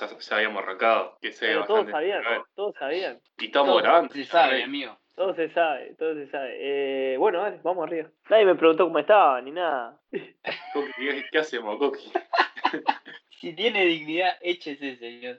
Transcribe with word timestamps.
ya, 0.00 0.08
ya 0.18 0.36
habíamos 0.36 0.62
arrancado. 0.62 1.18
Que 1.20 1.32
sea 1.32 1.48
Pero 1.48 1.66
todos 1.66 1.90
sabían, 1.90 2.22
todos 2.54 2.74
sabían. 2.78 3.20
Y 3.38 3.46
estamos 3.46 3.68
Todo 3.68 3.82
grabando. 3.82 4.14
Se 4.14 4.24
sabe, 4.24 4.62
amigo. 4.62 4.98
Todo 5.14 5.34
se 5.34 5.48
sabe, 5.50 5.94
todo 5.96 6.14
se 6.14 6.28
sabe. 6.28 6.56
Eh, 7.14 7.16
bueno, 7.18 7.40
dale, 7.40 7.60
vamos 7.62 7.86
arriba. 7.86 8.10
Nadie 8.28 8.46
me 8.46 8.54
preguntó 8.56 8.84
cómo 8.84 8.98
estaba, 8.98 9.40
ni 9.40 9.52
nada. 9.52 10.00
Coqui, 10.72 10.92
¿Qué, 10.98 11.24
qué 11.30 11.38
hacemos, 11.38 11.78
Coqui? 11.78 12.10
Si 13.40 13.52
tiene 13.54 13.84
dignidad, 13.84 14.38
échese, 14.40 14.96
señor. 14.96 15.38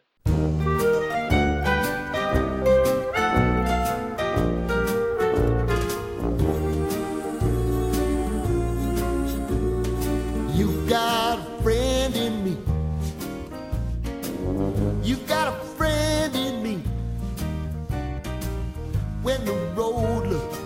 The 19.46 19.54
road 19.76 20.28
looks 20.28 20.58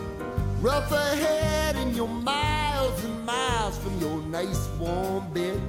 rough 0.62 0.92
ahead 0.92 1.76
and 1.76 1.96
you're 1.96 2.08
miles 2.08 3.04
and 3.04 3.26
miles 3.26 3.78
from 3.80 4.00
your 4.00 4.22
nice 4.30 4.68
warm 4.80 5.32
bed, 5.34 5.60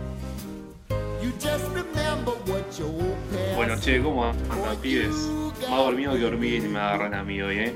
you 1.23 1.33
just 1.39 1.65
remember 1.75 2.33
what 2.47 2.65
your 2.79 2.89
old 2.89 3.17
past 3.31 3.57
Bueno, 3.57 3.77
che, 3.81 4.01
¿cómo 4.03 4.25
andan, 4.25 4.77
pibes? 4.83 5.15
Más 5.69 5.79
dormido 5.85 6.13
que 6.15 6.21
dormir 6.21 6.65
y 6.65 6.69
me 6.69 6.79
agarran 6.79 7.15
a 7.15 7.23
mí 7.23 7.41
hoy, 7.43 7.59
¿eh? 7.59 7.75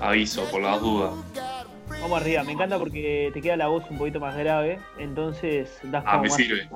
Aviso, 0.00 0.44
por 0.50 0.62
las 0.62 0.80
dudas. 0.80 1.12
Vamos 1.88 2.20
arriba, 2.20 2.42
me 2.42 2.52
encanta 2.52 2.78
porque 2.78 3.30
te 3.32 3.40
queda 3.40 3.56
la 3.56 3.68
voz 3.68 3.84
un 3.88 3.98
poquito 3.98 4.18
más 4.18 4.36
grave, 4.36 4.80
entonces 4.98 5.78
das 5.84 6.02
Ah, 6.06 6.12
como 6.12 6.22
me 6.24 6.28
más 6.30 6.36
sirve. 6.36 6.68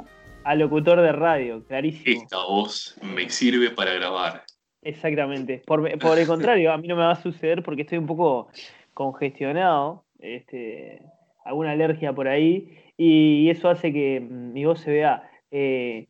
a 0.44 0.54
locutor 0.54 1.00
de 1.00 1.10
radio, 1.12 1.64
clarísimo. 1.66 2.22
Esta 2.22 2.36
voz 2.44 2.94
me 3.02 3.28
sirve 3.28 3.70
para 3.70 3.92
grabar. 3.94 4.44
Exactamente. 4.86 5.62
Por, 5.66 5.98
por 5.98 6.18
el 6.18 6.26
contrario, 6.28 6.72
a 6.72 6.78
mí 6.78 6.86
no 6.86 6.94
me 6.94 7.02
va 7.02 7.12
a 7.12 7.22
suceder 7.22 7.62
porque 7.64 7.82
estoy 7.82 7.98
un 7.98 8.06
poco 8.06 8.48
congestionado, 8.94 10.04
este, 10.20 11.02
alguna 11.44 11.72
alergia 11.72 12.12
por 12.12 12.28
ahí, 12.28 12.78
y 12.96 13.50
eso 13.50 13.68
hace 13.68 13.92
que 13.92 14.20
mm, 14.20 14.52
mi 14.52 14.64
voz 14.64 14.80
se 14.80 14.92
vea 14.92 15.28
eh, 15.50 16.06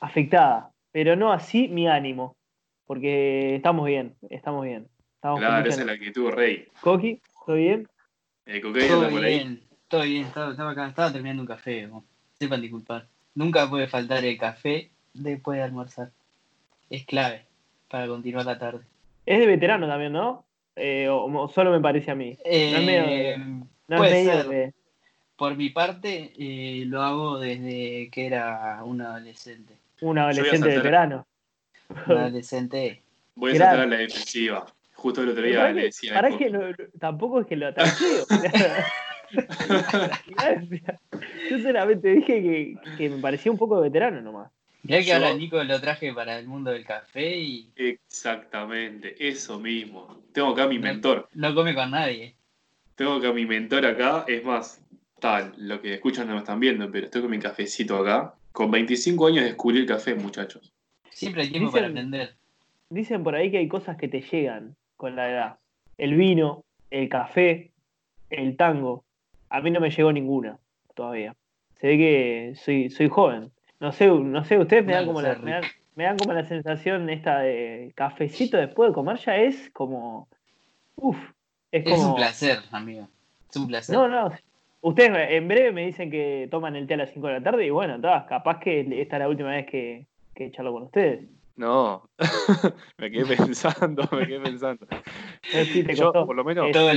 afectada, 0.00 0.72
pero 0.90 1.14
no 1.14 1.32
así 1.32 1.68
mi 1.68 1.86
ánimo, 1.86 2.36
porque 2.86 3.54
estamos 3.54 3.86
bien, 3.86 4.16
estamos 4.30 4.64
bien. 4.64 4.88
Estamos 5.14 5.40
Claro, 5.40 5.68
esa 5.68 5.80
es 5.80 5.86
la 5.86 5.92
actitud, 5.92 6.30
Rey. 6.30 6.66
Coqui, 6.80 7.20
¿todo 7.46 7.56
bien? 7.56 7.88
Anda 8.46 9.10
por 9.10 9.24
ahí. 9.24 9.38
bien, 9.38 9.62
todo 9.88 10.02
bien. 10.02 10.26
Estaba, 10.26 10.50
estaba 10.50 10.70
acá, 10.70 10.88
estaba 10.88 11.12
terminando 11.12 11.42
un 11.42 11.48
café. 11.48 11.86
vos. 11.86 12.04
Sepan 12.38 12.60
disculpar. 12.60 13.08
Nunca 13.34 13.68
puede 13.68 13.88
faltar 13.88 14.24
el 14.24 14.38
café 14.38 14.90
después 15.12 15.58
de 15.58 15.64
almorzar. 15.64 16.12
Es 16.88 17.04
clave 17.04 17.47
para 17.88 18.06
continuar 18.06 18.46
la 18.46 18.58
tarde. 18.58 18.80
Es 19.26 19.38
de 19.38 19.46
veterano 19.46 19.86
también, 19.86 20.12
¿no? 20.12 20.44
Eh, 20.76 21.08
o, 21.08 21.24
o 21.24 21.48
solo 21.48 21.70
me 21.70 21.80
parece 21.80 22.10
a 22.10 22.14
mí. 22.14 22.36
Eh, 22.44 22.70
No 22.72 22.78
es 22.78 22.86
medio 22.86 23.02
de- 23.06 23.36
No 23.88 23.96
puede 23.96 24.10
medio 24.12 24.32
ser. 24.32 24.48
de- 24.48 24.74
Por 25.36 25.56
mi 25.56 25.70
parte, 25.70 26.32
eh, 26.38 26.84
lo 26.86 27.02
hago 27.02 27.38
desde 27.38 28.08
que 28.10 28.26
era 28.26 28.82
un 28.84 29.00
adolescente. 29.00 29.74
un 30.00 30.18
adolescente 30.18 30.58
saltar- 30.58 30.76
veterano. 30.76 31.26
Un 32.06 32.16
adolescente. 32.18 33.02
Voy 33.34 33.52
a 33.52 33.54
Grande. 33.54 33.76
saltar 33.76 33.86
a 33.86 33.90
la 33.90 33.96
defensiva. 34.02 34.66
Justo 34.94 35.22
el 35.22 35.28
otro 35.30 35.42
día 35.44 35.68
le 35.70 35.74
que- 35.80 35.86
decía. 35.86 36.14
pará 36.14 36.28
al 36.28 36.38
que 36.38 36.50
no- 36.50 36.60
tampoco 36.98 37.40
es 37.40 37.46
que 37.46 37.56
lo 37.56 37.68
ataqueo. 37.68 38.26
Yo 41.50 41.58
solamente 41.60 42.08
dije 42.08 42.42
que, 42.42 42.76
que 42.96 43.10
me 43.10 43.18
parecía 43.20 43.52
un 43.52 43.58
poco 43.58 43.76
de 43.80 43.88
veterano 43.88 44.20
nomás. 44.20 44.50
Mirá 44.82 44.98
que 45.00 45.04
Yo- 45.06 45.14
ahora 45.14 45.34
Nico 45.34 45.62
lo 45.64 45.80
traje 45.80 46.12
para 46.12 46.38
el 46.38 46.46
mundo 46.46 46.70
del 46.70 46.84
café 46.84 47.36
y 47.36 47.70
Exactamente, 47.76 49.14
eso 49.28 49.58
mismo. 49.58 50.22
Tengo 50.32 50.48
acá 50.48 50.64
a 50.64 50.68
mi 50.68 50.78
mentor. 50.78 51.28
no 51.34 51.54
come 51.54 51.74
con 51.74 51.90
nadie. 51.90 52.34
Tengo 52.94 53.14
acá 53.14 53.28
a 53.28 53.32
mi 53.32 53.46
mentor 53.46 53.86
acá. 53.86 54.24
Es 54.28 54.44
más, 54.44 54.82
tal, 55.20 55.52
lo 55.56 55.80
que 55.80 55.94
escuchan 55.94 56.26
no 56.26 56.34
me 56.34 56.40
están 56.40 56.60
viendo, 56.60 56.90
pero 56.90 57.06
estoy 57.06 57.22
con 57.22 57.30
mi 57.30 57.38
cafecito 57.38 57.96
acá. 57.96 58.34
Con 58.52 58.70
25 58.70 59.26
años 59.26 59.44
descubrí 59.44 59.78
el 59.80 59.86
café, 59.86 60.14
muchachos. 60.14 60.72
Siempre 61.10 61.42
hay 61.42 61.50
tiempo 61.50 61.68
Dicen- 61.70 61.72
para 61.72 61.86
aprender. 61.88 62.34
Dicen 62.90 63.22
por 63.22 63.34
ahí 63.34 63.50
que 63.50 63.58
hay 63.58 63.68
cosas 63.68 63.96
que 63.96 64.08
te 64.08 64.20
llegan 64.22 64.74
con 64.96 65.14
la 65.16 65.30
edad. 65.30 65.58
El 65.96 66.14
vino, 66.14 66.64
el 66.90 67.08
café, 67.08 67.70
el 68.30 68.56
tango. 68.56 69.04
A 69.50 69.60
mí 69.60 69.70
no 69.70 69.80
me 69.80 69.90
llegó 69.90 70.12
ninguna 70.12 70.58
todavía. 70.94 71.34
Se 71.80 71.86
ve 71.88 71.98
que 71.98 72.52
soy, 72.56 72.90
soy 72.90 73.08
joven. 73.08 73.50
No 73.80 73.92
sé, 73.92 74.08
no 74.08 74.44
sé, 74.44 74.58
ustedes 74.58 74.84
me 74.84 74.92
dan 74.92 75.06
como 75.06 75.22
la, 75.22 75.36
me 75.36 75.52
dan, 75.52 75.62
me 75.94 76.04
dan 76.04 76.16
como 76.16 76.32
la 76.32 76.44
sensación 76.44 77.08
esta 77.10 77.40
de 77.40 77.92
cafecito 77.94 78.56
después 78.56 78.90
de 78.90 78.94
comer 78.94 79.18
ya 79.18 79.36
es 79.36 79.70
como. 79.70 80.28
Uf, 80.96 81.16
es 81.70 81.86
Es 81.86 81.92
como. 81.92 82.10
un 82.10 82.16
placer, 82.16 82.58
amigo. 82.72 83.08
Es 83.48 83.56
un 83.56 83.68
placer. 83.68 83.94
No, 83.94 84.08
no. 84.08 84.30
Ustedes 84.80 85.10
en 85.30 85.48
breve 85.48 85.72
me 85.72 85.86
dicen 85.86 86.10
que 86.10 86.48
toman 86.50 86.76
el 86.76 86.86
té 86.86 86.94
a 86.94 86.98
las 86.98 87.10
5 87.10 87.26
de 87.26 87.32
la 87.34 87.42
tarde 87.42 87.66
y 87.66 87.70
bueno, 87.70 88.00
capaz 88.28 88.60
que 88.60 88.80
esta 89.00 89.16
es 89.16 89.20
la 89.20 89.28
última 89.28 89.50
vez 89.50 89.66
que, 89.66 90.06
que 90.34 90.50
charlo 90.50 90.72
con 90.72 90.84
ustedes. 90.84 91.24
No, 91.58 92.08
me 92.98 93.10
quedé 93.10 93.36
pensando, 93.36 94.08
me 94.12 94.26
quedé 94.28 94.40
pensando. 94.40 94.86
Sí, 95.42 95.82
te 95.82 95.94
Yo, 95.96 96.04
costó. 96.12 96.24
por 96.26 96.36
lo 96.36 96.44
menos, 96.44 96.70
Todo 96.70 96.90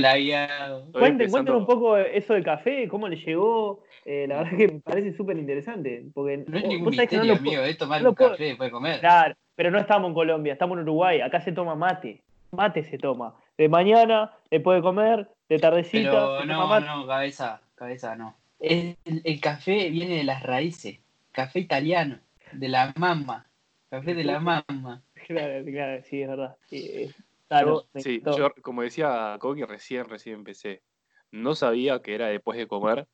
empezando- 1.08 1.30
cuenten 1.30 1.54
un 1.56 1.66
poco 1.66 1.96
eso 1.98 2.34
del 2.34 2.44
café, 2.44 2.86
cómo 2.88 3.08
le 3.08 3.16
llegó. 3.16 3.82
Eh, 4.04 4.26
la 4.28 4.38
verdad 4.44 4.56
que 4.56 4.68
me 4.68 4.80
parece 4.80 5.16
súper 5.16 5.36
interesante. 5.36 6.04
Porque 6.14 6.44
No 6.46 6.58
es 6.58 6.64
ningún 6.64 6.90
que 6.92 6.96
no 6.96 7.02
misterio, 7.02 7.24
lo 7.34 7.38
amigo. 7.40 7.62
Es 7.62 7.76
tomar 7.76 8.02
no 8.02 8.10
un 8.10 8.14
puedo- 8.14 8.30
café 8.30 8.44
después 8.44 8.68
de 8.68 8.70
comer. 8.72 9.00
Claro, 9.00 9.34
pero 9.56 9.70
no 9.72 9.78
estamos 9.80 10.08
en 10.08 10.14
Colombia, 10.14 10.52
estamos 10.52 10.76
en 10.76 10.82
Uruguay. 10.84 11.20
Acá 11.20 11.40
se 11.40 11.50
toma 11.52 11.74
mate. 11.74 12.22
Mate 12.52 12.84
se 12.84 12.98
toma. 12.98 13.34
De 13.58 13.68
mañana, 13.68 14.30
después 14.48 14.78
de 14.78 14.82
comer, 14.82 15.28
de 15.48 15.58
tardecita. 15.58 16.10
Pero 16.10 16.40
se 16.40 16.46
toma 16.46 16.54
no, 16.54 16.66
mate. 16.68 16.86
no, 16.86 17.06
cabeza, 17.08 17.60
cabeza 17.74 18.14
no. 18.14 18.36
El, 18.60 18.96
el 19.04 19.40
café 19.40 19.90
viene 19.90 20.18
de 20.18 20.24
las 20.24 20.42
raíces. 20.44 21.00
Café 21.32 21.58
italiano, 21.58 22.18
de 22.52 22.68
la 22.68 22.92
mamá. 22.96 23.46
Café 23.92 24.14
de 24.14 24.24
la 24.24 24.40
mamá. 24.40 24.64
Claro, 25.26 25.64
claro, 25.64 26.02
sí, 26.02 26.22
es 26.22 26.28
verdad. 26.28 26.56
Eh, 26.70 27.12
claro, 27.46 27.84
yo, 27.94 28.00
sí, 28.00 28.22
yo, 28.36 28.52
como 28.62 28.82
decía 28.82 29.36
Coqui, 29.38 29.62
recién, 29.64 30.08
recién 30.08 30.36
empecé. 30.36 30.82
No 31.30 31.54
sabía 31.54 32.00
que 32.00 32.14
era 32.14 32.26
después 32.26 32.58
de 32.58 32.66
comer, 32.66 33.06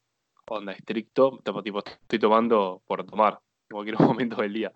onda 0.46 0.72
estricto, 0.72 1.38
tipo, 1.44 1.62
tipo, 1.62 1.80
estoy 1.84 2.18
tomando 2.18 2.80
por 2.86 3.04
tomar, 3.04 3.40
en 3.68 3.74
cualquier 3.74 3.98
momento 4.00 4.40
del 4.40 4.54
día. 4.54 4.72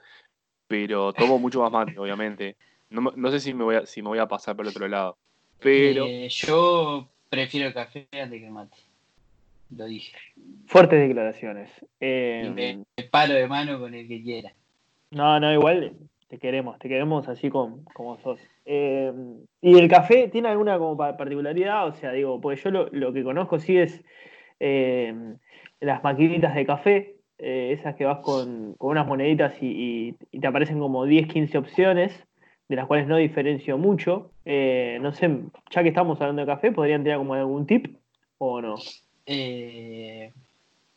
Pero 0.66 1.12
tomo 1.12 1.38
mucho 1.38 1.62
más 1.62 1.72
mate, 1.72 1.98
obviamente. 1.98 2.56
No, 2.90 3.12
no 3.14 3.30
sé 3.30 3.40
si 3.40 3.54
me, 3.54 3.64
voy 3.64 3.76
a, 3.76 3.86
si 3.86 4.02
me 4.02 4.08
voy 4.08 4.18
a 4.18 4.26
pasar 4.26 4.56
por 4.56 4.66
el 4.66 4.70
otro 4.70 4.88
lado. 4.88 5.16
Pero, 5.60 6.04
Eh, 6.06 6.28
yo 6.28 7.08
prefiero 7.30 7.68
el 7.68 7.74
café 7.74 8.08
antes 8.12 8.40
que 8.40 8.46
el 8.46 8.52
mate. 8.52 8.76
Lo 9.70 9.86
dije. 9.86 10.18
Fuertes 10.66 11.00
declaraciones. 11.00 11.70
Eh, 12.00 12.44
Y 12.46 12.50
me, 12.50 12.84
me 12.96 13.04
paro 13.04 13.32
de 13.32 13.46
mano 13.46 13.78
con 13.78 13.94
el 13.94 14.06
que 14.06 14.22
quiera. 14.22 14.52
No, 15.12 15.38
no, 15.38 15.52
igual 15.52 15.92
te 16.28 16.38
queremos, 16.38 16.78
te 16.78 16.88
queremos 16.88 17.28
así 17.28 17.50
como, 17.50 17.84
como 17.92 18.18
sos. 18.20 18.40
Eh, 18.64 19.12
¿Y 19.60 19.78
el 19.78 19.88
café 19.88 20.28
tiene 20.28 20.48
alguna 20.48 20.78
como 20.78 20.96
pa- 20.96 21.16
particularidad? 21.16 21.86
O 21.86 21.92
sea, 21.92 22.12
digo, 22.12 22.40
porque 22.40 22.60
yo 22.60 22.70
lo, 22.70 22.88
lo 22.90 23.12
que 23.12 23.22
conozco 23.22 23.58
sí 23.58 23.76
es 23.76 24.02
eh, 24.60 25.14
las 25.80 26.02
maquinitas 26.02 26.54
de 26.54 26.64
café, 26.64 27.16
eh, 27.38 27.72
esas 27.78 27.94
que 27.96 28.04
vas 28.06 28.20
con, 28.20 28.74
con 28.78 28.90
unas 28.92 29.06
moneditas 29.06 29.54
y, 29.62 30.16
y- 30.30 30.38
te 30.40 30.46
aparecen 30.46 30.78
como 30.78 31.04
10, 31.04 31.26
15 31.28 31.58
opciones, 31.58 32.12
de 32.68 32.76
las 32.76 32.86
cuales 32.86 33.06
no 33.06 33.16
diferencio 33.18 33.76
mucho. 33.76 34.30
Eh, 34.46 34.98
no 35.02 35.12
sé, 35.12 35.28
ya 35.70 35.82
que 35.82 35.88
estamos 35.90 36.18
hablando 36.20 36.40
de 36.40 36.46
café, 36.46 36.72
¿podrían 36.72 37.02
tener 37.02 37.18
como 37.18 37.34
algún 37.34 37.66
tip 37.66 37.98
o 38.38 38.62
no? 38.62 38.76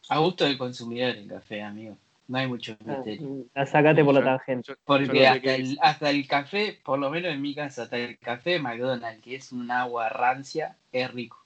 A 0.08 0.20
gusto 0.20 0.46
del 0.46 0.58
consumidor 0.58 1.16
el 1.16 1.28
café, 1.28 1.62
amigo. 1.62 1.98
No 2.28 2.38
hay 2.38 2.48
mucho 2.48 2.76
misterio. 2.84 3.46
La 3.54 3.66
sacate 3.66 4.04
por 4.04 4.14
la 4.16 4.24
tangente. 4.24 4.68
yo- 4.68 4.74
yo 4.74 4.78
no 4.78 4.86
Porque 4.86 5.28
hasta 5.28 5.56
el, 5.56 5.78
hasta 5.82 6.10
el 6.10 6.28
café, 6.28 6.80
por 6.84 7.00
lo 7.00 7.10
menos 7.10 7.32
en 7.32 7.42
mi 7.42 7.54
casa, 7.54 7.84
hasta 7.84 7.98
el 7.98 8.18
café 8.18 8.52
de 8.52 8.60
McDonald's, 8.60 9.22
que 9.22 9.36
es 9.36 9.52
un 9.52 9.70
agua 9.70 10.10
rancia, 10.10 10.78
es 10.92 11.12
rico. 11.14 11.46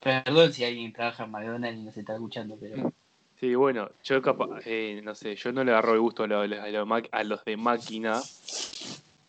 Perdón 0.00 0.52
si 0.52 0.64
alguien 0.64 0.92
trabaja 0.92 1.24
en 1.24 1.30
McDonald's 1.30 1.80
y 1.80 1.82
nos 1.84 1.96
está 1.96 2.14
escuchando, 2.14 2.56
pero 2.60 2.90
sí, 3.38 3.54
bueno, 3.54 3.90
yo 4.04 4.22
capaz, 4.22 4.60
eh, 4.64 5.00
no 5.02 5.14
sé, 5.14 5.34
yo 5.36 5.52
no 5.52 5.64
le 5.64 5.72
agarro 5.72 5.94
el 5.94 6.00
gusto 6.00 6.22
a, 6.22 6.26
lo- 6.26 6.40
a 6.40 6.46
los, 6.46 6.58
a 6.58 6.68
los 6.68 6.86
ma- 6.86 7.02
a 7.10 7.24
los 7.24 7.44
de 7.44 7.56
máquina. 7.56 8.20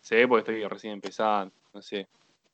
Se 0.00 0.16
ve 0.16 0.28
porque 0.28 0.52
estoy 0.52 0.68
recién 0.68 0.94
empezando, 0.94 1.52
no 1.74 1.82
sé. 1.82 2.06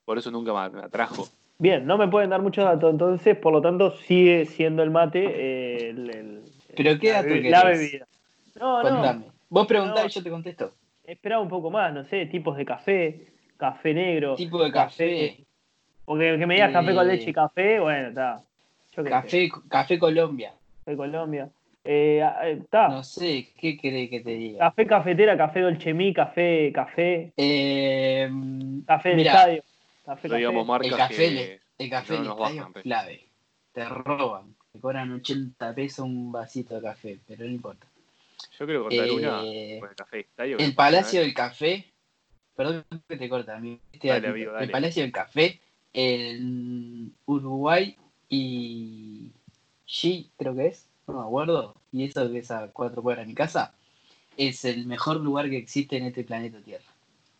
Por 0.05 0.19
eso 0.19 0.31
nunca 0.31 0.71
me, 0.71 0.81
atrajo. 0.81 1.29
Bien, 1.59 1.87
no 1.87 1.99
me 1.99 2.09
pueden 2.09 2.31
dar 2.31 2.41
muchos 2.41 2.65
datos, 2.65 2.91
entonces, 2.91 3.37
por 3.37 3.53
lo 3.53 3.61
tanto, 3.61 3.91
sigue 3.91 4.47
siendo 4.47 4.83
el 4.83 4.91
mate 4.91 5.25
eh, 5.25 5.91
el, 5.91 6.11
el- 6.11 6.43
¿Pero 6.77 6.99
qué 6.99 7.09
la, 7.09 7.23
dato 7.23 7.69
bebida. 7.69 8.06
No, 8.58 8.82
no, 8.82 8.88
contame. 8.90 9.25
Vos 9.49 9.66
preguntás 9.66 10.02
No. 10.02 10.06
y 10.06 10.10
yo 10.10 10.22
te 10.22 10.31
contesto. 10.31 10.72
esperaba 11.05 11.43
un 11.43 11.49
poco 11.49 11.70
más, 11.70 11.93
no 11.93 12.05
sé, 12.05 12.26
tipos 12.26 12.56
de 12.56 12.64
café, 12.64 13.26
café 13.56 13.94
negro. 13.94 14.34
Tipo 14.34 14.62
de 14.62 14.70
café, 14.70 15.44
Porque 16.05 16.37
que 16.38 16.46
me 16.46 16.55
digas 16.55 16.72
café 16.72 16.94
con 16.94 17.06
leche 17.08 17.31
y 17.31 17.32
café, 17.32 17.81
bueno, 17.81 18.08
está. 18.08 18.43
Café, 19.08 19.49
café 19.69 19.99
Colombia. 19.99 20.52
café 20.84 20.96
Colombia. 20.96 21.49
Eh, 21.84 22.22
eh, 22.43 22.62
ta, 22.69 22.88
No 22.88 23.02
sé, 23.02 23.49
¿qué 23.58 23.76
querés 23.78 24.10
que 24.10 24.20
te 24.20 24.31
diga? 24.31 24.58
Café 24.58 24.87
cafetera, 24.87 25.37
café 25.38 25.61
dolchemí, 25.61 26.12
café, 26.12 26.70
café, 26.75 27.32
Eh, 27.37 28.28
café 28.87 29.08
del 29.11 29.20
estadio. 29.20 29.62
Café, 30.04 30.28
No 30.28 30.34
digamos 30.37 30.62
café. 30.62 30.69
marcas 30.69 30.90
el 30.93 30.96
café, 30.99 31.16
que 31.16 31.31
le- 31.31 31.61
el 31.78 31.90
café 31.90 32.12
no 32.14 32.19
del 32.22 32.31
estadio 32.32 32.56
bajan, 32.56 32.69
es 32.69 32.75
pe. 32.75 32.82
clave. 32.82 33.25
Te 33.72 33.84
roban. 33.88 34.54
Te 34.72 34.81
cobran 34.81 35.12
80 35.12 35.75
pesos 35.75 36.04
un 36.04 36.32
vasito 36.32 36.75
de 36.75 36.82
café, 36.82 37.19
pero 37.26 37.44
no 37.44 37.50
importa. 37.50 37.87
Yo 38.58 38.67
quiero 38.67 38.82
cortar 38.82 39.11
una 39.11 39.43
Eh, 39.44 39.76
por 39.81 39.90
el 39.90 39.96
café 39.96 40.26
el 40.37 40.75
Palacio 40.75 41.20
del 41.20 41.35
Café, 41.35 41.93
perdón 42.55 42.85
que 43.08 43.17
te 43.17 43.29
corta, 43.29 43.56
amigo. 43.56 43.81
Este 43.93 44.08
Dale, 44.08 44.49
El. 44.61 44.70
Palacio 44.70 45.02
del 45.02 45.12
Café 45.12 45.61
en 45.93 47.14
Uruguay 47.26 47.96
y 48.29 49.31
G, 49.87 50.29
creo 50.37 50.55
que 50.55 50.67
es, 50.67 50.87
no 51.06 51.14
me 51.14 51.20
acuerdo, 51.20 51.75
y 51.93 52.05
eso 52.05 52.31
que 52.31 52.38
es 52.38 52.50
a 52.50 52.69
cuatro 52.69 53.02
cuadras 53.02 53.26
de 53.26 53.31
mi 53.31 53.35
casa, 53.35 53.75
es 54.37 54.64
el 54.64 54.87
mejor 54.87 55.17
lugar 55.20 55.49
que 55.49 55.56
existe 55.56 55.96
en 55.96 56.05
este 56.05 56.25
planeta 56.25 56.58
Tierra, 56.61 56.85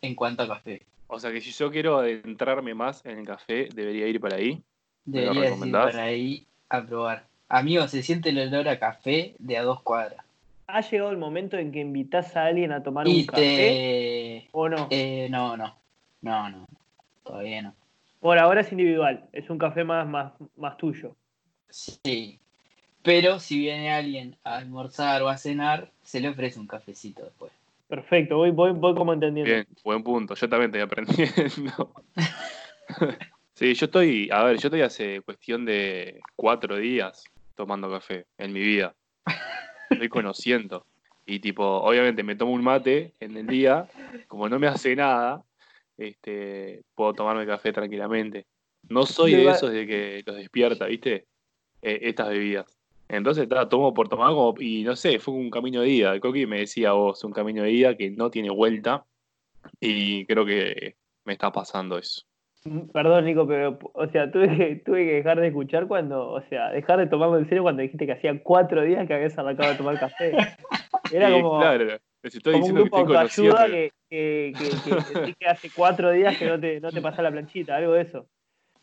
en 0.01 0.15
cuanto 0.15 0.43
a 0.43 0.47
café. 0.47 0.81
O 1.07 1.19
sea 1.19 1.31
que 1.31 1.41
si 1.41 1.51
yo 1.51 1.71
quiero 1.71 1.97
adentrarme 1.97 2.73
más 2.73 3.05
en 3.05 3.19
el 3.19 3.25
café, 3.25 3.69
debería 3.73 4.07
ir 4.07 4.19
para 4.19 4.35
ahí. 4.35 4.61
¿Me 5.05 5.25
lo 5.25 5.33
Deberías 5.33 5.65
ir 5.65 5.71
para 5.71 6.03
ahí 6.03 6.47
a 6.69 6.85
probar. 6.85 7.27
Amigo, 7.47 7.87
se 7.87 8.03
siente 8.03 8.29
el 8.29 8.39
olor 8.39 8.67
a 8.67 8.77
café 8.77 9.35
de 9.39 9.57
a 9.57 9.63
dos 9.63 9.81
cuadras. 9.81 10.23
¿Ha 10.71 10.81
llegado 10.81 11.09
el 11.09 11.17
momento 11.17 11.57
en 11.57 11.71
que 11.71 11.79
invitas 11.79 12.35
a 12.35 12.45
alguien 12.45 12.71
a 12.71 12.83
tomar 12.83 13.07
Y 13.07 13.21
un 13.21 13.25
café 13.25 13.41
te... 13.41 14.49
o 14.51 14.69
no? 14.69 14.87
Eh, 14.91 15.27
no, 15.31 15.57
no, 15.57 15.75
no, 16.21 16.49
no, 16.49 16.67
todavía 17.23 17.61
no. 17.63 17.75
Por 18.19 18.37
ahora 18.37 18.61
es 18.61 18.71
individual, 18.71 19.27
es 19.31 19.49
un 19.49 19.57
café 19.57 19.83
más, 19.83 20.07
más, 20.07 20.33
más 20.57 20.77
tuyo. 20.77 21.15
Sí. 21.69 22.39
Pero 23.01 23.39
si 23.39 23.57
viene 23.57 23.91
alguien 23.91 24.35
a 24.43 24.57
almorzar 24.57 25.23
o 25.23 25.29
a 25.29 25.37
cenar, 25.37 25.91
se 26.03 26.19
le 26.19 26.29
ofrece 26.29 26.59
un 26.59 26.67
cafecito 26.67 27.23
después. 27.23 27.51
Perfecto, 27.87 28.37
voy, 28.37 28.51
voy, 28.51 28.71
voy 28.71 28.93
como 28.93 29.13
entendiendo. 29.13 29.51
Bien, 29.51 29.67
buen 29.83 30.03
punto. 30.03 30.35
Yo 30.35 30.47
también 30.47 30.69
estoy 30.69 30.81
aprendiendo. 30.81 31.93
sí, 33.55 33.73
yo 33.73 33.85
estoy, 33.85 34.29
a 34.31 34.43
ver, 34.43 34.57
yo 34.57 34.67
estoy 34.67 34.81
hace 34.81 35.21
cuestión 35.21 35.65
de 35.65 36.19
cuatro 36.35 36.77
días 36.77 37.23
tomando 37.55 37.89
café 37.89 38.27
en 38.37 38.53
mi 38.53 38.59
vida. 38.59 38.93
Estoy 39.89 40.09
conociendo. 40.09 40.85
Y 41.25 41.39
tipo, 41.39 41.63
obviamente 41.63 42.23
me 42.23 42.35
tomo 42.35 42.53
un 42.53 42.63
mate 42.63 43.13
en 43.19 43.37
el 43.37 43.47
día, 43.47 43.87
como 44.27 44.49
no 44.49 44.57
me 44.57 44.67
hace 44.67 44.95
nada, 44.95 45.43
este, 45.97 46.81
puedo 46.95 47.13
tomarme 47.13 47.45
café 47.45 47.71
tranquilamente. 47.71 48.47
No 48.87 49.05
soy 49.05 49.33
de 49.33 49.49
esos 49.49 49.71
de 49.71 49.85
que 49.85 50.23
los 50.25 50.37
despierta, 50.37 50.85
¿viste? 50.85 51.25
Eh, 51.81 51.99
estas 52.03 52.29
bebidas. 52.29 52.65
Entonces, 53.07 53.49
ta, 53.49 53.67
tomo 53.67 53.93
por 53.93 54.07
tomar 54.07 54.29
como, 54.29 54.55
y 54.59 54.83
no 54.83 54.95
sé, 54.95 55.19
fue 55.19 55.33
un 55.33 55.49
camino 55.49 55.81
de 55.81 55.89
ida. 55.89 56.13
El 56.13 56.21
Coqui 56.21 56.45
me 56.45 56.59
decía 56.59 56.93
vos, 56.93 57.23
un 57.23 57.31
camino 57.31 57.63
de 57.63 57.71
ida 57.71 57.97
que 57.97 58.09
no 58.11 58.29
tiene 58.29 58.49
vuelta. 58.49 59.05
Y 59.79 60.25
creo 60.25 60.45
que 60.45 60.95
me 61.25 61.33
está 61.33 61.51
pasando 61.51 61.97
eso. 61.97 62.28
Perdón, 62.93 63.25
Nico, 63.25 63.47
pero, 63.47 63.79
o 63.93 64.07
sea, 64.07 64.29
tuve 64.31 64.55
que, 64.57 64.75
tuve 64.85 65.05
que 65.05 65.13
dejar 65.13 65.39
de 65.39 65.47
escuchar 65.47 65.87
cuando, 65.87 66.29
o 66.29 66.41
sea, 66.49 66.69
dejar 66.71 66.99
de 66.99 67.07
tomarlo 67.07 67.37
en 67.39 67.47
serio 67.47 67.63
cuando 67.63 67.81
dijiste 67.81 68.05
que 68.05 68.11
hacía 68.13 68.43
cuatro 68.43 68.83
días 68.83 69.07
que 69.07 69.13
habías 69.13 69.37
arrancado 69.37 69.69
de 69.69 69.75
tomar 69.75 69.97
café. 69.99 70.31
Era 71.09 71.31
como, 71.31 71.57
claro, 71.59 71.85
les 72.21 72.35
estoy 72.35 72.53
como 72.53 72.65
un 72.65 72.73
diciendo 72.75 72.81
que 72.83 72.89
grupo 72.89 72.97
estoy 72.99 73.15
conociendo. 73.15 73.55
autoayuda 73.55 73.71
que, 73.71 73.91
que, 74.09 74.55
que, 74.83 75.23
que 75.25 75.35
que 75.39 75.47
hace 75.47 75.71
cuatro 75.71 76.11
días 76.11 76.37
que 76.37 76.45
no 76.45 76.59
te, 76.59 76.79
no 76.81 76.91
te 76.91 77.01
pasa 77.01 77.21
la 77.21 77.31
planchita, 77.31 77.77
algo 77.77 77.93
de 77.93 78.01
eso. 78.01 78.27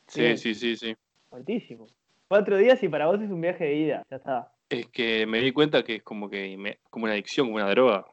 Sí, 0.07 0.37
sí, 0.39 0.55
sí, 0.55 0.77
sí. 0.77 0.95
Fuertísimo. 1.29 1.87
Cuatro 2.29 2.57
días 2.57 2.83
y 2.83 2.89
para 2.89 3.07
vos 3.07 3.21
es 3.21 3.31
un 3.31 3.41
viaje 3.41 3.65
de 3.65 3.75
ida, 3.75 4.03
ya 4.11 4.17
está. 4.17 4.53
Es 4.69 4.87
que 4.89 5.27
me 5.27 5.41
di 5.41 5.53
cuenta 5.53 5.85
que 5.85 5.97
es 5.97 6.03
como 6.03 6.29
que 6.31 6.57
me- 6.57 6.79
como 6.91 7.05
una 7.05 7.13
adicción, 7.13 7.47
como 7.49 7.57
una 7.57 7.69
droga. 7.71 8.07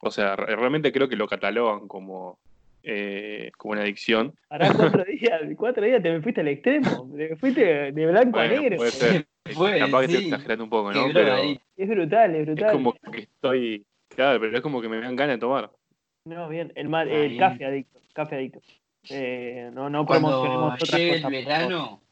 O 0.00 0.10
sea, 0.10 0.34
re- 0.34 0.56
realmente 0.56 0.90
creo 0.92 1.08
que 1.08 1.14
lo 1.16 1.28
catalogan 1.28 1.86
como, 1.86 2.38
eh, 2.82 3.50
como 3.56 3.72
una 3.72 3.82
adicción. 3.82 4.34
Hará 4.48 4.72
cuatro 4.74 5.04
días, 5.04 5.40
cuatro 5.56 5.84
días 5.84 6.02
te 6.02 6.10
me 6.10 6.22
fuiste 6.22 6.40
al 6.40 6.48
extremo, 6.48 7.10
te 7.16 7.36
fuiste 7.36 7.92
de 7.92 8.06
blanco 8.06 8.38
a 8.40 8.46
negro. 8.48 8.76
puede 8.76 8.90
ser. 8.92 9.26
Fue, 9.54 9.78
Capaz 9.78 10.00
que 10.00 10.04
estoy 10.06 10.24
exagerando 10.24 10.64
un 10.64 10.70
poco, 10.70 10.92
¿no? 10.92 11.00
droga 11.00 11.12
Pero 11.14 11.34
ahí. 11.34 11.60
Es 11.76 11.88
brutal, 11.88 12.34
es 12.34 12.40
es 12.40 12.46
brutal. 12.46 12.72
como 12.72 12.92
que 13.12 13.20
estoy. 13.22 13.86
Claro, 14.08 14.40
pero 14.40 14.56
es 14.56 14.62
como 14.62 14.80
que 14.82 14.88
me 14.88 15.00
dan 15.00 15.16
ganas 15.16 15.36
de 15.36 15.40
tomar. 15.40 15.70
No, 16.24 16.48
bien, 16.48 16.72
el, 16.74 16.88
ma- 16.88 17.02
Ah, 17.02 17.04
el 17.08 17.36
café 17.38 17.64
adicto, 17.64 18.00
café 18.12 18.36
adicto. 18.36 18.60
Eh, 19.08 19.70
no, 19.72 19.88
no 19.88 20.04
promocionemos 20.04 20.76
Cuando 20.78 20.84
llegue 20.96 21.16
el 21.16 21.30
verano, 21.30 22.02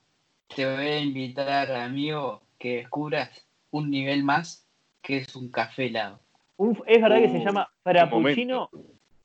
te 0.55 0.64
voy 0.64 0.87
a 0.87 0.99
invitar, 1.00 1.71
amigo, 1.73 2.43
que 2.59 2.76
descubras 2.79 3.47
un 3.71 3.91
nivel 3.91 4.25
más 4.25 4.67
que 5.03 5.19
es 5.19 5.37
un 5.37 5.50
café 5.50 5.87
helado. 5.87 6.21
Un- 6.56 6.82
es 6.87 7.00
verdad 7.03 7.21
que 7.21 7.29
se 7.29 7.38
Uh, 7.38 7.44
llama 7.44 7.71
frappuccino. 7.82 8.71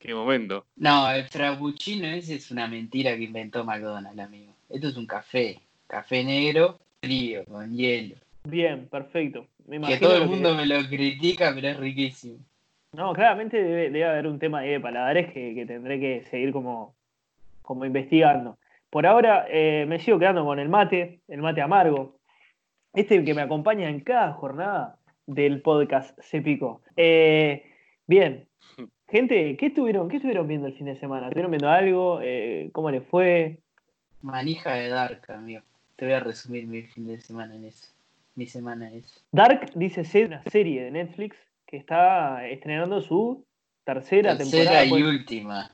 Qué 0.03 0.13
momento. 0.13 0.65
No, 0.75 1.09
el 1.09 1.23
frappuccino 1.29 2.07
ese 2.07 2.35
es 2.35 2.51
una 2.51 2.67
mentira 2.67 3.15
que 3.15 3.23
inventó 3.23 3.63
McDonald's, 3.63 4.19
amigo. 4.19 4.51
Esto 4.69 4.89
es 4.89 4.97
un 4.97 5.07
café, 5.07 5.59
café 5.87 6.25
negro, 6.25 6.77
frío, 7.01 7.45
con 7.45 7.73
hielo. 7.73 8.15
Bien, 8.43 8.85
perfecto. 8.89 9.47
Me 9.65 9.79
Que 9.79 9.97
todo 9.97 10.17
el 10.17 10.23
que- 10.23 10.27
mundo 10.27 10.55
me 10.55 10.65
lo 10.65 10.85
critica, 10.89 11.53
pero 11.55 11.69
es 11.69 11.77
riquísimo. 11.77 12.37
No, 12.91 13.13
claramente 13.13 13.63
debe, 13.63 13.83
debe 13.91 14.03
haber 14.05 14.27
un 14.27 14.39
tema 14.39 14.61
de 14.61 14.77
paladares 14.81 15.31
que, 15.31 15.55
que 15.55 15.65
tendré 15.65 15.99
que 16.01 16.23
seguir 16.29 16.51
como, 16.51 16.93
como 17.61 17.85
investigando. 17.85 18.57
Por 18.89 19.07
ahora 19.07 19.45
eh, 19.49 19.85
me 19.87 19.99
sigo 19.99 20.19
quedando 20.19 20.43
con 20.43 20.59
el 20.59 20.67
mate, 20.67 21.21
el 21.29 21.41
mate 21.41 21.61
amargo. 21.61 22.19
Este 22.93 23.23
que 23.23 23.33
me 23.33 23.41
acompaña 23.41 23.89
en 23.89 24.01
cada 24.01 24.33
jornada 24.33 24.97
del 25.25 25.61
podcast 25.61 26.19
Se 26.21 26.41
Picó. 26.41 26.81
Eh, 26.97 27.63
bien, 28.05 28.47
gente, 29.17 29.55
¿qué 29.57 29.67
estuvieron, 29.67 30.09
¿qué 30.09 30.15
estuvieron 30.17 30.47
viendo 30.47 30.65
el 30.65 30.73
fin 30.73 30.87
de 30.87 30.95
semana? 30.95 31.27
¿Estuvieron 31.27 31.51
viendo 31.51 31.69
algo? 31.69 32.19
Eh, 32.23 32.69
¿Cómo 32.73 32.89
les 32.89 33.05
fue? 33.05 33.59
Manija 34.23 34.73
de 34.73 34.89
Dark, 34.89 35.21
amigo. 35.31 35.61
Te 35.95 36.05
voy 36.05 36.15
a 36.15 36.19
resumir 36.19 36.65
mi 36.65 36.81
fin 36.81 37.05
de 37.05 37.21
semana 37.21 37.53
en 37.55 37.65
eso. 37.65 37.89
Mi 38.33 38.47
semana 38.47 38.91
eso. 38.91 39.19
Dark 39.31 39.69
dice 39.75 40.03
ser 40.03 40.25
una 40.27 40.41
serie 40.49 40.85
de 40.85 40.89
Netflix 40.91 41.37
que 41.67 41.77
está 41.77 42.47
estrenando 42.47 43.01
su 43.01 43.45
tercera, 43.85 44.35
Tercera 44.35 44.63
temporada. 44.63 44.85
y 44.85 44.89
pues, 44.89 45.03
última. 45.03 45.71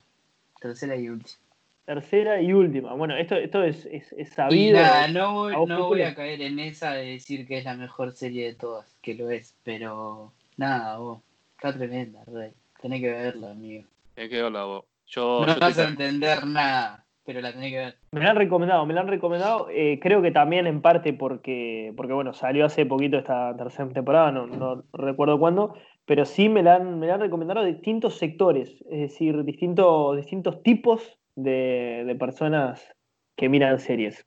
Tercera 0.60 0.96
y 0.98 1.08
última. 1.08 1.40
tercera 1.86 2.42
y 2.42 2.52
última. 2.52 2.94
Bueno, 2.96 3.16
esto, 3.16 3.36
esto 3.36 3.64
es, 3.64 3.86
es, 3.86 4.12
es 4.12 4.28
Y 4.28 4.32
sabido. 4.34 4.80
nada, 4.82 5.08
no, 5.08 5.34
voy- 5.36 5.54
¿A 5.54 5.66
no 5.66 5.88
voy 5.88 6.02
a 6.02 6.14
caer 6.14 6.42
en 6.42 6.60
esa 6.60 6.92
de 6.92 7.12
decir 7.12 7.48
que 7.48 7.60
es 7.60 7.64
la 7.64 7.76
mejor 7.76 8.12
serie 8.12 8.48
de 8.48 8.56
todas, 8.56 8.94
que 9.02 9.14
lo 9.16 9.30
es, 9.32 9.56
pero 9.64 10.34
nada, 10.58 10.98
vos, 10.98 11.22
está 11.56 11.72
tremenda, 11.74 12.22
Rey. 12.28 12.52
Tenés 12.82 13.02
que 13.02 13.10
verla, 13.12 13.52
amigo. 13.52 13.84
Hay 14.18 14.30
que 14.30 14.42
verla 14.42 14.64
vos. 14.64 14.86
Yo, 15.08 15.46
No 15.46 15.54
yo 15.54 15.60
vas 15.60 15.80
a 15.80 15.88
entender 15.90 16.46
nada, 16.46 17.06
pero 17.26 17.42
la 17.42 17.52
tenés 17.52 17.72
que 17.72 17.78
ver. 17.78 17.96
Me 18.12 18.22
la 18.22 18.30
han 18.32 18.36
recomendado, 18.36 18.86
me 18.86 18.94
la 18.94 19.02
han 19.02 19.08
recomendado. 19.08 19.68
eh, 19.72 20.00
creo 20.02 20.22
que 20.22 20.32
también 20.32 20.68
en 20.68 20.82
parte 20.82 21.14
porque, 21.14 21.94
porque 21.98 22.14
bueno, 22.14 22.34
salió 22.34 22.66
hace 22.66 22.86
poquito 22.86 23.18
esta 23.18 23.56
tercera 23.58 23.90
temporada, 23.90 24.32
no, 24.32 24.46
no 24.48 24.84
recuerdo 24.94 25.40
cuándo, 25.40 25.74
pero 26.06 26.26
sí 26.26 26.48
me 26.50 26.64
la 26.64 26.76
han, 26.76 27.00
me 27.00 27.08
la 27.08 27.16
han 27.16 27.22
recomendado 27.22 27.64
distintos 27.66 28.18
sectores, 28.18 28.70
es 28.90 29.00
decir, 29.00 29.44
distintos, 29.44 30.16
distintos 30.18 30.62
tipos 30.64 31.18
de, 31.36 32.04
de 32.06 32.16
personas 32.16 32.94
que 33.36 33.50
miran 33.50 33.80
series. 33.80 34.26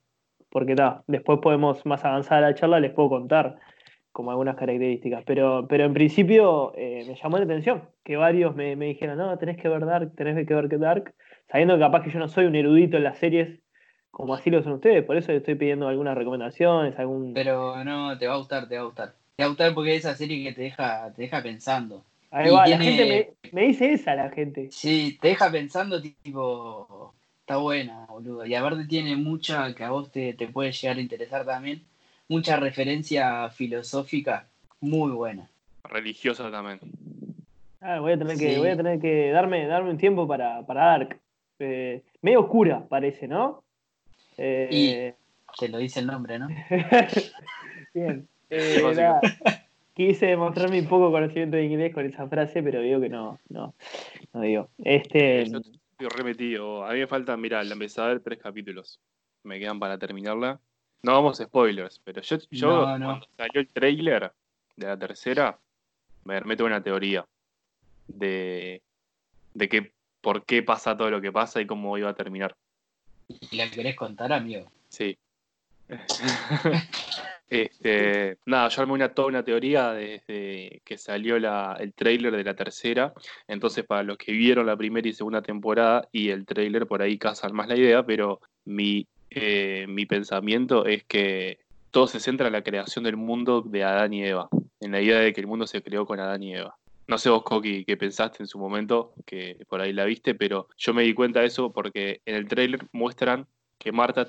Porque 0.48 0.74
ta, 0.74 1.02
después 1.06 1.38
podemos, 1.40 1.84
más 1.86 2.04
avanzada 2.04 2.42
la 2.42 2.54
charla, 2.54 2.78
les 2.80 2.92
puedo 2.92 3.08
contar 3.08 3.56
como 4.12 4.30
algunas 4.30 4.56
características. 4.56 5.24
Pero, 5.26 5.66
pero 5.68 5.84
en 5.84 5.94
principio 5.94 6.72
eh, 6.76 7.04
me 7.06 7.16
llamó 7.16 7.38
la 7.38 7.44
atención 7.44 7.88
que 8.04 8.16
varios 8.16 8.54
me, 8.54 8.76
me 8.76 8.86
dijeron, 8.86 9.18
no, 9.18 9.36
tenés 9.38 9.56
que 9.56 9.68
ver 9.68 9.84
Dark, 9.84 10.14
tenés 10.14 10.46
que 10.46 10.54
ver 10.54 10.68
que 10.68 10.78
Dark, 10.78 11.14
sabiendo 11.50 11.74
que 11.74 11.80
capaz 11.80 12.02
que 12.02 12.10
yo 12.10 12.18
no 12.18 12.28
soy 12.28 12.44
un 12.46 12.54
erudito 12.54 12.96
en 12.96 13.04
las 13.04 13.18
series 13.18 13.62
como 14.12 14.34
así 14.34 14.50
lo 14.50 14.62
son 14.62 14.74
ustedes, 14.74 15.04
por 15.04 15.16
eso 15.16 15.32
les 15.32 15.40
estoy 15.40 15.54
pidiendo 15.54 15.88
algunas 15.88 16.16
recomendaciones, 16.16 16.96
algún... 16.98 17.32
Pero 17.32 17.82
no, 17.82 18.16
te 18.18 18.26
va 18.26 18.34
a 18.34 18.36
gustar, 18.36 18.68
te 18.68 18.76
va 18.76 18.82
a 18.82 18.84
gustar. 18.84 19.14
Te 19.34 19.42
va 19.42 19.46
a 19.46 19.48
gustar 19.48 19.74
porque 19.74 19.96
es 19.96 20.04
esa 20.04 20.14
serie 20.14 20.44
que 20.44 20.52
te 20.52 20.62
deja, 20.62 21.10
te 21.16 21.22
deja 21.22 21.42
pensando. 21.42 22.04
Ahí 22.30 22.48
y 22.48 22.54
va, 22.54 22.64
tiene- 22.64 22.84
la 22.84 22.90
gente 22.90 23.36
me, 23.42 23.50
me 23.52 23.68
dice 23.68 23.92
esa 23.92 24.14
la 24.14 24.28
gente. 24.28 24.68
Sí, 24.70 25.18
te 25.20 25.28
deja 25.28 25.50
pensando, 25.50 26.00
tipo, 26.02 27.14
está 27.40 27.56
buena, 27.56 28.04
boludo. 28.06 28.44
Y 28.44 28.54
aparte 28.54 28.84
tiene 28.84 29.16
mucha, 29.16 29.74
que 29.74 29.82
a 29.82 29.90
vos 29.90 30.12
te, 30.12 30.34
te 30.34 30.46
puede 30.48 30.72
llegar 30.72 30.98
a 30.98 31.00
interesar 31.00 31.46
también, 31.46 31.82
mucha 32.28 32.56
referencia 32.56 33.48
filosófica 33.50 34.46
muy 34.80 35.12
buena. 35.12 35.48
religiosa 35.84 36.50
también. 36.50 36.80
Ah, 37.80 38.00
voy 38.00 38.12
a 38.12 38.18
tener 38.18 38.38
que, 38.38 38.52
Sí. 38.54 38.58
voy 38.58 38.68
a 38.68 38.76
tener 38.76 39.00
que 39.00 39.30
darme, 39.30 39.66
darme 39.66 39.90
un 39.90 39.98
tiempo 39.98 40.26
para, 40.26 40.64
para 40.64 40.84
Dark. 40.86 41.20
Eh, 41.58 42.02
medio 42.22 42.40
oscura 42.40 42.86
parece, 42.88 43.26
¿no? 43.28 43.62
Eh, 44.38 45.14
Te 45.58 45.68
lo 45.68 45.78
dice 45.78 46.00
el 46.00 46.06
nombre, 46.06 46.38
¿no? 46.38 46.48
Bien. 47.94 48.26
Eh, 48.48 49.10
quise 49.94 50.26
demostrar 50.26 50.70
mi 50.70 50.82
poco 50.82 51.10
conocimiento 51.10 51.56
de 51.56 51.64
inglés 51.64 51.92
con 51.92 52.06
esa 52.06 52.26
frase, 52.28 52.62
pero 52.62 52.80
digo 52.80 53.00
que 53.00 53.08
no, 53.08 53.38
no, 53.48 53.74
no 54.32 54.40
digo. 54.40 54.68
Este, 54.78 55.44
Yo 55.46 55.58
estoy 55.58 56.08
remetido. 56.16 56.84
A 56.84 56.92
mí 56.92 57.00
me 57.00 57.06
faltan, 57.06 57.40
mira, 57.40 57.62
la 57.64 57.72
empecé 57.74 58.00
a 58.00 58.06
ver 58.06 58.20
tres 58.20 58.38
capítulos. 58.38 59.00
Me 59.44 59.58
quedan 59.58 59.78
para 59.78 59.98
terminarla. 59.98 60.60
No 61.02 61.12
vamos 61.12 61.40
a 61.40 61.44
spoilers, 61.44 62.00
pero 62.04 62.22
yo, 62.22 62.38
yo 62.50 62.66
No, 62.68 62.98
no. 62.98 63.06
cuando 63.06 63.26
salió 63.36 63.60
el 63.60 63.68
trailer, 63.68 64.32
de 64.76 64.86
la 64.86 64.96
tercera, 64.96 65.58
me 66.24 66.40
meto 66.42 66.64
una 66.64 66.82
teoría 66.82 67.26
de, 68.06 68.82
de 69.54 69.68
que, 69.68 69.92
por 70.20 70.44
qué 70.44 70.62
pasa 70.62 70.96
todo 70.96 71.10
lo 71.10 71.20
que 71.20 71.32
pasa 71.32 71.60
y 71.60 71.66
cómo 71.66 71.98
iba 71.98 72.10
a 72.10 72.14
terminar. 72.14 72.56
¿Y 73.28 73.56
la 73.56 73.70
querés 73.70 73.96
contar, 73.96 74.32
amigo? 74.32 74.70
Sí. 74.88 75.18
este, 77.50 78.38
nada, 78.46 78.68
yo 78.68 78.82
armé 78.82 78.94
una, 78.94 79.12
toda 79.12 79.28
una 79.28 79.44
teoría 79.44 79.92
desde 79.92 80.80
que 80.84 80.96
salió 80.96 81.38
la, 81.38 81.76
el 81.80 81.92
trailer 81.92 82.34
de 82.36 82.44
la 82.44 82.54
tercera. 82.54 83.12
Entonces, 83.48 83.84
para 83.84 84.02
los 84.02 84.16
que 84.16 84.32
vieron 84.32 84.66
la 84.66 84.76
primera 84.76 85.08
y 85.08 85.12
segunda 85.12 85.42
temporada 85.42 86.08
y 86.12 86.30
el 86.30 86.46
trailer, 86.46 86.86
por 86.86 87.02
ahí 87.02 87.18
casan 87.18 87.54
más 87.54 87.68
la 87.68 87.76
idea, 87.76 88.04
pero 88.04 88.40
mi, 88.64 89.06
eh, 89.34 89.86
mi 89.88 90.06
pensamiento 90.06 90.86
es 90.86 91.04
que 91.04 91.58
todo 91.90 92.06
se 92.06 92.20
centra 92.20 92.46
en 92.46 92.54
la 92.54 92.62
creación 92.62 93.04
del 93.04 93.16
mundo 93.16 93.62
de 93.62 93.84
Adán 93.84 94.14
y 94.14 94.24
Eva, 94.24 94.48
en 94.80 94.92
la 94.92 95.00
idea 95.00 95.18
de 95.18 95.32
que 95.32 95.40
el 95.40 95.46
mundo 95.46 95.66
se 95.66 95.82
creó 95.82 96.06
con 96.06 96.20
Adán 96.20 96.42
y 96.42 96.54
Eva. 96.54 96.76
No 97.06 97.18
sé 97.18 97.28
vos, 97.28 97.42
Coqui, 97.42 97.84
qué 97.84 97.96
pensaste 97.96 98.42
en 98.42 98.46
su 98.46 98.58
momento, 98.58 99.12
que 99.26 99.58
por 99.68 99.80
ahí 99.80 99.92
la 99.92 100.04
viste, 100.04 100.34
pero 100.34 100.68
yo 100.78 100.94
me 100.94 101.02
di 101.02 101.14
cuenta 101.14 101.40
de 101.40 101.46
eso 101.46 101.72
porque 101.72 102.20
en 102.24 102.36
el 102.36 102.48
trailer 102.48 102.80
muestran 102.92 103.46
que 103.78 103.92
Marta 103.92 104.26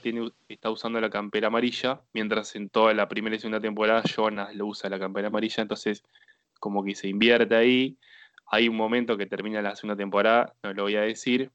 está 0.49 0.71
usando 0.71 0.99
la 0.99 1.09
campera 1.09 1.47
amarilla, 1.47 2.01
mientras 2.11 2.55
en 2.55 2.69
toda 2.69 2.93
la 2.93 3.07
primera 3.07 3.35
y 3.35 3.39
segunda 3.39 3.61
temporada 3.61 4.01
Jonas 4.03 4.55
lo 4.55 4.65
usa 4.65 4.89
la 4.89 4.99
campera 4.99 5.27
amarilla, 5.27 5.61
entonces 5.61 6.03
como 6.59 6.83
que 6.83 6.95
se 6.95 7.07
invierte 7.07 7.55
ahí. 7.55 7.97
Hay 8.47 8.67
un 8.67 8.75
momento 8.75 9.15
que 9.15 9.27
termina 9.27 9.61
la 9.61 9.75
segunda 9.75 9.95
temporada, 9.95 10.53
no 10.63 10.73
lo 10.73 10.83
voy 10.83 10.95
a 10.95 11.01
decir 11.01 11.51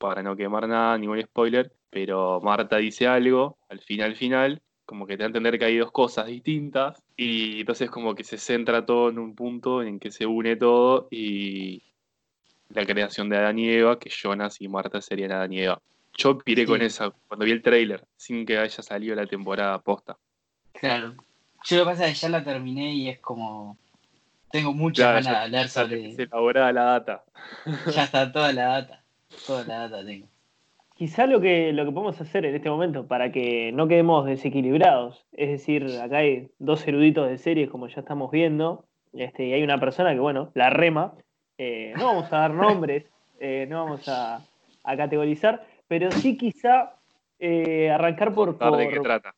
para 0.00 0.22
no 0.22 0.34
quemar 0.34 0.66
nada, 0.66 0.96
ningún 0.96 1.20
spoiler, 1.22 1.70
pero 1.90 2.40
Marta 2.42 2.78
dice 2.78 3.06
algo 3.06 3.58
al 3.68 3.80
final, 3.80 4.16
final, 4.16 4.62
como 4.86 5.06
que 5.06 5.16
te 5.16 5.18
da 5.22 5.26
a 5.26 5.28
entender 5.28 5.58
que 5.58 5.66
hay 5.66 5.76
dos 5.76 5.92
cosas 5.92 6.26
distintas 6.26 7.02
y 7.16 7.60
entonces 7.60 7.90
como 7.90 8.14
que 8.14 8.24
se 8.24 8.38
centra 8.38 8.84
todo 8.86 9.10
en 9.10 9.18
un 9.18 9.34
punto 9.36 9.82
en 9.82 10.00
que 10.00 10.10
se 10.10 10.24
une 10.24 10.56
todo 10.56 11.06
y 11.10 11.82
la 12.70 12.86
creación 12.86 13.28
de 13.28 13.36
Adán 13.36 13.58
y 13.58 13.68
Eva, 13.68 13.98
que 13.98 14.08
Jonas 14.10 14.60
y 14.60 14.68
Marta 14.68 15.00
serían 15.02 15.32
Adán 15.32 15.52
y 15.52 15.60
Eva. 15.60 15.80
Yo 16.16 16.38
piré 16.38 16.64
con 16.66 16.80
esa 16.82 17.10
cuando 17.28 17.44
vi 17.44 17.52
el 17.52 17.62
trailer, 17.62 18.04
sin 18.16 18.46
que 18.46 18.58
haya 18.58 18.82
salido 18.82 19.14
la 19.14 19.26
temporada 19.26 19.78
posta. 19.80 20.16
Claro. 20.72 21.14
Yo 21.64 21.76
lo 21.76 21.84
que 21.84 21.90
pasa 21.90 22.06
es 22.06 22.14
que 22.14 22.20
ya 22.22 22.28
la 22.30 22.42
terminé 22.42 22.94
y 22.94 23.08
es 23.10 23.18
como. 23.20 23.76
Tengo 24.50 24.72
muchas 24.72 25.04
Claro, 25.04 25.14
ganas 25.24 25.32
de 25.32 25.44
hablar 25.44 25.62
ya 25.66 25.68
sobre. 25.68 25.96
tenés 26.00 26.18
elaborada 26.18 26.72
la 26.72 26.82
data. 26.84 27.24
Ya 27.94 28.04
está 28.04 28.32
toda 28.32 28.52
la 28.52 28.64
data. 28.64 28.99
Toda 29.46 29.64
la 29.64 29.78
data 29.88 30.04
tengo. 30.04 30.26
Quizá 30.94 31.26
lo 31.26 31.40
que, 31.40 31.72
lo 31.72 31.84
que 31.86 31.92
podemos 31.92 32.20
hacer 32.20 32.44
en 32.44 32.54
este 32.54 32.68
momento 32.68 33.06
para 33.06 33.32
que 33.32 33.72
no 33.72 33.88
quedemos 33.88 34.26
desequilibrados, 34.26 35.24
es 35.32 35.48
decir, 35.50 35.82
acá 36.02 36.18
hay 36.18 36.50
dos 36.58 36.86
eruditos 36.86 37.28
de 37.28 37.38
series 37.38 37.70
como 37.70 37.86
ya 37.88 38.00
estamos 38.00 38.30
viendo, 38.30 38.84
este, 39.14 39.46
y 39.46 39.52
hay 39.54 39.62
una 39.62 39.80
persona 39.80 40.12
que, 40.12 40.20
bueno, 40.20 40.50
la 40.54 40.68
rema, 40.68 41.14
eh, 41.56 41.94
no 41.96 42.04
vamos 42.06 42.30
a 42.32 42.38
dar 42.40 42.52
nombres, 42.52 43.06
eh, 43.40 43.66
no 43.70 43.84
vamos 43.84 44.06
a, 44.08 44.44
a 44.84 44.96
categorizar, 44.96 45.66
pero 45.88 46.10
sí 46.10 46.36
quizá 46.36 46.96
eh, 47.38 47.90
arrancar 47.90 48.34
por, 48.34 48.48
Contar 48.58 48.76
de 48.76 48.88
qué 48.90 48.96
por, 48.96 49.02
trata. 49.04 49.34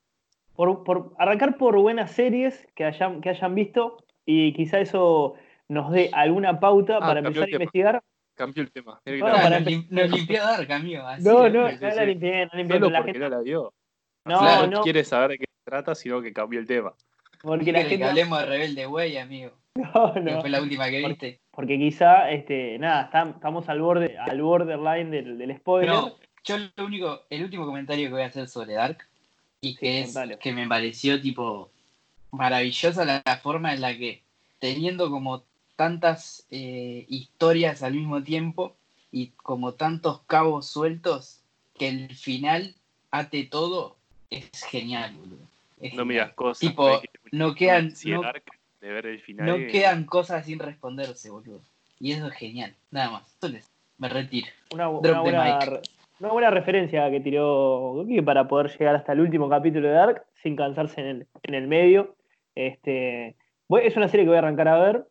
por- 0.56 0.82
por- 0.82 1.12
arrancar 1.18 1.56
por 1.58 1.78
buenas 1.80 2.10
series 2.10 2.66
que 2.74 2.84
hayan, 2.84 3.20
que 3.20 3.28
hayan 3.30 3.54
visto 3.54 3.98
y 4.26 4.52
quizá 4.52 4.80
eso 4.80 5.34
nos 5.68 5.92
dé 5.92 6.10
alguna 6.12 6.58
pauta 6.58 6.96
Ah, 6.96 7.06
para 7.06 7.20
empezar 7.20 7.44
a 7.44 7.50
investigar. 7.52 8.02
Cambió 8.34 8.62
el 8.62 8.70
tema. 8.72 9.00
Era 9.04 9.16
que 9.16 9.22
para 9.22 9.60
nos, 9.60 9.68
lim- 9.68 9.86
nos 9.90 10.10
limpió 10.10 10.42
Dark, 10.42 10.72
amigo. 10.72 11.02
así 11.06 11.22
No, 11.24 11.48
no, 11.48 11.70
no 11.70 11.88
la 11.94 12.04
limpié, 12.04 12.46
no 12.46 12.58
limpié, 12.58 12.76
Solo 12.78 12.90
la 12.90 12.98
porque 12.98 13.12
gente- 13.12 13.28
no 13.28 13.36
la 13.36 13.42
vio. 13.42 13.72
No, 14.24 14.38
Claro, 14.38 14.66
no, 14.68 14.82
quiere 14.82 15.04
saber 15.04 15.30
de 15.32 15.38
qué 15.38 15.44
se 15.44 15.70
trata, 15.70 15.94
sino 15.94 16.22
que 16.22 16.32
cambió 16.32 16.58
el 16.60 16.66
tema. 16.66 16.92
porque 17.42 17.72
la 17.72 17.80
¿Quiere 17.80 17.82
que 17.82 17.88
gente 17.90 18.04
hablemos 18.08 18.38
de 18.40 18.46
Rebelde 18.46 18.86
Way, 18.86 19.16
amigo. 19.18 19.52
no, 19.74 20.14
Que 20.14 20.20
no. 20.20 20.40
fue 20.40 20.50
la 20.50 20.62
última 20.62 20.88
que 20.90 21.06
viste. 21.06 21.40
Porque 21.50 21.76
quizá, 21.78 22.30
este, 22.30 22.78
nada, 22.78 23.10
tam- 23.12 23.34
estamos 23.34 23.68
al 23.68 23.80
borde, 23.82 24.16
al 24.18 24.40
borderline 24.40 25.10
del, 25.10 25.38
del 25.38 25.56
spoiler. 25.58 25.90
No, 25.90 26.16
yo 26.44 26.56
lo 26.76 26.84
único, 26.86 27.22
el 27.30 27.42
último 27.44 27.66
comentario 27.66 28.06
que 28.08 28.12
voy 28.14 28.22
a 28.22 28.26
hacer 28.26 28.48
sobre 28.48 28.74
Dark 28.74 29.06
y 29.60 29.74
que 29.76 30.00
es 30.00 30.06
contalo. 30.14 30.38
que 30.38 30.52
me 30.52 30.66
pareció 30.66 31.20
tipo 31.20 31.70
maravillosa 32.30 33.04
la, 33.04 33.22
la 33.24 33.36
forma 33.36 33.74
en 33.74 33.80
la 33.80 33.96
que 33.96 34.22
teniendo 34.58 35.10
como 35.10 35.44
tantas 35.82 36.46
eh, 36.52 37.04
historias 37.08 37.82
al 37.82 37.94
mismo 37.94 38.22
tiempo 38.22 38.76
y 39.10 39.30
como 39.30 39.72
tantos 39.74 40.20
cabos 40.28 40.66
sueltos 40.66 41.42
que 41.76 41.88
el 41.88 42.14
final 42.14 42.76
ate 43.10 43.42
todo 43.50 43.96
es 44.30 44.48
genial, 44.70 45.12
boludo. 45.18 45.44
Es 45.80 45.94
No 45.94 46.04
miras 46.04 46.32
cosas. 46.34 46.60
Tipo, 46.60 47.00
que- 47.00 47.08
no 47.32 47.56
quedan- 47.56 47.92
no- 48.06 48.22
de 48.80 48.88
ver 48.92 49.06
el 49.06 49.20
final. 49.22 49.44
No 49.46 49.58
y- 49.58 49.66
quedan 49.66 50.04
cosas 50.04 50.46
sin 50.46 50.60
responderse, 50.60 51.30
boludo. 51.30 51.60
Y 51.98 52.12
eso 52.12 52.28
es 52.28 52.34
genial. 52.34 52.76
Nada 52.92 53.10
más. 53.10 53.32
Entonces, 53.34 53.68
me 53.98 54.08
retiro. 54.08 54.46
Una, 54.72 54.84
Drop 54.84 55.00
una 55.02 55.12
the 55.14 55.18
buena, 55.20 55.44
mic. 55.58 55.68
re- 55.68 55.80
una 56.20 56.28
buena 56.32 56.50
referencia 56.50 57.10
que 57.10 57.18
tiró 57.20 57.94
Goki 57.94 58.22
para 58.22 58.46
poder 58.46 58.70
llegar 58.78 58.94
hasta 58.94 59.12
el 59.14 59.20
último 59.20 59.48
capítulo 59.48 59.88
de 59.88 59.94
Dark 59.94 60.24
sin 60.44 60.54
cansarse 60.54 61.00
en 61.00 61.06
el, 61.08 61.26
en 61.42 61.54
el 61.54 61.66
medio. 61.66 62.14
Este, 62.54 63.34
voy- 63.68 63.82
es 63.84 63.96
una 63.96 64.06
serie 64.08 64.24
que 64.24 64.28
voy 64.28 64.36
a 64.36 64.40
arrancar 64.40 64.68
a 64.68 64.78
ver, 64.78 65.06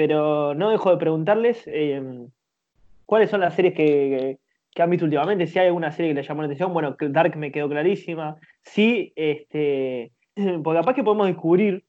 pero 0.00 0.54
no 0.54 0.70
dejo 0.70 0.90
de 0.92 0.96
preguntarles 0.96 1.62
eh, 1.66 2.00
cuáles 3.04 3.28
son 3.28 3.42
las 3.42 3.54
series 3.54 3.74
que, 3.74 4.38
que- 4.74 4.82
han 4.82 4.88
visto 4.88 5.04
últimamente, 5.04 5.46
si 5.46 5.58
hay 5.58 5.66
alguna 5.66 5.92
serie 5.92 6.12
que 6.12 6.14
les 6.14 6.26
llamó 6.26 6.40
la 6.40 6.46
atención. 6.46 6.72
Bueno, 6.72 6.96
Dark 6.98 7.36
me 7.36 7.52
quedó 7.52 7.68
clarísima. 7.68 8.38
Sí, 8.62 9.12
este, 9.14 10.12
porque 10.64 10.80
capaz 10.80 10.94
que 10.94 11.04
podemos 11.04 11.26
descubrir 11.26 11.84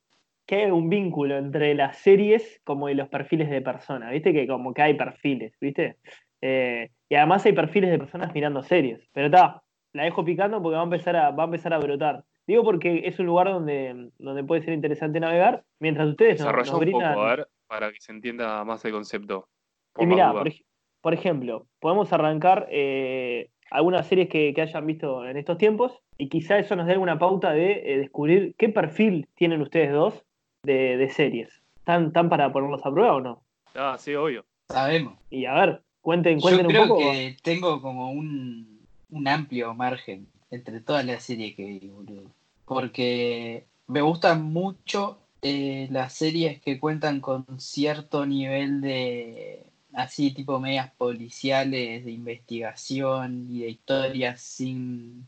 que 0.46 0.56
hay 0.56 0.72
un 0.72 0.89
vínculo 0.89 1.38
entre 1.38 1.74
las 1.74 2.00
series 2.00 2.60
como 2.65 2.89
y 2.89 2.96
los 2.96 3.08
perfiles 3.08 3.50
de 3.50 3.62
personas, 3.62 4.12
¿viste? 4.12 4.34
Que 4.34 4.46
como 4.46 4.74
que 4.74 4.82
hay 4.82 4.96
perfiles, 4.96 5.53
¿viste? 5.62 5.96
Eh, 6.41 6.89
y 7.08 7.15
además 7.15 7.46
hay 7.46 7.53
perfiles 7.53 7.91
de 7.91 7.98
personas 7.98 8.34
mirando 8.34 8.62
series. 8.62 9.00
Pero 9.13 9.27
está, 9.27 9.63
la 9.94 10.03
dejo 10.03 10.25
picando 10.25 10.62
porque 10.62 10.75
va 10.75 10.82
a 10.82 10.84
empezar 10.84 11.15
a, 11.15 11.32
va 11.32 11.44
a 11.44 11.46
empezar 11.46 11.74
a 11.74 11.77
brotar. 11.80 12.25
Digo 12.46 12.65
porque 12.65 13.03
es 13.06 13.18
un 13.20 13.27
lugar 13.27 13.48
donde, 13.48 14.10
donde 14.20 14.44
puede 14.44 14.63
ser 14.63 14.74
interesante 14.74 15.22
navegar, 15.22 15.63
mientras 15.80 16.10
ustedes 16.10 16.41
nos, 16.41 16.51
nos 16.53 16.68
un 16.68 16.74
poco, 16.74 16.82
brindan. 16.82 17.18
a 17.18 17.24
ver, 17.24 17.48
para 17.71 17.89
que 17.93 18.01
se 18.01 18.11
entienda 18.11 18.63
más 18.65 18.83
el 18.83 18.91
concepto. 18.91 19.47
Por 19.93 20.03
Y 20.03 20.07
duda. 20.07 20.39
por, 20.39 20.47
ej- 20.49 20.65
por 20.99 21.13
ejemplo, 21.13 21.67
podemos 21.79 22.11
arrancar 22.11 22.67
eh, 22.69 23.49
algunas 23.71 24.05
series 24.07 24.27
que, 24.27 24.53
que 24.53 24.61
hayan 24.61 24.85
visto 24.85 25.25
en 25.25 25.37
estos 25.37 25.57
tiempos 25.57 25.97
y 26.17 26.27
quizá 26.27 26.59
eso 26.59 26.75
nos 26.75 26.85
dé 26.85 26.91
alguna 26.91 27.17
pauta 27.17 27.51
de 27.53 27.93
eh, 27.93 27.97
descubrir 27.97 28.55
qué 28.57 28.67
perfil 28.67 29.29
tienen 29.35 29.61
ustedes 29.61 29.93
dos 29.93 30.25
de, 30.63 30.97
de 30.97 31.09
series. 31.09 31.61
¿Están, 31.77 32.07
¿Están 32.07 32.27
para 32.29 32.51
ponerlos 32.51 32.85
a 32.85 32.91
prueba 32.91 33.15
o 33.15 33.21
no? 33.21 33.41
Ah, 33.73 33.95
sí, 33.97 34.13
obvio. 34.15 34.43
Sabemos. 34.67 35.17
Y 35.29 35.45
a 35.45 35.53
ver, 35.53 35.81
cuenten, 36.01 36.39
Yo 36.39 36.41
cuenten 36.41 36.65
un 36.67 36.71
creo 36.73 36.87
poco. 36.89 36.99
que 36.99 37.37
tengo 37.41 37.81
como 37.81 38.11
un, 38.11 38.81
un 39.11 39.27
amplio 39.29 39.73
margen 39.73 40.27
entre 40.51 40.81
todas 40.81 41.05
las 41.05 41.23
series 41.23 41.55
que 41.55 41.63
vi, 41.65 41.87
boludo. 41.87 42.29
Porque 42.65 43.65
me 43.87 44.01
gustan 44.01 44.43
mucho 44.43 45.19
eh, 45.41 45.88
las 45.91 46.13
series 46.13 46.62
que 46.62 46.79
cuentan 46.79 47.19
con 47.21 47.45
cierto 47.60 48.25
nivel 48.25 48.81
de, 48.81 49.65
así 49.93 50.31
tipo 50.31 50.60
medias 50.60 50.91
policiales, 50.91 52.05
de 52.05 52.12
investigación 52.12 53.48
y 53.50 53.62
de 53.62 53.69
historias 53.69 54.41
sin 54.41 55.27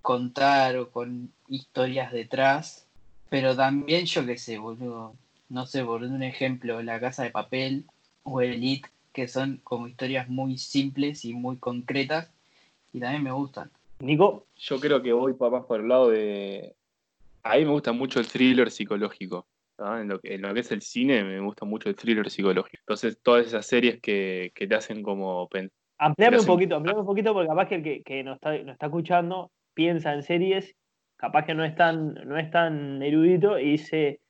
contar 0.00 0.76
o 0.76 0.90
con 0.90 1.32
historias 1.48 2.12
detrás. 2.12 2.86
Pero 3.28 3.56
también 3.56 4.06
yo 4.06 4.26
qué 4.26 4.38
sé, 4.38 4.58
boludo. 4.58 5.14
No 5.48 5.66
sé, 5.66 5.84
por 5.84 6.02
un 6.02 6.22
ejemplo, 6.22 6.82
La 6.82 7.00
Casa 7.00 7.24
de 7.24 7.30
Papel 7.30 7.84
o 8.22 8.40
Elite, 8.40 8.88
que 9.12 9.28
son 9.28 9.60
como 9.64 9.86
historias 9.86 10.28
muy 10.28 10.58
simples 10.58 11.24
y 11.24 11.34
muy 11.34 11.56
concretas 11.56 12.30
y 12.92 13.00
también 13.00 13.22
me 13.22 13.32
gustan. 13.32 13.70
Nico, 14.00 14.46
Yo 14.56 14.80
creo 14.80 15.02
que 15.02 15.12
voy 15.12 15.34
más 15.38 15.64
por 15.64 15.80
el 15.80 15.88
lado 15.88 16.10
de. 16.10 16.74
A 17.44 17.56
mí 17.56 17.64
me 17.64 17.70
gusta 17.72 17.92
mucho 17.92 18.20
el 18.20 18.26
thriller 18.26 18.70
psicológico. 18.70 19.46
En, 19.78 20.08
lo 20.08 20.20
que, 20.20 20.34
en 20.34 20.42
lo 20.42 20.54
que 20.54 20.60
es 20.60 20.70
el 20.70 20.82
cine 20.82 21.24
me 21.24 21.40
gusta 21.40 21.64
mucho 21.64 21.88
el 21.88 21.96
thriller 21.96 22.30
psicológico. 22.30 22.78
Entonces, 22.82 23.20
todas 23.20 23.46
esas 23.46 23.66
series 23.66 24.00
que, 24.00 24.52
que 24.54 24.66
te 24.66 24.74
hacen 24.74 25.02
como 25.02 25.48
pensar. 25.48 25.76
ampliame 25.98 26.38
un 26.38 26.46
poquito, 26.46 26.76
ampliame 26.76 27.00
un 27.00 27.06
poquito 27.06 27.32
porque 27.32 27.48
capaz 27.48 27.68
que 27.68 27.74
el 27.76 27.82
que, 27.82 28.02
que 28.02 28.22
nos, 28.22 28.36
está, 28.36 28.56
nos 28.58 28.74
está 28.74 28.86
escuchando 28.86 29.50
piensa 29.74 30.12
en 30.12 30.22
series, 30.22 30.76
capaz 31.16 31.46
que 31.46 31.54
no 31.54 31.64
es 31.64 31.74
tan, 31.74 32.14
no 32.14 32.38
es 32.38 32.50
tan 32.50 33.02
erudito 33.02 33.58
y 33.58 33.72
dice 33.72 34.20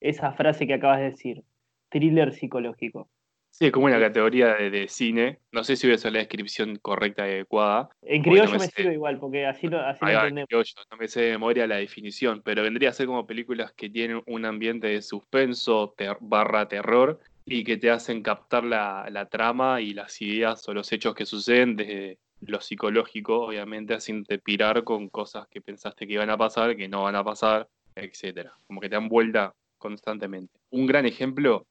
esa 0.00 0.32
frase 0.32 0.66
que 0.66 0.74
acabas 0.74 0.98
de 0.98 1.10
decir, 1.10 1.44
thriller 1.90 2.32
psicológico. 2.32 3.10
Sí, 3.54 3.66
es 3.66 3.72
como 3.72 3.84
una 3.86 4.00
categoría 4.00 4.54
de, 4.54 4.70
de 4.70 4.88
cine. 4.88 5.38
No 5.52 5.62
sé 5.62 5.76
si 5.76 5.86
voy 5.86 5.92
a 5.92 5.96
hacer 5.96 6.12
la 6.12 6.20
descripción 6.20 6.76
correcta 6.76 7.28
y 7.28 7.32
adecuada. 7.32 7.90
En 8.02 8.22
criollo 8.22 8.44
no 8.44 8.50
me 8.52 8.58
me 8.58 8.66
sirve 8.66 8.94
igual, 8.94 9.18
porque 9.20 9.44
así 9.46 9.68
lo, 9.68 9.78
así 9.80 10.02
lo 10.04 10.10
entendemos. 10.10 10.48
criollo, 10.48 10.72
no 10.90 10.96
me 10.96 11.06
sé 11.08 11.20
de 11.20 11.32
memoria 11.32 11.66
la 11.66 11.76
definición, 11.76 12.40
pero 12.42 12.62
vendría 12.62 12.88
a 12.88 12.92
ser 12.94 13.06
como 13.06 13.26
películas 13.26 13.72
que 13.74 13.90
tienen 13.90 14.22
un 14.26 14.46
ambiente 14.46 14.86
de 14.88 15.02
suspenso 15.02 15.92
ter- 15.96 16.16
barra 16.20 16.66
terror 16.66 17.20
y 17.44 17.62
que 17.62 17.76
te 17.76 17.90
hacen 17.90 18.22
captar 18.22 18.64
la, 18.64 19.06
la 19.10 19.26
trama 19.28 19.82
y 19.82 19.92
las 19.92 20.20
ideas 20.22 20.66
o 20.68 20.72
los 20.72 20.90
hechos 20.90 21.14
que 21.14 21.26
suceden 21.26 21.76
desde 21.76 22.18
lo 22.40 22.60
psicológico, 22.60 23.42
obviamente 23.46 23.94
haciéndote 23.94 24.38
pirar 24.38 24.82
con 24.82 25.08
cosas 25.10 25.46
que 25.48 25.60
pensaste 25.60 26.06
que 26.06 26.14
iban 26.14 26.30
a 26.30 26.38
pasar, 26.38 26.74
que 26.74 26.88
no 26.88 27.02
van 27.02 27.16
a 27.16 27.22
pasar, 27.22 27.68
etcétera. 27.94 28.54
Como 28.66 28.80
que 28.80 28.88
te 28.88 28.94
dan 28.94 29.08
vuelta 29.08 29.52
constantemente. 29.78 30.58
Un 30.70 30.86
gran 30.86 31.04
ejemplo, 31.06 31.66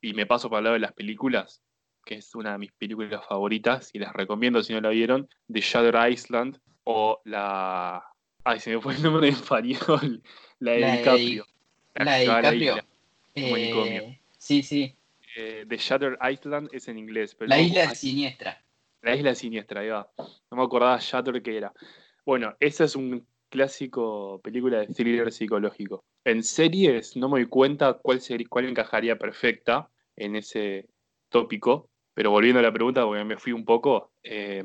y 0.00 0.14
me 0.14 0.26
paso 0.26 0.48
para 0.48 0.58
el 0.58 0.64
lado 0.64 0.74
de 0.74 0.80
las 0.80 0.92
películas, 0.92 1.62
que 2.04 2.16
es 2.16 2.34
una 2.34 2.52
de 2.52 2.58
mis 2.58 2.72
películas 2.72 3.24
favoritas, 3.26 3.90
y 3.92 3.98
las 3.98 4.12
recomiendo 4.12 4.62
si 4.62 4.72
no 4.72 4.80
la 4.80 4.90
vieron, 4.90 5.28
The 5.52 5.60
Shutter 5.60 6.10
Island 6.10 6.58
o 6.84 7.20
la... 7.24 8.02
Ay, 8.44 8.60
se 8.60 8.74
me 8.74 8.80
fue 8.80 8.94
el 8.94 9.02
nombre 9.02 9.28
en 9.28 9.34
español. 9.34 10.22
La 10.60 10.72
de 10.72 10.80
La 10.80 10.86
de-. 10.96 11.44
La 11.94 12.14
de 12.14 12.26
la 12.26 12.50
DiCaprio. 12.50 12.76
manicomio. 13.36 14.02
Eh, 14.02 14.20
sí, 14.38 14.62
sí. 14.62 14.94
Eh, 15.36 15.66
The 15.68 15.76
Shutter 15.76 16.18
Island 16.28 16.68
es 16.72 16.88
en 16.88 16.98
inglés. 16.98 17.34
Pero 17.34 17.48
La 17.48 17.60
isla 17.60 17.94
siniestra. 17.94 18.62
La 19.02 19.14
isla 19.14 19.34
siniestra, 19.34 19.82
ahí 19.82 19.88
va. 19.88 20.10
No 20.50 20.56
me 20.56 20.62
acordaba 20.62 20.98
Shutter 21.00 21.42
que 21.42 21.56
era. 21.56 21.72
Bueno, 22.24 22.56
esa 22.58 22.84
es 22.84 22.96
un 22.96 23.24
clásico 23.48 24.40
película 24.42 24.80
de 24.80 24.86
thriller 24.88 25.32
psicológico. 25.32 26.04
En 26.24 26.42
series 26.42 27.16
no 27.16 27.28
me 27.28 27.40
doy 27.40 27.48
cuenta 27.48 27.94
cuál, 27.94 28.20
sería, 28.20 28.46
cuál 28.48 28.66
encajaría 28.66 29.18
perfecta 29.18 29.90
en 30.16 30.36
ese 30.36 30.88
tópico, 31.28 31.90
pero 32.14 32.30
volviendo 32.30 32.60
a 32.60 32.62
la 32.62 32.72
pregunta, 32.72 33.04
porque 33.04 33.24
me 33.24 33.36
fui 33.36 33.52
un 33.52 33.64
poco, 33.64 34.12
eh, 34.22 34.62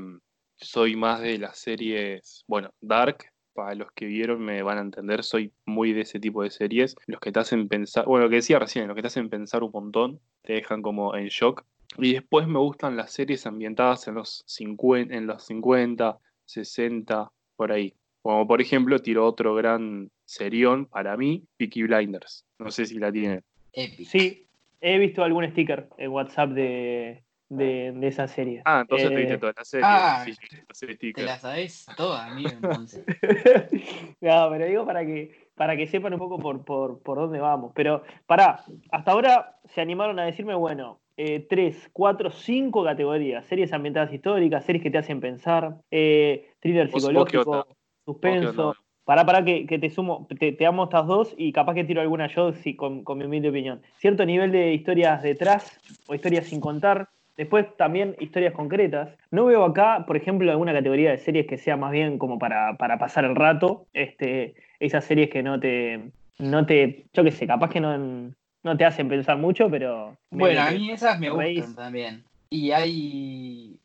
soy 0.58 0.96
más 0.96 1.22
de 1.22 1.38
las 1.38 1.58
series, 1.58 2.44
bueno, 2.48 2.74
Dark, 2.82 3.26
para 3.54 3.76
los 3.76 3.92
que 3.92 4.06
vieron 4.06 4.42
me 4.42 4.64
van 4.64 4.78
a 4.80 4.82
entender, 4.82 5.24
soy 5.24 5.54
muy 5.66 5.94
de 5.94 6.02
ese 6.02 6.20
tipo 6.20 6.42
de 6.42 6.50
series, 6.50 6.96
los 7.06 7.20
que 7.20 7.32
te 7.32 7.40
hacen 7.40 7.68
pensar, 7.68 8.06
bueno, 8.06 8.26
lo 8.26 8.30
que 8.30 8.38
decía 8.38 8.60
recién, 8.60 8.88
los 8.88 8.96
que 8.96 9.02
te 9.02 9.08
hacen 9.08 9.30
pensar 9.30 9.64
un 9.64 9.72
montón, 9.72 10.20
te 10.42 10.54
dejan 10.54 10.82
como 10.82 11.16
en 11.16 11.28
shock. 11.28 11.64
Y 12.00 12.14
después 12.14 12.48
me 12.48 12.58
gustan 12.58 12.96
las 12.96 13.12
series 13.12 13.46
ambientadas 13.46 14.08
en 14.08 14.16
los 14.16 14.44
50, 14.48 15.14
en 15.14 15.28
los 15.28 15.44
50 15.44 16.20
60, 16.46 17.32
por 17.56 17.72
ahí. 17.72 17.94
Como 18.24 18.48
por 18.48 18.62
ejemplo, 18.62 19.00
tiro 19.00 19.26
otro 19.28 19.54
gran 19.54 20.10
serión 20.24 20.86
para 20.86 21.18
mí, 21.18 21.44
Peaky 21.58 21.84
Blinders. 21.84 22.46
No 22.58 22.72
sé 22.72 22.86
si 22.86 22.98
la 22.98 23.12
tienen. 23.12 23.44
Epic. 23.74 24.08
Sí, 24.08 24.48
he 24.80 24.98
visto 24.98 25.24
algún 25.24 25.46
sticker 25.52 25.90
en 25.98 26.10
WhatsApp 26.10 26.52
de, 26.52 27.24
de, 27.50 27.92
de 27.94 28.08
esa 28.08 28.30
serie. 28.30 28.62
Ah, 28.64 28.80
entonces 28.82 29.10
te 29.10 29.16
Eh, 29.16 29.20
viste 29.20 29.38
toda 29.38 29.54
la 29.58 29.66
serie. 29.66 29.86
ah, 29.86 30.24
sí, 30.26 30.94
Te 31.14 31.24
la 31.24 31.38
sabés 31.38 31.86
toda, 31.98 32.26
amigo, 32.26 32.50
entonces. 32.62 33.04
no, 34.22 34.50
pero 34.50 34.66
digo 34.68 34.86
para 34.86 35.06
que, 35.06 35.50
para 35.56 35.76
que 35.76 35.88
sepan 35.88 36.14
un 36.14 36.20
poco 36.20 36.40
por, 36.40 36.64
por, 36.64 37.02
por 37.02 37.18
dónde 37.18 37.40
vamos. 37.40 37.74
Pero, 37.76 38.04
pará, 38.26 38.64
hasta 38.90 39.12
ahora 39.12 39.60
se 39.66 39.82
animaron 39.82 40.18
a 40.20 40.24
decirme, 40.24 40.56
bueno, 40.56 41.02
eh, 41.18 41.46
tres, 41.50 41.90
cuatro, 41.92 42.32
cinco 42.32 42.86
categorías. 42.86 43.46
Series 43.48 43.74
ambientadas 43.74 44.14
históricas, 44.14 44.64
series 44.66 44.82
que 44.82 44.92
te 44.92 44.98
hacen 44.98 45.20
pensar, 45.20 45.76
eh, 45.92 46.52
thriller 46.62 46.90
¿Vos- 46.90 47.02
vos 47.04 47.26
qué 47.26 47.38
psicológico, 47.38 47.68
suspenso. 48.06 48.76
Pará, 49.06 49.26
pará, 49.26 49.44
que, 49.44 49.66
que 49.66 49.80
te 49.80 49.90
sumo, 49.90 50.28
te, 50.40 50.54
te 50.54 50.66
amo 50.66 50.86
estas 50.86 51.06
dos 51.08 51.36
y 51.38 51.52
capaz 51.52 51.74
que 51.74 51.84
tiro 51.84 52.00
alguna 52.00 52.28
yo 52.28 52.54
sí, 52.54 52.76
con, 52.76 53.04
con 53.04 53.18
mi 53.18 53.26
humilde 53.26 53.50
opinión. 53.50 53.82
Cierto 53.98 54.26
nivel 54.26 54.52
de 54.52 54.74
historias 54.74 55.22
detrás 55.22 55.78
o 56.08 56.16
historias 56.16 56.48
sin 56.48 56.62
contar. 56.62 57.10
Después 57.36 57.66
también 57.76 58.16
historias 58.20 58.54
concretas. 58.54 59.10
No 59.32 59.46
veo 59.46 59.66
acá, 59.66 60.06
por 60.06 60.16
ejemplo, 60.16 60.50
alguna 60.50 60.72
categoría 60.72 61.12
de 61.12 61.18
series 61.18 61.48
que 61.48 61.58
sea 61.58 61.76
más 61.76 61.92
bien 61.92 62.18
como 62.18 62.40
para, 62.40 62.78
para 62.78 62.98
pasar 62.98 63.26
el 63.26 63.36
rato. 63.36 63.88
Este, 63.92 64.54
esas 64.80 65.04
series 65.04 65.30
que 65.30 65.44
no 65.44 65.60
te, 65.60 66.12
no 66.40 66.66
te, 66.66 67.06
yo 67.12 67.24
qué 67.24 67.32
sé, 67.32 67.46
capaz 67.46 67.72
que 67.72 67.82
no, 67.82 68.32
no 68.64 68.78
te 68.78 68.86
hacen 68.86 69.10
pensar 69.10 69.38
mucho, 69.38 69.70
pero... 69.70 70.16
Bueno, 70.30 70.62
a 70.62 70.72
mí 70.72 70.92
esas 70.92 71.20
me 71.20 71.30
gustan 71.30 71.76
también. 71.76 72.24
Y 72.50 72.72
hay 72.72 73.78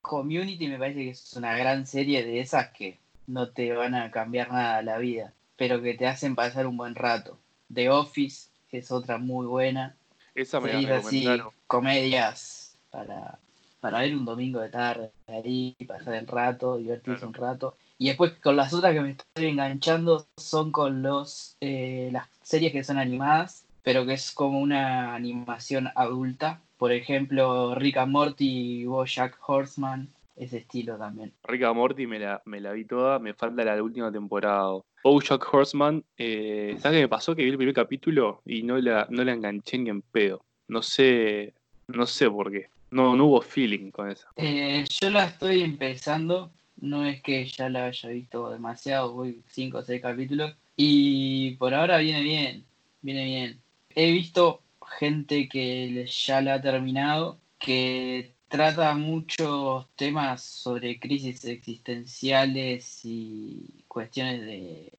Community, 0.00 0.68
me 0.68 0.78
parece 0.78 1.04
que 1.04 1.10
es 1.10 1.34
una 1.36 1.56
gran 1.56 1.86
serie 1.86 2.24
de 2.24 2.40
esas 2.40 2.68
que 2.68 2.98
no 3.30 3.48
te 3.50 3.72
van 3.72 3.94
a 3.94 4.10
cambiar 4.10 4.50
nada 4.52 4.82
la 4.82 4.98
vida, 4.98 5.32
pero 5.56 5.80
que 5.80 5.94
te 5.94 6.06
hacen 6.06 6.34
pasar 6.34 6.66
un 6.66 6.76
buen 6.76 6.94
rato. 6.94 7.38
The 7.72 7.88
Office 7.90 8.48
es 8.70 8.90
otra 8.90 9.18
muy 9.18 9.46
buena. 9.46 9.96
Esa 10.34 10.60
me 10.60 10.72
la 10.72 10.96
así, 10.96 11.26
comedias 11.66 12.76
para, 12.90 13.38
para 13.80 14.00
ver 14.00 14.14
un 14.14 14.24
domingo 14.24 14.60
de 14.60 14.68
tarde 14.68 15.10
ahí, 15.26 15.76
pasar 15.86 16.14
el 16.14 16.26
rato, 16.26 16.76
divertirse 16.76 17.20
Claro. 17.20 17.28
un 17.28 17.34
rato. 17.34 17.76
Y 17.98 18.08
después 18.08 18.32
con 18.42 18.56
las 18.56 18.72
otras 18.72 18.94
que 18.94 19.00
me 19.00 19.10
estoy 19.10 19.46
enganchando 19.46 20.26
son 20.36 20.72
con 20.72 21.02
los 21.02 21.56
eh, 21.60 22.08
las 22.12 22.28
series 22.42 22.72
que 22.72 22.84
son 22.84 22.98
animadas, 22.98 23.64
pero 23.82 24.06
que 24.06 24.14
es 24.14 24.32
como 24.32 24.60
una 24.60 25.14
animación 25.14 25.88
adulta. 25.94 26.60
Por 26.78 26.92
ejemplo, 26.92 27.74
Rick 27.74 27.98
and 27.98 28.12
Morty, 28.12 28.86
Bojack 28.86 29.36
Horseman, 29.46 30.08
ese 30.40 30.58
estilo 30.58 30.96
también. 30.96 31.32
Rick 31.44 31.62
and 31.64 31.76
Morty 31.76 32.06
me 32.06 32.18
la, 32.18 32.42
me 32.46 32.60
la 32.60 32.72
vi 32.72 32.86
toda, 32.86 33.18
me 33.18 33.34
falta 33.34 33.62
la 33.62 33.82
última 33.82 34.10
temporada. 34.10 34.80
Bojack 35.04 35.46
Horseman, 35.52 36.02
eh, 36.16 36.76
¿sabes 36.78 36.96
qué 36.96 37.02
me 37.02 37.08
pasó? 37.08 37.36
Que 37.36 37.44
vi 37.44 37.50
el 37.50 37.56
primer 37.56 37.74
capítulo 37.74 38.40
y 38.46 38.62
no 38.62 38.78
la, 38.78 39.06
no 39.10 39.22
la 39.22 39.32
enganché 39.32 39.78
ni 39.78 39.90
en 39.90 40.00
pedo. 40.02 40.44
No 40.68 40.82
sé, 40.82 41.52
no 41.88 42.06
sé 42.06 42.30
por 42.30 42.50
qué. 42.50 42.68
No, 42.90 43.14
no 43.14 43.26
hubo 43.26 43.42
feeling 43.42 43.90
con 43.90 44.10
esa. 44.10 44.28
Eh, 44.36 44.84
yo 45.00 45.10
la 45.10 45.26
estoy 45.26 45.62
empezando, 45.62 46.50
no 46.80 47.04
es 47.04 47.22
que 47.22 47.44
ya 47.44 47.68
la 47.68 47.86
haya 47.86 48.08
visto 48.08 48.50
demasiado, 48.50 49.12
voy 49.12 49.42
5 49.46 49.78
o 49.78 49.82
6 49.82 50.00
capítulos 50.00 50.54
y 50.74 51.56
por 51.56 51.74
ahora 51.74 51.98
viene 51.98 52.22
bien, 52.22 52.64
viene 53.02 53.24
bien. 53.24 53.60
He 53.94 54.10
visto 54.10 54.62
gente 54.98 55.48
que 55.48 56.06
ya 56.06 56.40
la 56.40 56.54
ha 56.54 56.62
terminado, 56.62 57.38
que 57.58 58.32
trata 58.50 58.94
muchos 58.94 59.86
temas 59.94 60.42
sobre 60.42 60.98
crisis 60.98 61.44
existenciales 61.44 63.00
y 63.04 63.84
cuestiones 63.86 64.40
de, 64.44 64.92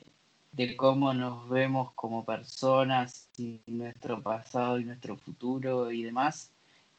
de 0.54 0.78
cómo 0.78 1.14
nos 1.14 1.50
vemos 1.50 1.92
como 1.94 2.26
personas 2.26 3.30
y 3.38 3.60
nuestro 3.68 4.22
pasado 4.24 4.80
y 4.80 4.86
nuestro 4.86 5.18
futuro 5.18 5.92
y 5.92 6.04
demás. 6.04 6.50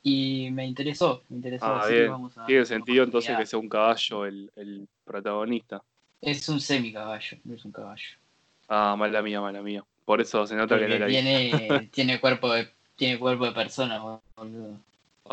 Y 0.03 0.51
me 0.53 0.67
interesó, 0.67 1.23
me 1.31 1.37
interesó. 1.37 1.65
Ah, 1.65 1.81
así 1.85 1.95
que 1.95 2.09
vamos 2.09 2.37
a 2.37 2.45
Tiene 2.45 2.67
sentido 2.67 3.05
entonces 3.05 3.35
que 3.37 3.47
sea 3.47 3.59
un 3.59 3.69
caballo 3.69 4.27
el, 4.27 4.53
el 4.55 4.87
protagonista. 5.05 5.83
Es 6.21 6.49
un 6.51 6.61
semi 6.61 6.93
caballo, 6.93 7.39
no 7.45 7.55
es 7.55 7.65
un 7.65 7.73
caballo. 7.73 8.19
Ah, 8.69 8.95
mala 8.97 9.23
mía, 9.23 9.41
mala 9.41 9.63
mía. 9.63 9.83
Por 10.05 10.21
eso 10.21 10.47
se 10.47 10.55
nota 10.55 10.79
que 10.79 10.87
no 10.87 10.99
la 10.99 11.07
tiene, 11.07 11.89
tiene 11.93 12.21
cuerpo 12.21 12.53
de, 12.53 12.69
tiene 12.95 13.19
cuerpo 13.19 13.47
de 13.47 13.53
persona, 13.53 14.21
boludo. 14.37 14.79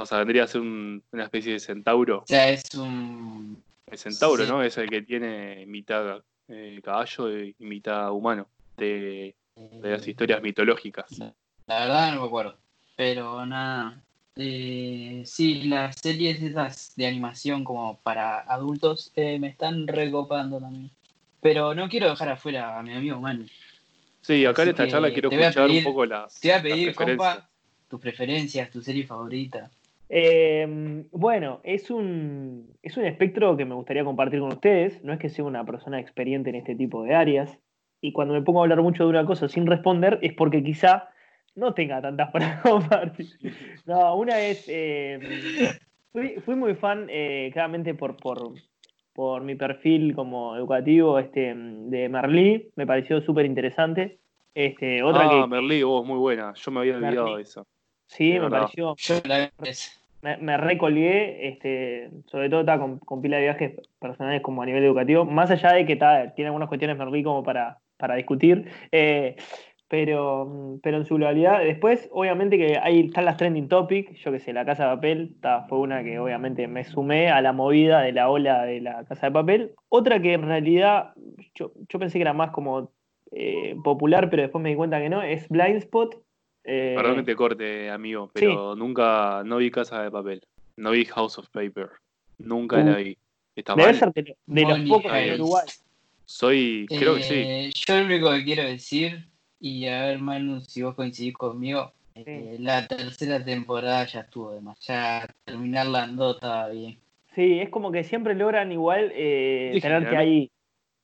O 0.02 0.06
sea, 0.06 0.20
vendría 0.20 0.44
a 0.44 0.48
ser 0.48 0.62
un- 0.62 1.04
una 1.12 1.24
especie 1.24 1.54
de 1.54 1.60
centauro. 1.60 2.20
O 2.20 2.28
sea, 2.28 2.50
es 2.50 2.64
un 2.76 3.62
El 3.88 3.98
centauro, 3.98 4.44
Sí. 4.44 4.50
¿no? 4.52 4.62
Es 4.64 4.78
el 4.78 4.90
que 4.90 5.02
tiene 5.02 5.66
mitad 5.66 6.22
eh, 6.48 6.80
caballo 6.84 7.38
y 7.44 7.56
mitad 7.60 8.12
humano. 8.12 8.48
De, 8.78 9.36
de 9.56 9.92
las 9.92 10.08
historias 10.08 10.42
mitológicas. 10.42 11.20
La 11.68 11.80
verdad 11.82 12.14
no 12.14 12.22
me 12.22 12.28
acuerdo. 12.28 12.56
Pero 12.96 13.46
nada. 13.46 14.02
Eh, 14.36 15.24
sí, 15.26 15.64
las 15.64 15.98
series 16.02 16.42
esas 16.42 16.94
de 16.96 17.06
animación 17.08 17.64
como 17.66 18.00
para 18.02 18.40
adultos 18.40 19.12
eh, 19.16 19.38
me 19.38 19.48
están 19.50 19.86
recopando 19.88 20.60
también. 20.60 20.90
Pero 21.42 21.74
no 21.76 21.90
quiero 21.90 22.10
dejar 22.10 22.30
afuera 22.30 22.80
a 22.80 22.84
mi 22.84 22.94
amigo 22.94 23.20
Manu. 23.20 23.46
Sí, 24.22 24.46
acá 24.46 24.64
en 24.64 24.70
esta 24.70 24.88
charla 24.88 25.12
quiero 25.12 25.30
escuchar 25.30 25.68
pedir- 25.68 25.78
un 25.80 25.84
poco 25.94 26.06
las. 26.06 26.40
Te 26.40 26.48
voy 26.50 26.58
a 26.58 26.62
pedir, 26.62 26.96
compa, 26.96 27.50
tus 27.90 28.00
preferencias, 28.00 28.70
tu 28.70 28.82
serie 28.82 29.06
favorita. 29.06 29.70
Eh, 30.10 31.06
bueno, 31.12 31.62
es 31.64 31.92
un, 31.92 32.76
es 32.82 32.98
un 32.98 33.06
espectro 33.06 33.56
que 33.56 33.66
me 33.66 33.76
gustaría 33.76 34.04
compartir 34.04 34.40
con 34.40 34.50
ustedes. 34.50 35.04
No 35.04 35.14
es 35.14 35.20
que 35.20 35.30
sea 35.30 35.46
una 35.46 35.64
persona 35.64 36.00
experiente 36.00 36.50
en 36.50 36.56
este 36.56 36.76
tipo 36.76 37.04
de 37.04 37.14
áreas. 37.14 37.58
Y 38.02 38.12
cuando 38.12 38.34
me 38.34 38.42
pongo 38.42 38.60
a 38.60 38.64
hablar 38.64 38.82
mucho 38.82 39.04
de 39.04 39.10
una 39.10 39.26
cosa 39.26 39.48
sin 39.48 39.68
responder 39.68 40.20
es 40.22 40.34
porque 40.34 40.64
quizá 40.64 41.10
no 41.56 41.74
tenga 41.74 42.02
tantas 42.02 42.32
para 42.32 42.62
compartir. 42.62 43.28
No, 43.86 44.16
una 44.16 44.40
es. 44.40 44.66
eh, 44.68 45.20
fui, 46.12 46.36
fui 46.46 46.56
muy 46.56 46.76
fan, 46.76 47.08
eh, 47.10 47.52
claramente 47.54 47.94
por, 47.94 48.18
por, 48.18 48.54
por 49.14 49.44
mi 49.44 49.56
perfil 49.56 50.16
como 50.16 50.56
educativo 50.56 51.20
este, 51.20 51.54
de 51.56 52.10
Merlí. 52.10 52.72
Me 52.76 52.88
pareció 52.88 53.22
súper 53.22 53.46
interesante. 53.46 54.20
Este, 54.56 55.04
otra 55.04 55.26
ah, 55.26 55.30
que. 55.30 55.48
Merlí, 55.48 55.84
vos, 55.84 56.06
muy 56.06 56.18
buena. 56.18 56.54
Yo 56.56 56.72
me 56.72 56.80
había 56.80 56.96
olvidado 56.96 57.26
Merlí. 57.26 57.36
de 57.38 57.42
eso. 57.44 57.68
Sí, 58.10 58.34
me 58.34 58.40
verdad. 58.40 58.62
pareció. 58.62 58.96
Yo 58.98 59.22
la 59.26 59.50
me, 60.22 60.38
me 60.38 60.58
recolgué, 60.58 61.48
este, 61.48 62.10
sobre 62.26 62.50
todo 62.50 62.62
está 62.62 62.78
con, 62.78 63.00
con 63.00 63.22
pila 63.22 63.38
de 63.38 63.44
viajes 63.44 63.74
personales 64.00 64.42
como 64.42 64.62
a 64.62 64.66
nivel 64.66 64.84
educativo, 64.84 65.26
más 65.26 65.50
allá 65.52 65.74
de 65.74 65.86
que 65.86 65.94
está, 65.94 66.34
tiene 66.34 66.48
algunas 66.48 66.68
cuestiones 66.68 66.98
Merlí 66.98 67.24
como 67.24 67.44
para, 67.44 67.78
para 67.98 68.16
discutir, 68.16 68.70
eh, 68.92 69.36
pero, 69.88 70.78
pero 70.84 70.98
en 70.98 71.06
su 71.06 71.16
globalidad, 71.16 71.60
después 71.60 72.10
obviamente 72.12 72.58
que 72.58 72.78
ahí 72.82 73.08
están 73.08 73.26
las 73.26 73.38
trending 73.38 73.70
topics, 73.70 74.20
yo 74.20 74.32
que 74.32 74.40
sé, 74.40 74.54
la 74.54 74.66
Casa 74.66 74.90
de 74.90 74.96
Papel, 74.96 75.36
ta, 75.42 75.66
fue 75.70 75.80
una 75.80 76.04
que 76.04 76.20
obviamente 76.20 76.68
me 76.68 76.84
sumé 76.84 77.30
a 77.30 77.42
la 77.42 77.54
movida 77.54 78.02
de 78.02 78.12
la 78.12 78.30
ola 78.30 78.66
de 78.66 78.82
la 78.82 79.06
Casa 79.06 79.28
de 79.28 79.32
Papel, 79.32 79.72
otra 79.88 80.22
que 80.22 80.34
en 80.34 80.44
realidad 80.44 81.14
yo, 81.56 81.72
yo 81.88 82.00
pensé 82.00 82.18
que 82.18 82.24
era 82.24 82.34
más 82.34 82.52
como 82.52 82.92
eh, 83.32 83.76
popular, 83.84 84.30
pero 84.30 84.42
después 84.42 84.62
me 84.62 84.70
di 84.70 84.76
cuenta 84.76 85.00
que 85.00 85.10
no, 85.10 85.22
es 85.22 85.48
Blind 85.50 85.78
Spot. 85.78 86.16
Eh, 86.64 86.94
Perdón 86.96 87.18
que 87.18 87.24
te 87.24 87.36
corte, 87.36 87.90
amigo, 87.90 88.30
pero 88.34 88.76
nunca, 88.76 89.44
no 89.46 89.58
vi 89.58 89.72
Casa 89.72 90.04
de 90.04 90.12
Papel. 90.12 90.42
No 90.78 90.92
vi 90.92 91.06
House 91.06 91.38
of 91.38 91.50
Paper. 91.50 91.90
Nunca 92.38 92.78
Uh. 92.78 92.86
la 92.86 92.96
vi. 92.98 93.18
Está 93.56 93.76
Debe 93.76 93.88
mal. 93.88 93.96
ser 94.00 94.14
de, 94.14 94.36
de 94.46 94.62
los 94.62 94.80
pocos. 94.82 95.12
Uruguay. 95.36 95.66
Soy, 96.26 96.86
creo 96.88 97.16
que 97.16 97.24
sí. 97.24 97.34
Eh, 97.36 97.72
Yo 97.74 97.98
lo 98.00 98.06
único 98.06 98.32
que 98.32 98.44
quiero 98.44 98.64
decir 98.64 99.26
Y 99.60 99.88
a 99.88 100.02
ver, 100.06 100.20
Manu, 100.20 100.62
si 100.62 100.82
vos 100.84 100.96
coincidís 100.96 101.34
conmigo, 101.34 101.92
eh, 102.16 102.56
la 102.60 102.88
tercera 102.88 103.44
temporada 103.44 104.06
ya 104.06 104.22
estuvo 104.22 104.52
de 104.52 104.62
más. 104.62 104.80
Ya 104.86 105.28
terminarla 105.44 106.04
andó 106.04 106.32
estaba 106.36 106.70
bien. 106.70 106.98
Sí, 107.36 107.60
es 107.60 107.70
como 107.70 107.92
que 107.92 108.04
siempre 108.04 108.36
logran 108.36 108.72
igual 108.72 109.12
eh, 109.14 109.78
tenerte 109.82 110.16
ahí. 110.16 110.50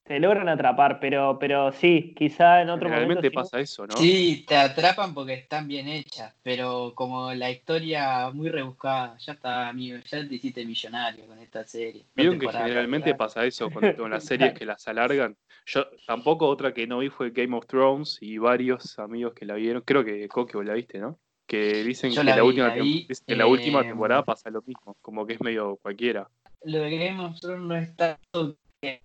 Te 0.06 0.20
logran 0.20 0.48
atrapar, 0.48 1.00
pero, 1.00 1.40
pero 1.40 1.72
sí, 1.72 2.14
quizá 2.16 2.62
en 2.62 2.70
otro 2.70 2.90
momento. 2.90 3.08
Realmente 3.08 3.30
sí. 3.30 3.36
pasa 3.36 3.60
eso, 3.60 3.88
¿no? 3.88 3.98
Sí, 3.98 4.46
te 4.48 4.56
atrapan 4.56 5.16
porque 5.16 5.34
están 5.34 5.68
bien 5.68 5.88
hechas, 5.88 6.32
pero 6.44 6.94
como 6.94 7.34
la 7.34 7.50
historia 7.50 8.30
muy 8.32 8.50
rebuscada, 8.50 9.18
ya 9.18 9.34
está, 9.34 9.68
amigo, 9.68 9.98
ya 10.06 10.28
te 10.28 10.36
hiciste 10.36 10.64
millonario 10.64 11.26
con 11.26 11.40
esta 11.40 11.64
serie. 11.64 12.06
Vieron 12.16 12.38
que 12.38 12.48
generalmente 12.48 13.16
pasa 13.16 13.46
eso 13.46 13.72
con, 13.72 13.94
con 13.94 14.12
las 14.12 14.24
series 14.24 14.54
que 14.54 14.64
las 14.64 14.88
alargan. 14.88 15.36
Yo 15.66 15.88
tampoco 16.06 16.48
otra 16.48 16.72
que 16.72 16.86
no 16.86 17.00
vi 17.00 17.10
fue 17.10 17.32
Game 17.32 17.58
of 17.58 17.66
Thrones 17.66 18.20
y 18.22 18.38
varios 18.38 19.00
amigos 19.00 19.34
que 19.34 19.46
la 19.46 19.56
vieron. 19.56 19.82
Creo 19.82 20.06
que 20.06 20.28
Coque 20.28 20.64
la 20.64 20.76
viste, 20.76 21.00
¿no? 21.00 21.18
Que 21.48 21.84
dicen 21.84 22.12
Yo 22.12 22.22
que 22.22 22.26
la 22.26 22.36
la, 22.36 22.44
vi, 22.44 22.48
última, 22.48 22.68
la 22.68 22.76
vi, 22.76 23.08
la 23.28 23.48
última 23.48 23.82
eh, 23.82 23.86
temporada 23.86 24.24
pasa 24.24 24.52
lo 24.52 24.62
mismo, 24.62 24.96
como 25.02 25.26
que 25.26 25.34
es 25.34 25.42
medio 25.42 25.78
cualquiera. 25.78 26.30
Lo 26.64 26.80
de 26.80 26.96
Game 26.96 27.24
of 27.24 27.40
Thrones 27.40 27.62
no 27.62 27.76
es 27.76 27.96
tanto 27.96 28.56
que 28.80 29.02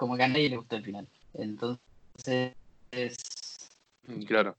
como 0.00 0.16
que 0.16 0.22
a 0.22 0.28
nadie 0.28 0.48
le 0.48 0.56
gustó 0.56 0.76
el 0.76 0.82
final. 0.84 1.06
Entonces, 1.34 2.54
Claro. 4.26 4.56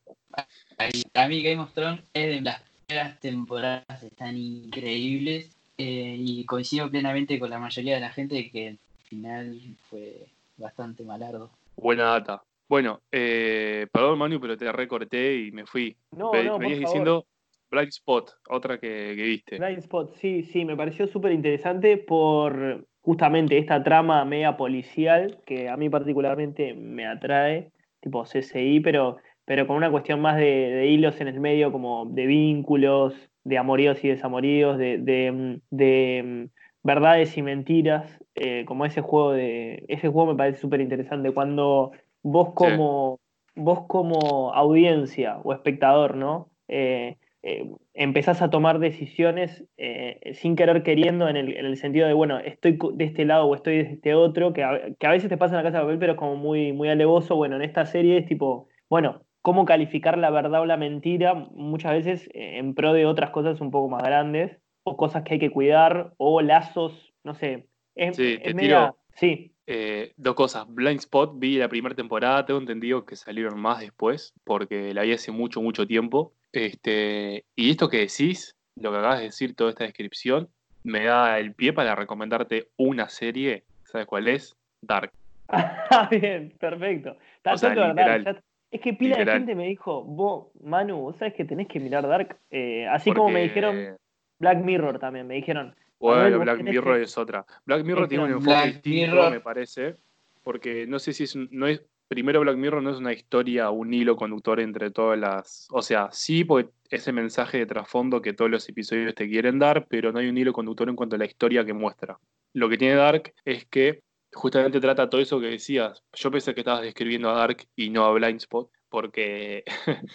a 1.16 1.28
mí 1.28 1.42
Game 1.42 1.60
of 1.60 1.74
Thrones 1.74 2.04
es 2.14 2.28
de 2.36 2.42
las 2.42 2.62
primeras 2.86 3.20
temporadas, 3.20 4.04
están 4.04 4.38
increíbles 4.38 5.58
eh, 5.80 6.16
y 6.20 6.46
coincido 6.46 6.92
plenamente 6.92 7.40
con 7.40 7.50
la 7.50 7.58
mayoría 7.58 7.96
de 7.96 8.02
la 8.02 8.12
gente 8.12 8.36
de 8.36 8.52
que 8.52 8.68
el 8.68 8.80
final 9.10 9.60
fue 9.90 10.28
bastante 10.58 11.04
malardo. 11.04 11.50
Buena 11.76 12.04
data. 12.04 12.44
Bueno, 12.70 13.02
eh, 13.12 13.88
perdón 13.92 14.20
Manu, 14.20 14.40
pero 14.40 14.56
te 14.56 14.72
recorté 14.72 15.38
y 15.38 15.52
me 15.52 15.66
fui. 15.66 15.98
No, 16.12 16.32
Ve- 16.34 16.44
no, 16.46 16.52
por 16.52 16.62
venías 16.62 16.78
favor. 16.82 16.88
diciendo 16.88 17.26
Black 17.72 17.90
Spot, 17.90 18.32
otra 18.50 18.80
que, 18.80 19.14
que 19.16 19.24
viste. 19.24 19.58
Blind 19.58 19.80
Spot, 19.80 20.14
sí, 20.14 20.44
sí, 20.44 20.66
me 20.66 20.78
pareció 20.78 21.08
súper 21.08 21.32
interesante 21.32 21.98
por 21.98 22.88
justamente 23.02 23.58
esta 23.58 23.84
trama 23.84 24.24
media 24.26 24.58
policial 24.58 25.40
que 25.46 25.70
a 25.70 25.78
mí 25.78 25.90
particularmente 25.90 26.74
me 26.74 27.08
atrae, 27.08 27.72
tipo 28.00 28.26
CSI, 28.26 28.80
pero, 28.80 29.18
pero 29.46 29.68
con 29.68 29.78
una 29.78 29.92
cuestión 29.92 30.22
más 30.22 30.38
de, 30.38 30.44
de 30.44 30.88
hilos 30.88 31.20
en 31.22 31.28
el 31.28 31.40
medio, 31.40 31.72
como 31.72 32.06
de 32.06 32.26
vínculos, 32.26 33.14
de 33.44 33.58
amoríos 33.58 34.04
y 34.04 34.10
desamoríos, 34.10 34.78
de, 34.78 34.98
de, 35.00 35.60
de, 35.70 36.24
mm, 36.24 36.50
verdades 36.84 37.38
y 37.38 37.42
mentiras, 37.42 38.20
eh, 38.36 38.66
como 38.66 38.86
ese 38.86 39.02
juego 39.02 39.34
de. 39.34 39.86
Ese 39.88 40.10
juego 40.10 40.32
me 40.32 40.38
parece 40.38 40.60
súper 40.60 40.82
interesante. 40.82 41.34
Cuando 41.34 41.92
vos 42.24 42.54
como. 42.54 43.20
vos 43.56 43.86
como 43.88 44.54
audiencia 44.54 45.40
o 45.44 45.54
espectador, 45.54 46.16
¿no? 46.16 46.50
Eh, 46.68 47.18
eh, 47.44 47.70
empezás 47.94 48.42
a 48.42 48.50
tomar 48.50 48.80
decisiones 48.80 49.64
eh, 49.78 50.34
sin 50.36 50.56
querer 50.56 50.84
queriendo 50.84 51.28
en 51.28 51.38
el, 51.38 51.58
en 51.58 51.66
el 51.66 51.78
sentido 51.78 52.08
de, 52.08 52.14
bueno, 52.14 52.38
estoy 52.40 52.78
de 52.94 53.06
este 53.06 53.26
lado 53.26 53.46
o 53.48 53.56
estoy 53.56 53.78
de 53.78 53.82
este 53.94 54.14
otro, 54.14 54.54
que 54.54 54.64
a, 54.64 54.80
que 55.00 55.08
a 55.08 55.12
veces 55.12 55.30
te 55.30 55.38
pasa 55.38 55.54
en 55.56 55.64
la 55.64 55.64
casa 55.64 55.80
de 55.80 55.84
papel, 55.86 56.00
pero 56.00 56.14
es 56.14 56.18
como 56.20 56.36
muy, 56.36 56.72
muy 56.74 56.90
alevoso. 56.90 57.36
Bueno, 57.36 57.56
en 57.56 57.64
esta 57.64 57.86
serie 57.86 58.18
es 58.18 58.26
tipo, 58.28 58.68
bueno, 58.90 59.24
cómo 59.42 59.66
calificar 59.66 60.18
la 60.18 60.30
verdad 60.30 60.62
o 60.62 60.66
la 60.66 60.78
mentira, 60.78 61.34
muchas 61.34 61.94
veces 61.94 62.28
eh, 62.34 62.58
en 62.60 62.76
pro 62.76 62.94
de 62.94 63.06
otras 63.08 63.32
cosas 63.32 63.60
un 63.60 63.72
poco 63.72 63.90
más 63.90 64.04
grandes, 64.04 64.60
o 64.84 64.96
cosas 64.98 65.24
que 65.24 65.34
hay 65.34 65.40
que 65.40 65.50
cuidar, 65.52 66.14
o 66.18 66.42
lazos, 66.42 67.14
no 67.24 67.34
sé. 67.34 67.68
Es, 67.96 68.16
Sí, 68.18 68.34
es 68.34 68.44
te 68.44 68.54
media- 68.54 68.68
tiro- 68.92 68.98
Sí, 69.16 69.54
Eh, 69.68 70.14
dos 70.18 70.36
cosas. 70.36 70.66
Blind 70.68 71.00
Spot, 71.00 71.32
vi 71.36 71.58
la 71.58 71.70
primera 71.70 71.96
temporada, 71.96 72.46
tengo 72.46 72.60
entendido 72.60 73.06
que 73.06 73.16
salieron 73.16 73.60
más 73.60 73.80
después, 73.80 74.34
porque 74.44 74.94
la 74.94 75.04
vi 75.04 75.14
hace 75.14 75.32
mucho, 75.32 75.62
mucho 75.62 75.86
tiempo. 75.88 76.34
Este, 76.52 77.46
y 77.56 77.72
esto 77.72 77.90
que 77.90 77.98
decís, 78.00 78.56
lo 78.76 78.92
que 78.92 78.98
acabas 78.98 79.20
de 79.20 79.26
decir, 79.26 79.56
toda 79.56 79.70
esta 79.70 79.84
descripción, 79.86 80.50
me 80.84 81.06
da 81.06 81.40
el 81.40 81.54
pie 81.54 81.74
para 81.74 81.96
recomendarte 81.96 82.70
una 82.78 83.08
serie. 83.10 83.64
¿Sabes 83.86 84.08
cuál 84.08 84.28
es? 84.28 84.56
Dark. 84.82 85.12
Ah, 85.94 86.08
bien, 86.10 86.54
perfecto. 86.58 87.18
Está 87.36 87.54
O 87.54 87.58
sea, 87.58 87.70
verdad, 87.70 87.90
literal. 87.90 88.24
ya- 88.24 88.42
Es 88.72 88.80
que 88.80 88.94
pila 88.94 89.18
de 89.18 89.26
gente 89.30 89.54
me 89.56 89.68
dijo, 89.68 90.06
vos, 90.06 90.48
Manu, 90.64 90.98
vos 91.02 91.18
sabés 91.18 91.34
que 91.34 91.44
tenés 91.44 91.68
que 91.68 91.82
mirar 91.82 92.08
Dark. 92.08 92.38
Eh, 92.50 92.88
así 92.88 93.12
como 93.12 93.30
me 93.30 93.44
dijeron 93.44 93.98
Black 94.40 94.60
Mirror 94.64 95.00
también, 95.00 95.28
me 95.28 95.36
dijeron. 95.36 95.76
Bueno, 96.00 96.40
Black 96.40 96.62
Mirror 96.64 96.96
que- 96.98 97.04
es 97.04 97.18
otra. 97.18 97.46
Black 97.66 97.84
Mirror 97.84 98.04
Es 98.04 98.10
tiene 98.10 98.24
un 98.24 98.30
que 98.30 98.36
enfoque 98.38 98.56
Black 98.56 98.66
distinto, 98.74 99.16
Mirror- 99.16 99.32
me 99.32 99.40
parece. 99.42 99.96
Porque 100.42 100.88
no 100.88 100.98
sé 101.00 101.12
si 101.12 101.26
es, 101.26 101.36
un- 101.36 101.50
no 101.52 101.68
es. 101.68 101.84
Primero, 102.12 102.42
Black 102.42 102.58
Mirror 102.58 102.84
no 102.84 102.90
es 102.90 102.98
una 102.98 103.14
historia, 103.14 103.70
un 103.70 103.94
hilo 103.94 104.18
conductor 104.18 104.60
entre 104.60 104.92
todas 104.92 105.18
las. 105.18 105.66
O 105.72 105.82
sea, 105.82 106.10
sí, 106.12 106.44
porque 106.44 106.70
ese 106.90 107.14
mensaje 107.14 107.60
de 107.60 107.66
trasfondo 107.66 108.22
que 108.22 108.34
todos 108.34 108.52
los 108.52 108.68
episodios 108.68 109.16
te 109.16 109.30
quieren 109.30 109.60
dar, 109.60 109.88
pero 109.88 110.12
no 110.12 110.20
hay 110.20 110.28
un 110.28 110.38
hilo 110.38 110.52
conductor 110.52 110.90
en 110.90 110.98
cuanto 110.98 111.16
a 111.16 111.20
la 111.20 111.26
historia 111.26 111.64
que 111.64 111.72
muestra. 111.72 112.20
Lo 112.52 112.68
que 112.68 112.78
tiene 112.78 112.96
Dark 112.96 113.34
es 113.46 113.66
que 113.66 114.02
justamente 114.34 114.82
trata 114.82 115.10
todo 115.10 115.22
eso 115.22 115.40
que 115.40 115.46
decías. 115.52 116.04
Yo 116.12 116.30
pensé 116.32 116.54
que 116.54 116.60
estabas 116.60 116.82
describiendo 116.82 117.30
a 117.30 117.34
Dark 117.36 117.66
y 117.78 117.90
no 117.92 118.04
a 118.04 118.12
Blind 118.12 118.42
Spot, 118.42 118.70
porque 118.90 119.64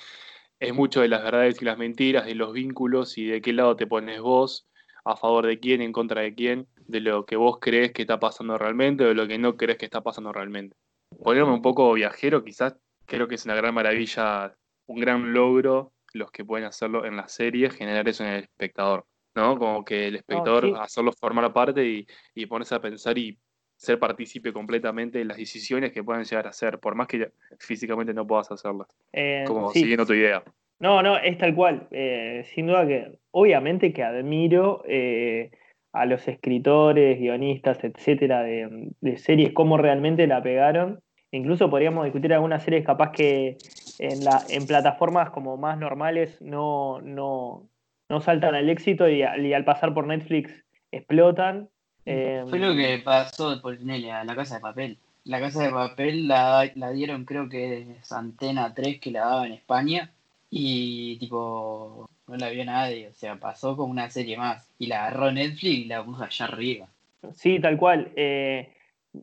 es 0.60 0.74
mucho 0.74 1.00
de 1.00 1.08
las 1.08 1.24
verdades 1.24 1.62
y 1.62 1.64
las 1.64 1.78
mentiras, 1.78 2.26
de 2.26 2.34
los 2.34 2.52
vínculos 2.52 3.16
y 3.16 3.24
de 3.24 3.40
qué 3.40 3.54
lado 3.54 3.74
te 3.74 3.86
pones 3.86 4.20
vos, 4.20 4.68
a 5.06 5.16
favor 5.16 5.46
de 5.46 5.58
quién, 5.60 5.80
en 5.80 5.92
contra 5.92 6.20
de 6.20 6.34
quién, 6.34 6.68
de 6.76 7.00
lo 7.00 7.24
que 7.24 7.36
vos 7.36 7.56
crees 7.58 7.92
que 7.92 8.02
está 8.02 8.20
pasando 8.20 8.58
realmente 8.58 9.02
o 9.02 9.08
de 9.08 9.14
lo 9.14 9.26
que 9.26 9.38
no 9.38 9.56
crees 9.56 9.78
que 9.78 9.86
está 9.86 10.02
pasando 10.02 10.30
realmente. 10.30 10.76
Ponerme 11.22 11.52
un 11.52 11.62
poco 11.62 11.92
viajero, 11.94 12.44
quizás 12.44 12.76
creo 13.06 13.28
que 13.28 13.36
es 13.36 13.44
una 13.44 13.54
gran 13.54 13.74
maravilla, 13.74 14.54
un 14.86 15.00
gran 15.00 15.32
logro 15.32 15.92
los 16.12 16.30
que 16.30 16.44
pueden 16.44 16.66
hacerlo 16.66 17.04
en 17.04 17.16
la 17.16 17.28
serie, 17.28 17.70
generar 17.70 18.08
eso 18.08 18.24
en 18.24 18.30
el 18.30 18.42
espectador, 18.44 19.04
¿no? 19.34 19.58
Como 19.58 19.84
que 19.84 20.08
el 20.08 20.16
espectador 20.16 20.64
sí. 20.64 20.74
hacerlo 20.78 21.12
formar 21.12 21.52
parte 21.52 21.84
y, 21.86 22.06
y 22.34 22.46
ponerse 22.46 22.74
a 22.74 22.80
pensar 22.80 23.18
y 23.18 23.38
ser 23.76 23.98
partícipe 23.98 24.52
completamente 24.52 25.18
de 25.18 25.26
las 25.26 25.36
decisiones 25.36 25.92
que 25.92 26.02
puedan 26.02 26.24
llegar 26.24 26.46
a 26.46 26.50
hacer, 26.50 26.78
por 26.78 26.94
más 26.94 27.06
que 27.06 27.30
físicamente 27.58 28.14
no 28.14 28.26
puedas 28.26 28.50
hacerlas. 28.50 28.88
eh, 29.12 29.44
Como 29.46 29.70
sí. 29.70 29.80
siguiendo 29.80 30.06
tu 30.06 30.14
idea. 30.14 30.42
No, 30.78 31.02
no, 31.02 31.18
es 31.18 31.36
tal 31.38 31.54
cual. 31.54 31.86
Eh, 31.90 32.44
sin 32.54 32.66
duda 32.66 32.86
que, 32.86 33.18
obviamente 33.30 33.92
que 33.92 34.02
admiro 34.02 34.82
eh, 34.86 35.50
a 35.92 36.06
los 36.06 36.26
escritores, 36.28 37.18
guionistas, 37.18 37.82
etcétera, 37.84 38.42
de, 38.42 38.90
de 39.00 39.16
series, 39.18 39.52
cómo 39.52 39.76
realmente 39.76 40.26
la 40.26 40.42
pegaron. 40.42 41.00
Incluso 41.36 41.70
podríamos 41.70 42.04
discutir 42.04 42.32
algunas 42.32 42.62
series 42.62 42.84
capaz 42.84 43.12
que 43.12 43.58
en, 43.98 44.24
la, 44.24 44.44
en 44.48 44.66
plataformas 44.66 45.30
como 45.30 45.56
más 45.56 45.78
normales 45.78 46.40
no, 46.40 47.00
no, 47.02 47.62
no 48.08 48.20
saltan 48.20 48.54
al 48.54 48.68
éxito 48.68 49.08
y, 49.08 49.22
al- 49.22 49.44
y 49.44 49.54
al 49.54 49.64
pasar 49.64 49.94
por 49.94 50.06
Netflix 50.06 50.50
explotan. 50.90 51.68
Eh, 52.04 52.44
Fue 52.48 52.58
lo 52.58 52.74
que 52.74 53.00
pasó 53.04 53.60
por 53.60 53.80
Nelly 53.80 54.10
a 54.10 54.24
la 54.24 54.34
casa 54.34 54.56
de 54.56 54.60
papel. 54.60 54.98
La 55.24 55.40
casa 55.40 55.62
de 55.64 55.70
papel 55.70 56.28
la, 56.28 56.70
la 56.76 56.90
dieron 56.90 57.24
creo 57.24 57.48
que 57.48 57.82
es 57.98 58.12
Antena 58.12 58.72
3 58.74 59.00
que 59.00 59.10
la 59.10 59.20
daba 59.20 59.46
en 59.46 59.52
España 59.52 60.12
y 60.50 61.18
tipo 61.18 62.08
no 62.28 62.36
la 62.36 62.48
vio 62.50 62.64
nadie, 62.64 63.08
o 63.08 63.12
sea, 63.14 63.36
pasó 63.36 63.76
como 63.76 63.90
una 63.90 64.08
serie 64.10 64.36
más 64.36 64.68
y 64.78 64.86
la 64.86 65.06
agarró 65.06 65.30
Netflix 65.32 65.64
y 65.64 65.84
la 65.86 66.04
puso 66.04 66.22
allá 66.24 66.44
arriba. 66.44 66.86
Sí, 67.34 67.58
tal 67.60 67.76
cual. 67.76 68.10
Eh, 68.16 68.68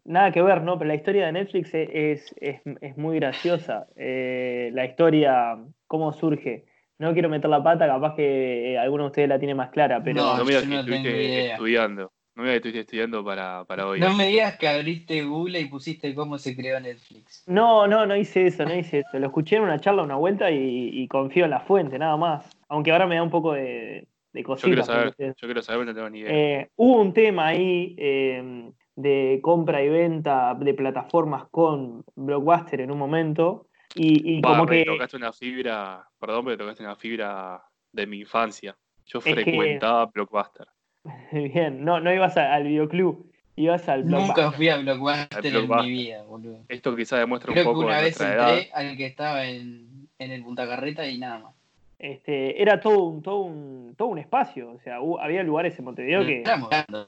nada 0.05 0.31
que 0.31 0.41
ver, 0.41 0.61
¿no? 0.61 0.77
Pero 0.77 0.87
la 0.87 0.95
historia 0.95 1.25
de 1.25 1.31
Netflix 1.31 1.73
e- 1.73 2.11
es, 2.11 2.33
es, 2.39 2.61
es 2.81 2.97
muy 2.97 3.17
graciosa. 3.17 3.87
Eh, 3.95 4.71
la 4.73 4.85
historia, 4.85 5.57
cómo 5.87 6.13
surge. 6.13 6.65
No 6.99 7.13
quiero 7.13 7.29
meter 7.29 7.49
la 7.49 7.63
pata, 7.63 7.87
capaz 7.87 8.15
que 8.15 8.73
eh, 8.73 8.77
alguno 8.77 9.03
de 9.03 9.07
ustedes 9.07 9.29
la 9.29 9.39
tiene 9.39 9.55
más 9.55 9.69
clara, 9.71 10.03
pero 10.03 10.21
No, 10.21 10.37
No, 10.37 10.45
mira 10.45 10.61
yo 10.61 10.67
que 10.67 10.73
no 10.73 10.79
estuviste 10.79 11.49
estudiando. 11.51 12.11
No 12.35 12.43
mira 12.43 12.53
que 12.53 12.57
estuviste 12.57 12.79
estudiando 12.81 13.23
para, 13.23 13.65
para 13.65 13.87
hoy. 13.87 13.99
No 13.99 14.13
me 14.15 14.27
digas 14.27 14.57
que 14.57 14.67
abriste 14.67 15.23
Google 15.23 15.59
y 15.59 15.65
pusiste 15.65 16.15
cómo 16.15 16.37
se 16.37 16.55
creó 16.55 16.79
Netflix. 16.79 17.43
no, 17.47 17.87
no, 17.87 18.05
no 18.05 18.15
hice 18.15 18.47
eso, 18.47 18.65
no 18.65 18.75
hice 18.75 18.99
eso. 18.99 19.19
Lo 19.19 19.27
escuché 19.27 19.57
en 19.57 19.63
una 19.63 19.79
charla, 19.79 20.03
una 20.03 20.15
vuelta 20.15 20.49
y, 20.49 20.89
y 20.93 21.07
confío 21.07 21.45
en 21.45 21.51
la 21.51 21.59
fuente, 21.59 21.99
nada 21.99 22.17
más. 22.17 22.49
Aunque 22.69 22.91
ahora 22.91 23.05
me 23.05 23.15
da 23.15 23.23
un 23.23 23.29
poco 23.29 23.53
de, 23.53 24.07
de 24.31 24.43
yo 24.43 24.55
quiero 24.55 24.83
saber, 24.83 25.13
yo 25.17 25.33
quiero 25.41 25.61
saber, 25.61 25.85
no 25.85 25.93
tengo 25.93 26.09
ni 26.09 26.19
idea. 26.19 26.31
Eh, 26.33 26.69
hubo 26.75 27.01
un 27.01 27.13
tema 27.13 27.47
ahí 27.47 27.95
eh, 27.99 28.71
de 28.95 29.39
compra 29.41 29.81
y 29.83 29.89
venta 29.89 30.53
de 30.59 30.73
plataformas 30.73 31.45
con 31.49 32.03
Blockbuster 32.15 32.81
en 32.81 32.91
un 32.91 32.97
momento. 32.99 33.67
Y, 33.95 34.37
y 34.37 34.41
como 34.41 34.65
que. 34.65 34.85
tocaste 34.85 35.17
una 35.17 35.31
fibra, 35.33 36.07
perdón, 36.19 36.45
pero 36.45 36.57
tocaste 36.57 36.83
una 36.83 36.95
fibra 36.95 37.61
de 37.91 38.07
mi 38.07 38.19
infancia. 38.21 38.75
Yo 39.05 39.19
que- 39.19 39.33
frecuentaba 39.33 40.05
Blockbuster. 40.07 40.67
Bien, 41.31 41.83
no, 41.83 41.99
no 41.99 42.13
ibas 42.13 42.37
a- 42.37 42.53
al 42.53 42.63
videoclub, 42.63 43.29
ibas 43.55 43.87
al 43.89 44.05
Nunca 44.05 44.17
Blockbuster. 44.33 44.53
fui 44.57 44.69
a 44.69 44.77
Blockbuster 44.77 45.45
en 45.45 45.51
Blockbuster. 45.53 45.85
mi 45.85 45.91
vida, 45.91 46.23
boludo. 46.23 46.59
Esto 46.69 46.95
quizá 46.95 47.17
demuestra 47.17 47.51
Creo 47.51 47.63
un 47.63 47.69
que 47.69 47.73
poco 47.73 47.85
una 47.85 47.97
de 47.97 48.03
vez 48.03 48.19
nuestra 48.19 48.33
edad. 48.53 48.59
al 48.73 48.97
que 48.97 49.05
estaba 49.05 49.45
en, 49.45 50.07
en 50.17 50.31
el 50.31 50.43
Punta 50.43 50.67
Carreta 50.67 51.05
y 51.07 51.17
nada 51.19 51.39
más. 51.39 51.55
Este, 51.99 52.61
era 52.61 52.79
todo 52.81 53.03
un, 53.03 53.21
todo 53.21 53.41
un, 53.41 53.93
todo 53.97 54.07
un 54.09 54.17
espacio. 54.19 54.71
O 54.71 54.79
sea, 54.79 54.97
había 55.21 55.41
lugares 55.43 55.77
en 55.79 55.85
Montevideo 55.85 56.25
que. 56.25 56.41
Éramos 56.41 56.69
grandes, 56.69 57.07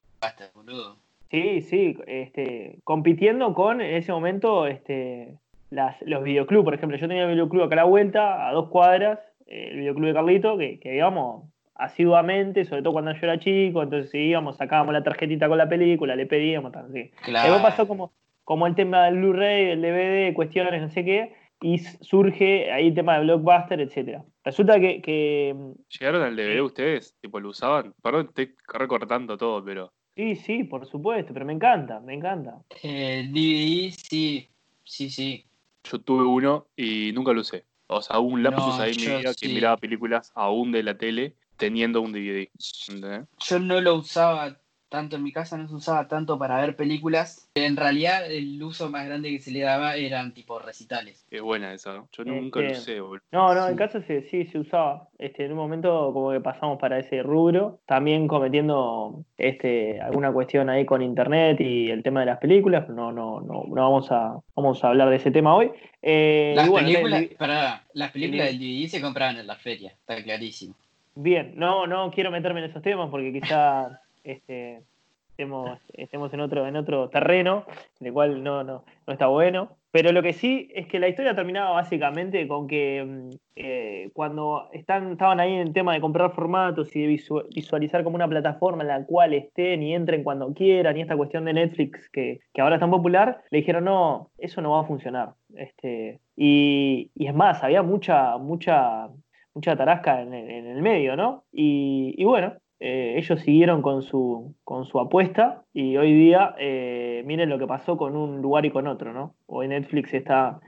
boludo. 0.54 0.98
Sí, 1.32 1.62
sí, 1.62 1.98
este, 2.08 2.80
compitiendo 2.84 3.54
con 3.54 3.82
en 3.82 3.96
ese 3.96 4.12
momento 4.12 4.68
este, 4.68 5.38
las, 5.70 6.02
los 6.02 6.24
videoclubs, 6.24 6.64
por 6.64 6.74
ejemplo, 6.74 6.98
yo 6.98 7.08
tenía 7.08 7.24
el 7.24 7.32
videoclub 7.32 7.64
acá 7.64 7.76
a 7.76 7.78
la 7.78 7.84
vuelta, 7.84 8.48
a 8.48 8.54
dos 8.54 8.70
cuadras, 8.70 9.20
eh, 9.48 9.70
el 9.72 9.78
videoclub 9.78 10.08
de 10.08 10.14
Carlito, 10.14 10.58
que, 10.58 10.80
que 10.80 10.96
íbamos 10.96 11.50
asiduamente, 11.76 12.64
sobre 12.64 12.82
todo 12.82 12.94
cuando 12.94 13.12
yo 13.12 13.20
era 13.22 13.40
chico, 13.40 13.84
entonces 13.84 14.14
íbamos, 14.14 14.58
sacábamos 14.58 14.94
la 14.94 15.04
tarjetita 15.04 15.48
con 15.48 15.58
la 15.58 15.68
película, 15.68 16.16
le 16.16 16.26
pedíamos, 16.26 16.72
tal, 16.72 16.86
así. 16.86 17.12
Claro. 17.24 17.50
Luego 17.50 17.64
pasó 17.64 17.88
como, 17.88 18.14
como 18.44 18.68
el 18.68 18.76
tema 18.76 19.06
del 19.06 19.18
Blu-ray, 19.18 19.72
el 19.72 19.82
DVD, 19.82 20.34
cuestiones, 20.34 20.82
no 20.82 20.90
sé 20.90 21.04
qué, 21.04 21.34
y 21.62 21.80
surge 21.80 22.72
ahí 22.72 22.88
el 22.88 22.94
tema 22.94 23.18
de 23.18 23.26
Blockbuster, 23.26 23.82
etcétera. 23.82 24.24
Resulta 24.44 24.80
que, 24.80 25.02
que 25.02 25.56
¿Llegaron 26.00 26.22
al 26.22 26.36
DVD 26.36 26.62
ustedes? 26.62 27.16
Tipo, 27.20 27.40
¿lo 27.40 27.50
usaban? 27.50 27.94
Perdón, 28.02 28.28
estoy 28.28 28.54
recortando 28.72 29.38
todo, 29.38 29.64
pero. 29.64 29.92
Sí, 30.16 30.36
sí, 30.36 30.64
por 30.64 30.88
supuesto, 30.88 31.34
pero 31.34 31.46
me 31.46 31.54
encanta, 31.54 32.00
me 32.00 32.14
encanta. 32.14 32.62
Eh, 32.82 33.28
DVD, 33.30 33.92
sí, 33.92 34.50
sí, 34.84 35.10
sí. 35.10 35.46
Yo 35.84 36.00
tuve 36.00 36.24
uno 36.24 36.68
y 36.76 37.12
nunca 37.14 37.34
lo 37.34 37.42
usé. 37.42 37.66
O 37.88 38.02
sea, 38.02 38.20
un 38.20 38.42
lapsus 38.42 38.78
No, 38.78 38.84
ahí 38.84 38.94
en 38.94 39.00
mi 39.02 39.18
vida 39.18 39.34
que 39.34 39.48
sí. 39.48 39.54
miraba 39.54 39.78
películas 39.78 40.32
aún 40.34 40.72
de 40.72 40.84
la 40.84 40.98
tele 40.98 41.36
teniendo 41.58 42.02
un 42.02 42.12
DVD. 42.12 42.50
¿entendés? 42.88 43.28
Yo 43.40 43.60
no 43.60 43.80
lo 43.80 43.96
usaba 43.96 44.58
tanto 44.90 45.16
en 45.16 45.24
mi 45.24 45.32
casa, 45.32 45.58
no 45.58 45.68
se 45.68 45.76
usaba 45.76 46.08
tanto 46.08 46.38
para 46.38 46.62
ver 46.62 46.76
películas. 46.76 47.50
En 47.56 47.76
realidad, 47.76 48.30
el 48.32 48.62
uso 48.62 48.90
más 48.90 49.06
grande 49.06 49.30
que 49.32 49.40
se 49.40 49.52
le 49.52 49.62
daba 49.62 49.96
eran 49.96 50.34
tipo 50.34 50.60
recitales. 50.60 51.26
Qué 51.30 51.42
buena 51.42 51.74
esa, 51.74 51.94
¿no? 51.94 52.08
Yo 52.12 52.24
nunca 52.24 52.60
lo 52.62 52.68
Este, 52.68 52.80
usé, 52.80 53.02
boludo. 53.02 53.22
No, 53.32 53.54
no, 53.54 53.68
en 53.68 53.76
casa 53.76 54.02
se, 54.04 54.22
sí 54.30 54.46
se 54.46 54.60
usaba. 54.60 55.10
Este, 55.18 55.46
en 55.46 55.52
un 55.52 55.58
momento 55.58 56.12
como 56.14 56.32
que 56.32 56.40
pasamos 56.40 56.80
para 56.80 57.00
ese 57.00 57.22
rubro, 57.24 57.80
también 57.86 58.28
cometiendo 58.28 59.24
este, 59.38 60.00
alguna 60.00 60.32
cuestión 60.32 60.70
ahí 60.70 60.86
con 60.86 61.02
internet 61.02 61.60
y 61.60 61.90
el 61.90 62.04
tema 62.04 62.22
de 62.22 62.28
las 62.28 62.38
películas, 62.38 62.84
pero 62.88 62.96
no, 62.96 63.12
no, 63.12 63.42
no, 63.42 63.64
no 63.68 63.76
vamos 63.82 64.12
a, 64.12 64.40
vamos 64.56 64.84
a 64.84 64.88
hablar 64.90 65.10
de 65.10 65.18
ese 65.18 65.32
tema 65.32 65.56
hoy. 65.56 65.72
Eh, 66.02 66.54
Las 66.56 66.70
bueno, 66.70 66.88
películas, 66.88 67.22
el- 67.24 67.30
pará, 67.36 67.84
las 67.94 68.12
películas 68.12 68.48
el- 68.50 68.60
del 68.60 68.68
DVD 68.84 68.88
se 68.90 69.02
compraban 69.02 69.38
en 69.38 69.48
la 69.48 69.56
feria, 69.56 69.92
está 69.92 70.22
clarísimo. 70.24 70.76
bien, 71.16 71.54
no, 71.56 71.88
no 71.88 72.12
quiero 72.12 72.30
meterme 72.32 72.60
en 72.64 72.70
esos 72.70 72.82
temas 72.82 73.10
porque 73.10 73.34
quizá 73.34 74.02
este, 74.26 74.82
estemos, 75.30 75.80
estemos 75.94 76.34
en 76.34 76.40
otro, 76.42 76.66
en 76.68 76.76
otro 76.76 77.10
terreno, 77.10 77.66
en 78.00 78.08
el 78.08 78.14
cual 78.14 78.44
no, 78.44 78.64
no, 78.64 78.84
no 79.06 79.14
está 79.14 79.28
bueno. 79.28 79.78
Pero 79.92 80.12
lo 80.12 80.22
que 80.22 80.34
sí 80.34 80.70
es 80.76 80.88
que 80.88 81.00
la 81.00 81.08
historia 81.08 81.34
terminaba 81.36 81.72
básicamente 81.72 82.46
con 82.50 82.68
que 82.68 83.02
mm, 83.06 83.30
eh, 83.56 84.10
cuando 84.14 84.68
están, 84.74 85.14
estaban 85.14 85.40
ahí 85.40 85.54
en 85.54 85.62
el 85.62 85.72
tema 85.74 85.94
de 85.94 86.02
comprar 86.02 86.34
formatos 86.34 86.94
y 86.98 87.02
de 87.02 87.08
visu- 87.14 87.46
visualizar 87.56 88.04
como 88.04 88.16
una 88.18 88.28
plataforma 88.28 88.82
en 88.84 88.90
la 88.90 89.06
cual 89.06 89.34
estén 89.34 89.82
y 89.84 89.94
entren 89.96 90.24
cuando 90.24 90.54
quieran, 90.54 90.98
y 90.98 91.02
esta 91.02 91.16
cuestión 91.16 91.46
de 91.46 91.54
Netflix 91.54 92.10
que, 92.10 92.42
que 92.54 92.62
ahora 92.62 92.76
es 92.76 92.82
tan 92.82 92.92
popular, 92.92 93.42
le 93.52 93.60
dijeron, 93.60 93.86
no, 93.86 94.32
eso 94.38 94.62
no 94.62 94.72
va 94.72 94.82
a 94.82 94.86
funcionar. 94.86 95.36
Este, 95.56 96.20
y, 96.36 97.12
y 97.16 97.28
es 97.28 97.34
más, 97.34 97.64
había 97.64 97.82
mucha, 97.82 98.38
mucha, 98.38 99.08
mucha 99.54 99.78
tarasca 99.78 100.22
en, 100.22 100.34
en 100.34 100.68
el 100.68 100.82
medio, 100.82 101.16
¿no? 101.16 101.46
Y, 101.54 102.16
y 102.18 102.26
bueno, 102.26 102.56
eh, 102.80 103.16
ellos 103.18 103.40
siguieron 103.42 103.82
con 103.82 104.02
su, 104.04 104.54
con 104.64 104.86
su 104.86 105.00
apuesta 105.00 105.64
y 105.74 105.96
hoy 105.98 106.14
día 106.14 106.56
eh, 106.60 107.24
miren 107.26 107.50
lo 107.50 107.58
que 107.58 107.68
pasó 107.68 107.98
con 107.98 108.16
un 108.16 108.42
lugar 108.42 108.66
y 108.66 108.72
con 108.72 108.88
otro, 108.88 109.14
¿no? 109.14 109.36
Hoy 109.48 109.68
Netflix 109.68 110.14
está 110.14 110.60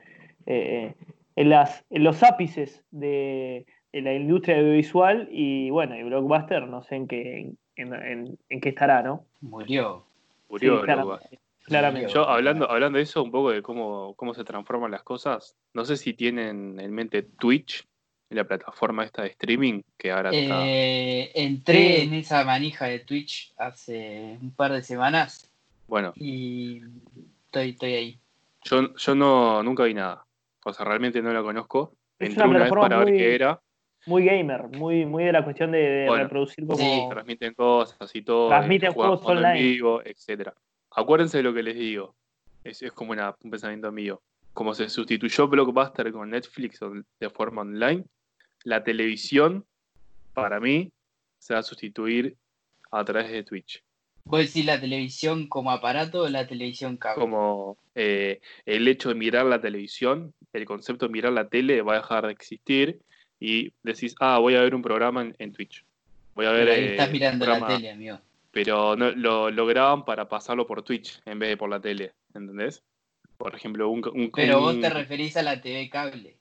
eh, 0.46 0.96
en, 1.36 1.50
las, 1.50 1.86
en 1.90 2.04
los 2.04 2.24
ápices 2.24 2.84
de, 2.92 3.66
de 3.92 4.02
la 4.02 4.14
industria 4.14 4.58
audiovisual 4.58 5.28
y 5.32 5.70
bueno, 5.70 5.98
y 5.98 6.04
Blockbuster 6.04 6.68
no 6.68 6.82
sé 6.84 6.96
en 6.96 7.08
qué, 7.08 7.52
en, 7.76 7.94
en- 7.94 8.38
en 8.50 8.62
qué 8.62 8.70
estará, 8.70 9.04
¿no? 9.04 9.26
Murió. 9.42 10.04
Murió, 10.50 10.80
Sí, 11.30 11.38
claramente. 11.66 12.08
Yo 12.14 12.30
hablando, 12.30 12.72
hablando 12.72 12.98
de 12.98 13.04
eso, 13.04 13.22
un 13.22 13.32
poco 13.32 13.52
de 13.52 13.62
cómo, 13.62 14.14
cómo 14.16 14.34
se 14.34 14.46
transforman 14.46 14.90
las 14.92 15.04
cosas, 15.04 15.58
no 15.74 15.84
sé 15.84 15.98
si 15.98 16.14
tienen 16.14 16.80
en 16.80 16.94
mente 16.94 17.22
Twitch, 17.24 17.86
la 18.30 18.44
plataforma 18.44 19.04
esta 19.06 19.24
de 19.24 19.30
streaming, 19.30 19.82
que 19.98 20.12
ahora 20.12 20.32
está... 20.32 20.64
Eh, 20.68 21.32
entré 21.36 21.96
Sí. 21.98 22.02
en 22.04 22.14
esa 22.14 22.44
manija 22.44 22.86
de 22.86 23.00
Twitch 23.00 23.54
hace 23.58 24.38
un 24.42 24.52
par 24.52 24.74
de 24.74 24.84
semanas 24.84 25.50
Bueno, 25.88 26.14
y 26.16 26.82
estoy, 27.46 27.70
estoy 27.70 27.94
ahí. 27.94 28.20
yo, 28.66 28.94
yo 28.96 29.16
no, 29.16 29.64
nunca 29.64 29.84
vi 29.86 29.94
nada. 29.94 30.26
O 30.66 30.74
sea, 30.74 30.86
realmente 30.86 31.22
no 31.22 31.32
la 31.32 31.42
conozco. 31.42 31.94
Es 32.20 32.30
Entré 32.30 32.44
una 32.44 32.50
una 32.50 32.60
vez 32.60 32.70
plataforma 32.72 32.90
para 32.90 32.98
ver 33.06 33.14
muy- 33.14 33.18
qué 33.18 33.36
era. 33.36 33.62
Muy 34.06 34.24
gamer, 34.26 34.68
muy, 34.70 35.06
muy 35.06 35.24
de 35.26 35.32
la 35.34 35.44
cuestión 35.44 35.72
de, 35.72 35.80
de 35.80 36.08
Bueno, 36.08 36.24
reproducir 36.24 36.66
como... 36.66 36.78
sí, 36.78 37.02
Transmiten 37.10 37.54
cosas 37.54 38.14
y 38.16 38.22
todo. 38.22 38.50
Transmiten 38.50 38.92
juegos 38.94 39.22
en 39.24 39.38
online. 39.38 39.62
vivo, 39.62 40.02
etcétera. 40.04 40.54
Acuérdense 40.92 41.38
de 41.38 41.44
lo 41.44 41.54
que 41.54 41.64
les 41.64 41.76
digo. 41.76 42.16
Es, 42.64 42.82
es 42.82 42.92
como 42.92 43.12
una- 43.12 43.36
un 43.44 43.52
pensamiento 43.52 43.92
mío. 43.92 44.22
Como 44.54 44.74
se 44.74 44.90
sustituyó 44.90 45.48
Blockbuster 45.48 46.12
con 46.12 46.30
Netflix 46.30 46.80
de 47.20 47.30
forma 47.30 47.62
online, 47.62 48.04
la 48.68 48.84
televisión, 48.84 49.66
para 50.34 50.60
mí, 50.60 50.92
se 51.40 51.54
va 51.54 51.62
a 51.62 51.64
sustituir 51.64 52.36
a 52.92 53.06
través 53.06 53.32
de 53.32 53.44
Twitch. 53.44 53.82
¿Vos 54.26 54.42
decís 54.42 54.66
la 54.66 54.80
televisión 54.80 55.48
como 55.48 55.72
aparato 55.72 56.24
o 56.24 56.30
la 56.30 56.46
televisión 56.46 56.98
cable? 56.98 57.22
Como 57.22 57.78
eh, 57.96 58.42
el 58.66 58.86
hecho 58.90 59.08
de 59.08 59.16
mirar 59.16 59.46
la 59.46 59.62
televisión, 59.62 60.34
el 60.52 60.66
concepto 60.66 61.06
de 61.08 61.14
mirar 61.14 61.32
la 61.32 61.48
tele 61.48 61.82
va 61.82 61.94
a 61.94 61.98
dejar 62.02 62.26
de 62.26 62.34
existir 62.34 63.00
y 63.40 63.72
decís, 63.84 64.16
ah, 64.20 64.38
voy 64.40 64.56
a 64.56 64.62
ver 64.62 64.76
un 64.76 64.82
programa 64.82 65.22
en, 65.22 65.34
en 65.40 65.54
Twitch. 65.54 65.86
Voy 66.36 66.46
a 66.46 66.52
ver. 66.52 66.66
Pero 66.66 66.74
ahí 66.74 66.84
eh, 66.84 66.92
estás 66.92 67.12
mirando 67.12 67.46
la 67.46 67.66
tele, 67.66 67.92
amigo. 67.92 68.20
pero 68.52 68.98
no, 68.98 69.12
lo, 69.12 69.50
lo 69.50 69.66
graban 69.66 70.04
para 70.04 70.28
pasarlo 70.28 70.68
por 70.68 70.84
Twitch 70.84 71.22
en 71.26 71.40
vez 71.40 71.50
de 71.50 71.58
por 71.58 71.70
la 71.70 71.80
tele, 71.80 72.12
¿entendés? 72.34 72.84
Por 73.38 73.56
ejemplo, 73.56 73.88
un... 73.90 74.06
un- 74.14 74.32
Pero 74.32 74.60
vos 74.60 74.78
te 74.82 74.90
referís 74.90 75.38
a 75.38 75.42
la 75.44 75.62
TV 75.62 75.90
cable, 75.90 76.36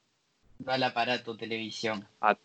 al 0.64 0.82
aparato 0.82 1.36
televisión. 1.36 2.06
Ah, 2.20 2.36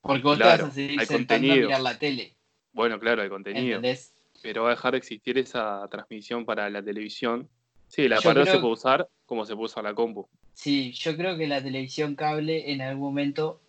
Porque 0.00 0.22
vos 0.22 0.36
claro, 0.36 0.56
te 0.56 0.62
vas 0.64 0.72
a 0.72 0.74
seguir 0.74 1.00
hay 1.00 1.06
sentando 1.06 1.34
a 1.34 1.38
contenido. 1.56 1.68
mirar 1.68 1.80
la 1.82 1.98
tele, 1.98 2.34
Bueno, 2.72 2.98
claro, 2.98 3.22
el 3.22 3.28
contenido. 3.30 3.76
¿entendés? 3.76 4.14
Pero 4.42 4.62
va 4.62 4.68
a 4.68 4.74
dejar 4.74 4.92
de 4.92 4.98
existir 4.98 5.36
esa 5.38 5.86
transmisión 5.90 6.44
para 6.44 6.68
la 6.70 6.82
televisión. 6.82 7.48
Sí, 7.88 8.02
el 8.02 8.12
aparato 8.12 8.42
creo- 8.42 8.54
se 8.54 8.60
puede 8.60 8.72
usar 8.72 9.08
como 9.26 9.44
se 9.44 9.54
puede 9.54 9.66
usar 9.66 9.84
la 9.84 9.94
compu. 9.94 10.28
Sí, 10.54 10.92
yo 10.92 11.16
creo 11.16 11.36
que 11.36 11.46
la 11.46 11.62
televisión 11.62 12.14
cable 12.14 12.72
en 12.72 12.80
algún 12.80 13.08
momento 13.08 13.60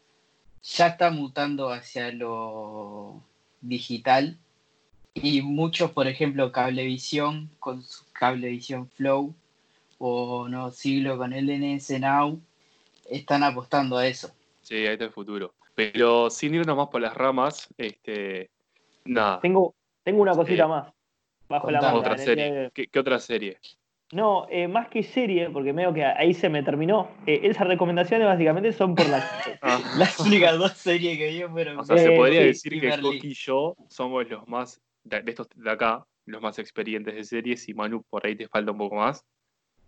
ya 0.63 0.87
está 0.87 1.09
mutando 1.11 1.69
hacia 1.71 2.11
lo 2.11 3.21
digital 3.61 4.37
y 5.13 5.41
muchos, 5.41 5.91
por 5.91 6.07
ejemplo, 6.07 6.51
Cablevisión 6.51 7.49
con 7.59 7.83
su 7.83 8.03
Cablevisión 8.13 8.87
Flow 8.89 9.33
o 9.97 10.47
no 10.47 10.71
Siglo 10.71 11.17
con 11.17 11.33
LNS 11.33 11.99
Now 11.99 12.39
están 13.11 13.43
apostando 13.43 13.97
a 13.97 14.07
eso. 14.07 14.31
Sí, 14.61 14.75
ahí 14.75 14.93
está 14.93 15.05
el 15.05 15.11
futuro. 15.11 15.53
Pero 15.75 16.29
sin 16.29 16.55
irnos 16.55 16.75
más 16.77 16.87
por 16.89 17.01
las 17.01 17.13
ramas, 17.15 17.67
este... 17.77 18.49
Nada. 19.05 19.39
Tengo, 19.41 19.73
tengo 20.03 20.21
una 20.21 20.33
cosita 20.35 20.67
más 20.67 20.93
bajo 21.49 21.71
la 21.71 21.81
manga. 21.81 21.95
Otra 21.99 22.13
el 22.13 22.19
serie. 22.19 22.71
¿Qué, 22.73 22.87
qué 22.87 22.99
otra 22.99 23.19
serie? 23.19 23.57
No, 24.13 24.45
eh, 24.49 24.67
más 24.67 24.89
que 24.89 25.03
serie, 25.03 25.49
porque 25.49 25.71
medio 25.73 25.93
que 25.93 26.03
ahí 26.03 26.33
se 26.33 26.49
me 26.49 26.61
terminó. 26.63 27.09
eh, 27.25 27.39
esas 27.43 27.65
recomendaciones 27.67 28.27
básicamente 28.27 28.73
son 28.73 28.93
por 28.95 29.07
las. 29.09 29.23
Ah, 29.63 29.79
Las 29.97 30.19
únicas 30.19 30.57
dos 30.57 30.73
series 30.73 31.17
que 31.17 31.29
vi 31.29 31.43
fueron 31.43 31.79
o 31.79 31.83
sea, 31.83 31.97
se 31.97 32.13
Eh, 32.13 32.17
podría 32.17 32.41
sí, 32.41 32.47
decir 32.47 32.81
que. 32.81 33.01
Coqui 33.01 33.27
y 33.27 33.33
yo 33.33 33.75
somos 33.89 34.27
los 34.29 34.47
más, 34.47 34.81
de, 35.03 35.21
de 35.21 35.31
estos 35.31 35.47
de 35.55 35.71
acá, 35.71 36.05
los 36.25 36.41
más 36.41 36.59
experientes 36.59 37.15
de 37.15 37.23
series 37.23 37.67
y 37.69 37.73
Manu 37.73 38.03
por 38.09 38.25
ahí 38.25 38.35
te 38.35 38.47
falta 38.47 38.71
un 38.71 38.77
poco 38.79 38.95
más. 38.95 39.23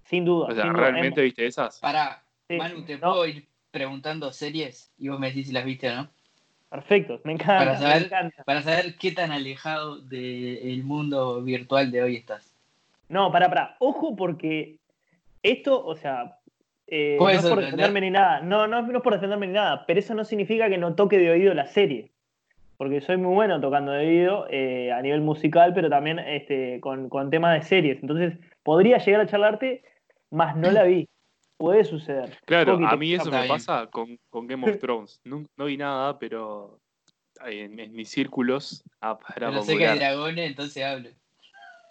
sin 0.05 0.25
duda. 0.25 0.47
O 0.49 0.55
sea, 0.55 0.63
sin 0.63 0.73
¿realmente 0.73 1.21
viste 1.21 1.45
esas? 1.45 1.79
Para, 1.79 2.22
sí, 2.47 2.57
Manu, 2.57 2.83
¿te 2.85 2.97
no, 2.97 3.11
puedo 3.11 3.25
ir 3.27 3.47
preguntando 3.71 4.31
series 4.31 4.93
y 4.97 5.09
vos 5.09 5.19
me 5.19 5.27
decís 5.27 5.47
si 5.47 5.53
las 5.53 5.65
viste 5.65 5.89
o 5.89 5.95
no? 5.95 6.09
Perfecto, 6.69 7.21
me 7.23 7.33
encanta. 7.33 7.57
Para 7.57 7.77
saber- 7.77 7.99
me 8.01 8.05
encanta. 8.07 8.43
Para 8.43 8.61
saber 8.61 8.95
qué 8.97 9.11
tan 9.11 9.31
alejado 9.31 9.99
del 9.99 10.83
mundo 10.83 11.41
virtual 11.43 11.91
de 11.91 12.01
hoy 12.03 12.15
estás. 12.15 12.55
No, 13.09 13.31
pará, 13.31 13.47
pará. 13.49 13.75
Ojo, 13.79 14.15
porque 14.15 14.77
esto, 15.43 15.85
o 15.85 15.95
sea. 15.95 16.39
eh, 16.87 17.17
no 17.19 17.29
es 17.29 17.45
por 17.45 17.59
defenderme 17.61 18.01
ni 18.01 18.09
nada. 18.11 18.41
No, 18.41 18.67
no, 18.67 18.81
no 18.81 18.97
es 18.97 19.03
por 19.03 19.13
defenderme 19.13 19.47
ni 19.47 19.53
nada. 19.53 19.85
Pero 19.85 19.99
eso 19.99 20.15
no 20.15 20.25
significa 20.25 20.67
que 20.69 20.77
no 20.77 20.95
toque 20.95 21.17
de 21.17 21.29
oído 21.29 21.53
la 21.53 21.67
serie. 21.67 22.11
Porque 22.77 23.01
soy 23.01 23.17
muy 23.17 23.33
bueno 23.35 23.61
tocando 23.61 23.91
de 23.91 24.05
oído 24.07 24.47
eh, 24.49 24.91
a 24.91 25.01
nivel 25.01 25.21
musical, 25.21 25.73
pero 25.75 25.89
también 25.89 26.17
este, 26.19 26.79
con, 26.81 27.07
con 27.07 27.29
temas 27.29 27.59
de 27.59 27.67
series. 27.67 28.01
Entonces, 28.01 28.33
podría 28.63 28.97
llegar 28.97 29.21
a 29.21 29.27
charlarte, 29.27 29.83
más 30.31 30.55
no 30.55 30.71
la 30.71 30.83
vi. 30.83 31.07
Puede 31.63 31.85
suceder. 31.85 32.37
Claro, 32.43 32.77
a 32.85 32.97
mí 32.97 33.13
eso 33.13 33.31
me 33.31 33.37
bien. 33.37 33.47
pasa 33.47 33.87
con, 33.87 34.19
con 34.29 34.47
Game 34.47 34.69
of 34.69 34.77
Thrones. 34.79 35.21
No, 35.23 35.45
no 35.55 35.63
vi 35.63 35.77
nada, 35.77 36.19
pero 36.19 36.81
en, 37.45 37.79
en 37.79 37.93
mis 37.93 38.09
círculos 38.09 38.83
ah, 38.99 39.17
era 39.33 39.47
Pero 39.47 39.61
sé 39.61 39.77
que 39.77 39.87
hay 39.87 39.97
dragones, 39.97 40.45
entonces 40.45 40.83
hablo. 40.83 41.09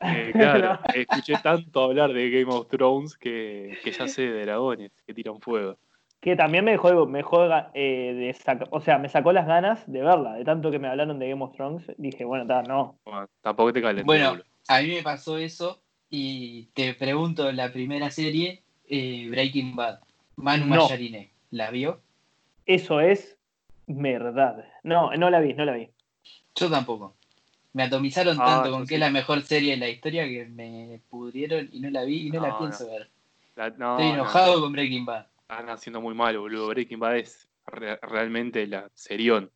Eh, 0.02 0.32
claro, 0.34 0.78
escuché 0.94 1.38
tanto 1.38 1.84
hablar 1.84 2.12
de 2.12 2.28
Game 2.28 2.52
of 2.52 2.68
Thrones 2.68 3.16
que, 3.16 3.78
que 3.82 3.92
ya 3.92 4.06
sé 4.06 4.30
de 4.30 4.44
dragones 4.44 4.92
que 5.06 5.14
tiran 5.14 5.40
fuego. 5.40 5.78
Que 6.20 6.36
también 6.36 6.66
me 6.66 6.72
dejó, 6.72 7.06
me 7.06 7.20
dejó, 7.20 7.46
eh, 7.72 8.12
de 8.12 8.34
saca- 8.34 8.68
o 8.70 8.80
sea, 8.82 8.98
me 8.98 9.08
sacó 9.08 9.32
las 9.32 9.46
ganas 9.46 9.90
de 9.90 10.02
verla, 10.02 10.34
de 10.34 10.44
tanto 10.44 10.70
que 10.70 10.78
me 10.78 10.88
hablaron 10.88 11.18
de 11.18 11.30
Game 11.30 11.42
of 11.42 11.54
Thrones, 11.56 11.90
dije, 11.96 12.26
bueno, 12.26 12.42
está, 12.42 12.62
no. 12.62 12.98
Bueno, 13.06 13.26
tampoco 13.40 13.72
te 13.72 13.80
calientes. 13.80 14.04
Bueno, 14.04 14.38
a 14.68 14.82
mí 14.82 14.88
me 14.88 15.02
pasó 15.02 15.38
eso 15.38 15.82
y 16.10 16.66
te 16.74 16.92
pregunto 16.92 17.50
la 17.52 17.72
primera 17.72 18.10
serie, 18.10 18.61
eh, 18.92 19.26
Breaking 19.30 19.74
Bad. 19.74 20.00
Manu 20.36 20.66
No. 20.66 20.82
Mayarine, 20.82 21.30
¿la 21.50 21.70
vio? 21.70 22.00
Eso 22.66 23.00
es 23.00 23.38
verdad. 23.86 24.64
No, 24.82 25.12
no 25.16 25.30
la 25.30 25.40
vi, 25.40 25.54
no 25.54 25.64
la 25.64 25.72
vi. 25.72 25.88
Yo 26.54 26.70
tampoco. 26.70 27.16
Me 27.72 27.84
atomizaron 27.84 28.36
Ah, 28.38 28.44
tanto 28.46 28.70
con 28.70 28.86
que 28.86 28.94
es 28.94 29.00
la 29.00 29.10
mejor 29.10 29.40
serie 29.42 29.72
de 29.72 29.76
la 29.78 29.88
historia 29.88 30.24
que 30.24 30.44
me 30.44 31.00
pudrieron 31.08 31.68
y 31.72 31.80
no 31.80 31.88
la 31.90 32.04
vi 32.04 32.26
y 32.26 32.30
no, 32.30 32.40
la 32.42 32.48
No, 32.50 32.58
pienso 32.58 32.86
ver. 32.86 33.08
La- 33.56 33.68
Estoy 33.68 33.80
no, 33.80 33.98
enojado 34.14 34.60
con 34.60 34.72
Breaking 34.72 35.06
Bad. 35.06 35.26
están 35.40 35.70
haciendo 35.70 36.00
muy 36.02 36.14
mal, 36.14 36.38
boludo. 36.38 36.68
Breaking 36.68 36.98
Bad 37.00 37.16
es 37.16 37.48
re- 37.66 37.98
realmente 38.02 38.66
la 38.66 38.90
serión. 38.92 39.50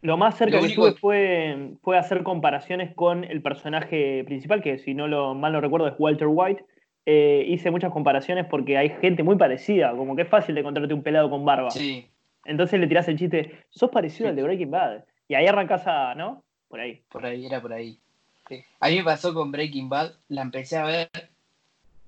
Lo 0.00 0.16
más 0.16 0.38
cerca 0.38 0.56
Lo 0.56 0.62
que 0.62 0.68
estuve 0.68 0.92
fue, 0.92 1.72
fue 1.82 1.98
hacer 1.98 2.22
comparaciones 2.22 2.94
con 2.94 3.24
el 3.24 3.42
personaje 3.42 4.22
principal, 4.24 4.62
que 4.62 4.78
si 4.78 4.94
no 4.94 5.08
lo 5.08 5.34
mal 5.34 5.52
no 5.52 5.60
recuerdo 5.60 5.88
es 5.88 5.94
Walter 5.98 6.28
White. 6.30 6.64
Eh, 7.10 7.46
hice 7.48 7.70
muchas 7.70 7.90
comparaciones 7.90 8.44
porque 8.44 8.76
hay 8.76 8.90
gente 8.90 9.22
muy 9.22 9.36
parecida, 9.36 9.96
como 9.96 10.14
que 10.14 10.22
es 10.22 10.28
fácil 10.28 10.54
de 10.54 10.60
encontrarte 10.60 10.92
un 10.92 11.02
pelado 11.02 11.30
con 11.30 11.42
barba. 11.42 11.70
Sí, 11.70 12.06
Entonces 12.44 12.78
le 12.78 12.86
tirás 12.86 13.08
el 13.08 13.18
chiste, 13.18 13.64
sos 13.70 13.88
parecido 13.90 14.28
al 14.28 14.36
de 14.36 14.42
Breaking 14.42 14.70
Bad. 14.70 15.04
Y 15.26 15.34
ahí 15.34 15.46
arrancás 15.46 15.86
a, 15.86 16.14
¿no? 16.14 16.44
Por 16.68 16.80
ahí. 16.80 17.00
por 17.08 17.24
ahí, 17.24 17.46
era 17.46 17.62
por 17.62 17.72
ahí. 17.72 17.98
Sí. 18.46 18.62
A 18.80 18.90
mí 18.90 18.96
me 18.96 19.04
pasó 19.04 19.32
con 19.32 19.50
Breaking 19.50 19.88
Bad, 19.88 20.16
la 20.28 20.42
empecé 20.42 20.76
a 20.76 20.84
ver, 20.84 21.08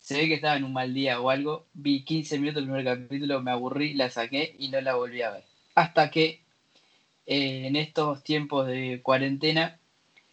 se 0.01 0.19
ve 0.19 0.29
que 0.29 0.35
estaba 0.35 0.59
en 0.59 0.65
un 0.65 0.75
mal 0.75 0.93
día 0.93 1.19
o 1.19 1.31
algo, 1.31 1.65
vi 1.73 2.05
15 2.05 2.39
minutos 2.39 2.57
del 2.57 2.71
primer 2.71 2.85
capítulo, 2.85 3.41
me 3.41 3.53
aburrí, 3.53 3.95
la 3.95 4.11
saqué 4.11 4.55
y 4.59 4.69
no 4.69 4.83
la 4.83 4.97
volví 4.97 5.23
a 5.23 5.31
ver. 5.31 5.45
Hasta 5.77 6.11
que 6.11 6.43
eh, 7.25 7.67
en 7.67 7.77
estos 7.77 8.23
tiempos 8.23 8.67
de 8.67 9.01
cuarentena 9.03 9.80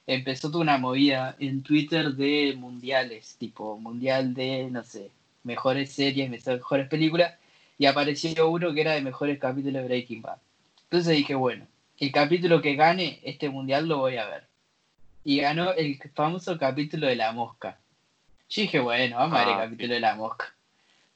empezó 0.08 0.50
toda 0.50 0.64
una 0.64 0.78
movida 0.78 1.36
en 1.40 1.62
Twitter 1.62 2.14
de 2.14 2.56
mundiales, 2.58 3.36
tipo 3.38 3.78
mundial 3.78 4.34
de, 4.34 4.70
no 4.72 4.84
sé, 4.84 5.12
mejores 5.44 5.92
series, 5.92 6.30
mejores 6.30 6.88
películas, 6.88 7.36
y 7.78 7.86
apareció 7.86 8.50
uno 8.50 8.74
que 8.74 8.82
era 8.82 8.94
de 8.94 9.02
mejores 9.02 9.38
capítulos 9.38 9.82
de 9.82 9.88
Breaking 9.88 10.22
Bad. 10.22 10.38
Entonces 10.84 11.18
dije, 11.18 11.36
bueno, 11.36 11.68
el 12.00 12.12
capítulo 12.12 12.62
que 12.62 12.76
gane 12.76 13.20
este 13.24 13.50
mundial 13.50 13.88
lo 13.88 13.98
voy 14.00 14.18
a 14.18 14.26
ver. 14.28 14.44
Y 15.24 15.42
ganó 15.42 15.74
el 15.74 16.00
famoso 16.16 16.58
capítulo 16.58 17.06
de 17.08 17.18
la 17.18 17.34
mosca. 17.34 17.78
Yo 18.50 18.62
dije, 18.62 18.80
bueno, 18.80 19.18
vamos 19.18 19.38
a 19.38 19.40
ver 19.40 19.48
el 19.50 19.54
Ah, 19.56 19.64
capítulo 19.66 19.94
de 19.94 20.00
la 20.00 20.16
mosca. 20.16 20.54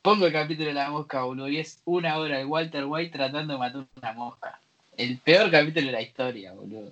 Pongo 0.01 0.25
el 0.25 0.33
capítulo 0.33 0.67
de 0.67 0.73
la 0.73 0.89
mosca, 0.89 1.23
boludo, 1.23 1.47
y 1.47 1.57
es 1.59 1.79
una 1.85 2.17
hora 2.17 2.39
de 2.39 2.45
Walter 2.45 2.83
White 2.85 3.11
tratando 3.17 3.53
de 3.53 3.59
matar 3.59 3.85
una 3.95 4.13
mosca. 4.13 4.59
El 4.97 5.17
peor 5.19 5.49
capítulo 5.49 5.85
de 5.85 5.91
la 5.93 6.01
historia, 6.01 6.51
boludo. 6.51 6.91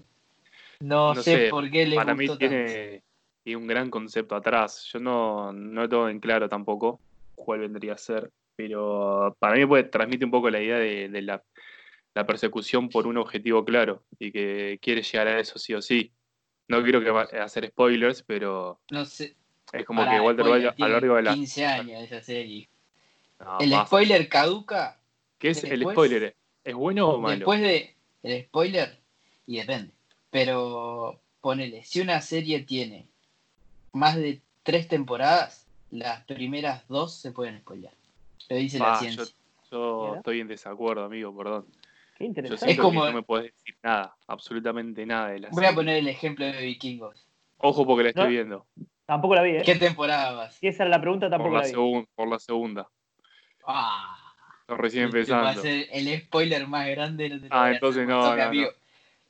No, 0.82 1.14
No 1.14 1.22
sé, 1.22 1.38
sé, 1.46 1.50
por 1.50 1.70
qué 1.70 1.86
le 1.86 1.96
Para 1.96 2.14
gustó 2.14 2.34
mí 2.34 2.38
tiene, 2.38 3.04
tiene 3.44 3.58
un 3.58 3.68
gran 3.68 3.90
concepto 3.90 4.36
atrás. 4.36 4.88
Yo 4.92 5.00
no, 5.00 5.52
no 5.52 5.82
lo 5.82 5.90
tengo 5.90 6.10
en 6.10 6.20
claro 6.20 6.48
tampoco 6.48 7.02
cuál 7.36 7.60
vendría 7.60 7.94
a 7.94 7.98
ser, 7.98 8.30
pero 8.56 9.36
para 9.40 9.56
mí 9.56 9.66
puede, 9.66 9.84
transmite 9.84 10.26
un 10.26 10.32
poco 10.32 10.50
la 10.50 10.62
idea 10.62 10.78
de, 10.78 11.10
de 11.10 11.22
la, 11.22 11.44
la 12.14 12.26
persecución 12.26 12.90
por 12.90 13.08
un 13.08 13.18
objetivo 13.18 13.64
claro 13.66 14.04
y 14.20 14.32
que 14.32 14.80
quiere 14.82 15.02
llegar 15.02 15.28
a 15.28 15.40
eso 15.40 15.60
sí 15.60 15.74
o 15.74 15.82
sí. 15.82 16.12
No 16.68 16.84
quiero 16.84 17.02
que 17.02 17.10
va- 17.10 17.24
hacer 17.24 17.68
spoilers, 17.68 18.24
pero. 18.24 18.80
No 18.92 19.04
sé. 19.04 19.36
es 19.74 19.86
como 19.86 20.02
Pará, 20.04 20.12
que 20.18 20.22
Walter 20.22 20.46
White 20.48 20.68
a 20.68 20.88
lo 20.88 20.94
largo 20.94 21.16
de 21.16 21.24
la... 21.24 21.34
15 21.34 21.66
años 21.66 22.04
esa 22.04 22.22
serie. 22.22 22.70
No, 23.40 23.58
el 23.60 23.74
spoiler 23.86 24.28
caduca 24.28 25.00
¿Qué 25.40 25.50
es 25.50 25.64
el 25.64 25.82
spoiler? 25.82 26.36
¿Es 26.64 26.76
bueno 26.76 27.10
o 27.10 27.20
malo? 27.20 27.38
Después 27.38 27.62
de 27.62 27.96
el 28.22 28.44
spoiler, 28.44 29.00
y 29.48 29.58
depende. 29.58 29.94
Pero 30.30 31.20
ponele, 31.42 31.84
si 31.84 32.02
una 32.02 32.22
serie 32.22 32.62
tiene 32.64 33.08
más 33.94 34.16
de 34.16 34.42
tres 34.64 34.88
temporadas, 34.88 35.68
las 35.90 36.24
primeras 36.26 36.88
dos 36.88 37.16
se 37.16 37.32
pueden 37.32 37.60
spoilear. 37.60 37.94
Lo 38.50 38.56
dice 38.56 38.80
la 38.80 38.94
Ah, 38.94 38.96
ciencia. 38.96 39.26
Yo 39.72 40.16
estoy 40.16 40.40
en 40.40 40.48
desacuerdo, 40.48 41.04
amigo, 41.04 41.36
perdón. 41.36 41.66
Qué 42.18 42.26
Yo 42.26 42.28
interesante. 42.30 42.66
siento 42.66 42.82
como- 42.84 43.02
que 43.06 43.08
no 43.12 43.16
me 43.18 43.24
podés 43.24 43.54
decir 43.54 43.76
nada, 43.84 44.16
absolutamente 44.28 45.06
nada 45.06 45.30
de 45.30 45.40
la 45.40 45.50
Voy 45.52 45.66
a 45.66 45.74
poner 45.74 45.98
el 45.98 46.08
ejemplo 46.08 46.46
de 46.46 46.60
Vikingos. 46.62 47.26
Ojo 47.58 47.86
porque 47.86 48.04
la 48.04 48.10
estoy 48.10 48.24
No. 48.26 48.30
viendo. 48.30 48.68
Tampoco 49.06 49.36
la 49.36 49.42
vi, 49.42 49.52
¿eh? 49.58 49.64
¿Qué 49.66 49.76
temporada 49.76 50.32
vas? 50.34 50.56
Si 50.56 50.68
esa 50.68 50.84
era 50.84 50.92
la 50.92 51.02
pregunta, 51.02 51.26
Por 51.28 51.32
tampoco 51.32 51.56
la, 51.56 51.62
la 51.62 51.68
vi. 51.68 52.08
por 52.16 52.28
la 52.28 52.40
segunda. 52.40 52.88
Ah, 53.66 54.16
Estoy 54.62 54.78
recién 54.78 55.06
este 55.06 55.32
va 55.34 55.50
a 55.50 55.52
empezando. 55.54 55.62
ser 55.62 55.88
el 55.92 56.22
spoiler 56.22 56.68
más 56.68 56.88
grande. 56.90 57.30
No 57.30 57.40
te 57.42 57.50
lo 57.50 57.56
Ah, 57.56 57.72
entonces 57.72 58.08
no, 58.08 58.36
no. 58.36 58.70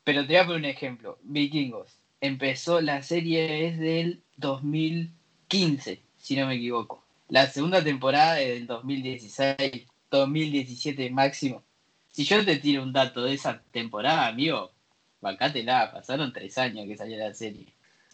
Pero 0.10 0.26
te 0.26 0.34
voy 0.34 0.36
a 0.38 0.46
poner 0.46 0.60
un 0.62 0.66
ejemplo. 0.66 1.20
Vikingos. 1.22 2.00
Empezó, 2.20 2.82
la 2.82 3.04
serie 3.04 3.68
es 3.68 3.78
del 3.78 4.24
2015, 4.38 6.02
si 6.18 6.36
no 6.36 6.48
me 6.48 6.56
equivoco. 6.56 7.06
La 7.28 7.46
segunda 7.46 7.84
temporada 7.84 8.42
es 8.42 8.56
del 8.56 8.66
2016, 8.66 9.86
2017 10.10 11.12
máximo. 11.12 11.62
Si 12.10 12.24
yo 12.24 12.44
te 12.44 12.56
tiro 12.58 12.82
un 12.82 12.92
dato 12.92 13.24
de 13.24 13.36
esa 13.36 13.62
temporada, 13.70 14.26
amigo, 14.26 14.72
bancátela, 15.22 15.92
pasaron 15.92 16.34
tres 16.34 16.58
años 16.58 16.88
que 16.88 16.98
salió 16.98 17.16
la 17.16 17.32
serie. 17.36 17.68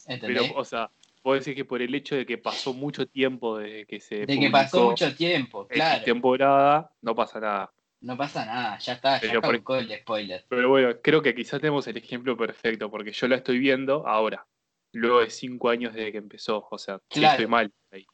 ¿Entendés? 0.05 0.49
Pero, 0.49 0.59
o 0.59 0.65
sea, 0.65 0.91
puedo 1.21 1.37
decir 1.37 1.55
que 1.55 1.63
por 1.63 1.81
el 1.81 1.95
hecho 1.95 2.17
de 2.17 2.25
que 2.25 2.37
pasó 2.37 2.73
mucho 2.73 3.07
tiempo 3.07 3.57
desde 3.57 3.85
que 3.85 4.01
se 4.01 4.25
de 4.25 4.37
que 4.37 4.49
pasó 4.49 4.89
mucho 4.89 5.15
tiempo, 5.15 5.65
claro. 5.65 6.03
temporada, 6.03 6.91
no 7.01 7.15
pasa 7.15 7.39
nada. 7.39 7.71
No 8.01 8.17
pasa 8.17 8.45
nada, 8.45 8.77
ya 8.77 8.93
está, 8.93 9.19
ya 9.21 9.27
Pero 9.41 9.41
por- 9.41 9.77
el 9.79 9.99
spoiler. 9.99 10.45
Pero 10.47 10.69
bueno, 10.69 10.89
creo 11.01 11.21
que 11.21 11.33
quizás 11.33 11.59
tenemos 11.59 11.87
el 11.87 11.97
ejemplo 11.97 12.37
perfecto, 12.37 12.89
porque 12.91 13.11
yo 13.11 13.27
la 13.27 13.37
estoy 13.37 13.57
viendo 13.57 14.07
ahora, 14.07 14.45
luego 14.91 15.21
de 15.21 15.29
cinco 15.29 15.69
años 15.69 15.93
desde 15.93 16.11
que 16.11 16.17
empezó. 16.19 16.67
O 16.69 16.77
sea, 16.77 16.99
Claro. 17.09 17.31
estoy 17.33 17.47
mal 17.47 17.71
ahí. 17.91 18.05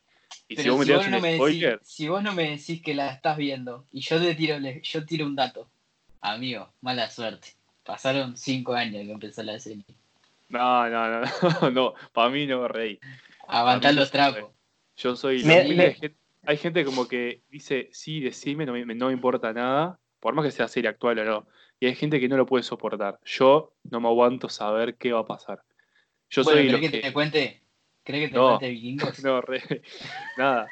Y 0.47 0.55
si 0.55 0.69
vos 0.69 0.79
me 0.79 0.85
si 0.85 0.91
tirás 0.91 1.01
vos, 1.03 1.09
no 1.11 1.17
un 1.17 1.21
me 1.23 1.35
spoiler, 1.35 1.71
decís, 1.79 1.87
si 1.89 2.07
vos 2.07 2.23
no 2.23 2.33
me 2.33 2.49
decís 2.51 2.81
que 2.81 2.93
la 2.93 3.11
estás 3.11 3.35
viendo 3.37 3.85
y 3.91 4.01
yo 4.01 4.19
te 4.21 4.33
tiro, 4.35 4.57
yo 4.59 5.05
tiro 5.05 5.25
un 5.25 5.35
dato, 5.35 5.69
amigo, 6.21 6.73
mala 6.81 7.09
suerte. 7.09 7.49
Pasaron 7.83 8.37
cinco 8.37 8.73
años 8.73 9.03
que 9.05 9.11
empezó 9.11 9.43
la 9.43 9.59
serie. 9.59 9.83
no, 10.49 10.89
no, 10.89 11.09
no, 11.09 11.21
no, 11.61 11.71
no, 11.71 11.93
para 12.13 12.29
mí 12.29 12.45
no, 12.45 12.67
rey. 12.67 12.99
Aguantá 13.47 13.89
A 13.89 13.91
mí 13.91 13.95
no 13.95 14.01
los 14.01 14.09
se 14.09 14.13
trapos. 14.13 14.51
Yo 14.97 15.15
soy. 15.15 15.43
Me- 15.43 15.67
lo- 15.67 15.75
me- 15.75 15.93
gente, 15.95 16.17
hay 16.45 16.57
gente 16.57 16.83
como 16.85 17.07
que 17.07 17.41
dice, 17.49 17.89
sí, 17.91 18.19
decime, 18.19 18.65
no 18.65 18.73
me, 18.73 18.85
no 18.85 19.07
me 19.07 19.13
importa 19.13 19.53
nada, 19.53 19.99
por 20.19 20.33
más 20.33 20.45
que 20.45 20.51
sea 20.51 20.67
serie 20.67 20.89
actual 20.89 21.19
o 21.19 21.25
no. 21.25 21.47
Y 21.79 21.87
hay 21.87 21.95
gente 21.95 22.19
que 22.19 22.27
no 22.27 22.37
lo 22.37 22.45
puede 22.45 22.63
soportar. 22.63 23.19
Yo 23.25 23.73
no 23.89 23.99
me 24.01 24.07
aguanto 24.07 24.49
saber 24.49 24.95
qué 24.95 25.11
va 25.11 25.21
a 25.21 25.25
pasar. 25.25 25.61
Yo 26.29 26.43
Bueno, 26.43 26.57
soy 26.59 26.67
¿querés 26.67 26.81
los 26.81 26.91
que, 26.91 26.97
que. 26.97 27.07
te 27.07 27.13
cuente? 27.13 27.61
¿Crees 28.03 28.25
que 28.25 28.33
te 28.33 28.39
No. 28.39 28.47
cuente 28.49 28.69
vikingos? 28.69 29.19
No, 29.23 29.41
re- 29.41 29.81
nada. 30.37 30.67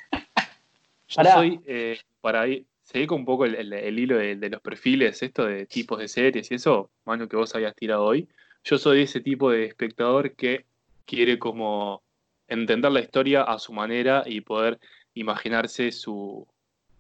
Yo 1.08 1.16
Pará. 1.16 1.34
soy, 1.34 1.60
eh, 1.66 2.00
para 2.22 2.48
ir, 2.48 2.66
seguir 2.84 3.08
con 3.08 3.20
un 3.20 3.26
poco 3.26 3.46
el, 3.46 3.56
el- 3.56 3.74
el 3.74 4.00
hilo 4.00 4.18
de, 4.18 4.36
de 4.36 4.50
los 4.50 4.62
perfiles, 4.62 5.22
esto 5.24 5.46
de 5.46 5.66
tipos 5.66 5.98
de 6.00 6.08
series 6.08 6.52
y 6.52 6.56
eso, 6.56 6.92
mano, 7.06 7.28
que 7.28 7.36
vos 7.36 7.54
habías 7.56 7.76
tirado 7.76 8.04
hoy. 8.04 8.28
Yo 8.64 8.78
soy 8.78 9.02
ese 9.02 9.22
tipo 9.22 9.50
de 9.52 9.66
espectador 9.66 10.36
que 10.36 10.66
quiere 11.06 11.40
como 11.40 12.04
entender 12.48 12.92
la 12.92 13.00
historia 13.00 13.44
a 13.44 13.58
su 13.58 13.74
manera 13.74 14.24
y 14.26 14.42
poder 14.42 14.80
imaginarse 15.14 15.92
su 15.92 16.48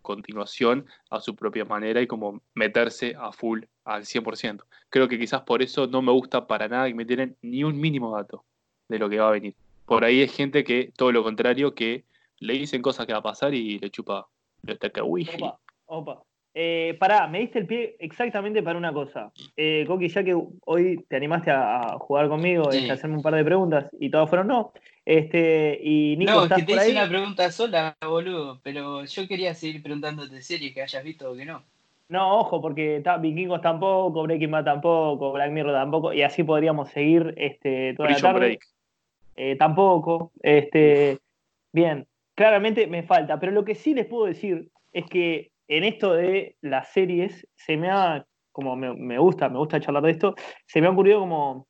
continuación 0.01 0.87
a 1.09 1.19
su 1.19 1.35
propia 1.35 1.65
manera 1.65 2.01
y 2.01 2.07
como 2.07 2.41
meterse 2.55 3.15
a 3.19 3.31
full 3.31 3.63
al 3.83 4.05
100%. 4.05 4.63
Creo 4.89 5.07
que 5.07 5.19
quizás 5.19 5.41
por 5.41 5.61
eso 5.61 5.87
no 5.87 6.01
me 6.01 6.11
gusta 6.11 6.47
para 6.47 6.67
nada 6.67 6.87
que 6.87 6.95
me 6.95 7.05
tienen 7.05 7.37
ni 7.41 7.63
un 7.63 7.79
mínimo 7.79 8.15
dato 8.15 8.43
de 8.87 8.99
lo 8.99 9.09
que 9.09 9.19
va 9.19 9.27
a 9.27 9.31
venir. 9.31 9.55
Por 9.85 10.03
ahí 10.03 10.21
hay 10.21 10.27
gente 10.27 10.63
que, 10.63 10.91
todo 10.95 11.11
lo 11.11 11.23
contrario, 11.23 11.73
que 11.73 12.05
le 12.39 12.53
dicen 12.53 12.81
cosas 12.81 13.05
que 13.05 13.13
va 13.13 13.19
a 13.19 13.23
pasar 13.23 13.53
y 13.53 13.79
le 13.79 13.89
chupa 13.89 14.27
el 14.65 14.79
tacahuiji. 14.79 15.35
Opa, 15.35 15.59
opa. 15.85 16.23
Eh, 16.53 16.97
pará, 16.99 17.27
me 17.27 17.39
diste 17.39 17.59
el 17.59 17.67
pie 17.67 17.95
exactamente 17.99 18.63
para 18.63 18.77
una 18.77 18.91
cosa. 18.91 19.31
Eh, 19.55 19.85
Coqui, 19.87 20.09
ya 20.09 20.23
que 20.23 20.35
hoy 20.65 21.05
te 21.07 21.15
animaste 21.15 21.51
a, 21.51 21.79
a 21.81 21.99
jugar 21.99 22.27
conmigo, 22.27 22.71
Sí. 22.71 22.79
este, 22.79 22.91
a 22.91 22.93
hacerme 22.95 23.17
un 23.17 23.21
par 23.21 23.35
de 23.35 23.45
preguntas 23.45 23.89
y 23.99 24.09
todas 24.09 24.27
fueron 24.29 24.47
no. 24.47 24.73
Este, 25.05 25.79
y 25.81 26.17
Nico, 26.17 26.31
no, 26.31 26.37
es 26.39 26.43
¿estás 26.45 26.59
que 26.59 26.65
te 26.65 26.71
por 26.73 26.81
hice 26.81 26.91
ahí? 26.91 26.97
una 26.97 27.07
pregunta 27.09 27.51
sola, 27.51 27.95
boludo, 28.01 28.59
pero 28.63 29.05
yo 29.05 29.27
quería 29.27 29.53
seguir 29.53 29.81
preguntándote 29.83 30.41
series 30.41 30.73
que 30.73 30.81
hayas 30.81 31.03
visto 31.03 31.31
o 31.31 31.35
que 31.35 31.45
no. 31.45 31.63
No, 32.09 32.39
ojo, 32.39 32.59
porque 32.59 33.01
ta- 33.03 33.17
Vikingos 33.17 33.61
tampoco, 33.61 34.23
Breaking 34.23 34.49
Bad 34.49 34.65
tampoco, 34.65 35.31
Black 35.31 35.51
Mirror 35.51 35.73
tampoco, 35.73 36.11
y 36.13 36.23
así 36.23 36.43
podríamos 36.43 36.89
seguir 36.89 37.35
este, 37.37 37.93
toda 37.93 38.09
la 38.09 38.17
tarde. 38.19 38.39
Break. 38.39 38.61
Eh, 39.35 39.55
tampoco. 39.55 40.31
Este, 40.41 41.19
bien, 41.71 42.07
claramente 42.33 42.87
me 42.87 43.03
falta, 43.03 43.39
pero 43.39 43.51
lo 43.51 43.63
que 43.63 43.75
sí 43.75 43.93
les 43.93 44.07
puedo 44.07 44.25
decir 44.25 44.69
es 44.91 45.05
que 45.05 45.51
en 45.69 45.85
esto 45.85 46.13
de 46.13 46.57
las 46.61 46.89
series 46.89 47.47
se 47.55 47.77
me 47.77 47.89
ha, 47.89 48.25
como 48.51 48.75
me, 48.75 48.93
me 48.93 49.17
gusta, 49.17 49.47
me 49.47 49.57
gusta 49.59 49.79
charlar 49.79 50.03
de 50.03 50.11
esto, 50.11 50.35
se 50.65 50.81
me 50.81 50.87
ha 50.87 50.91
ocurrido 50.91 51.19
como 51.21 51.67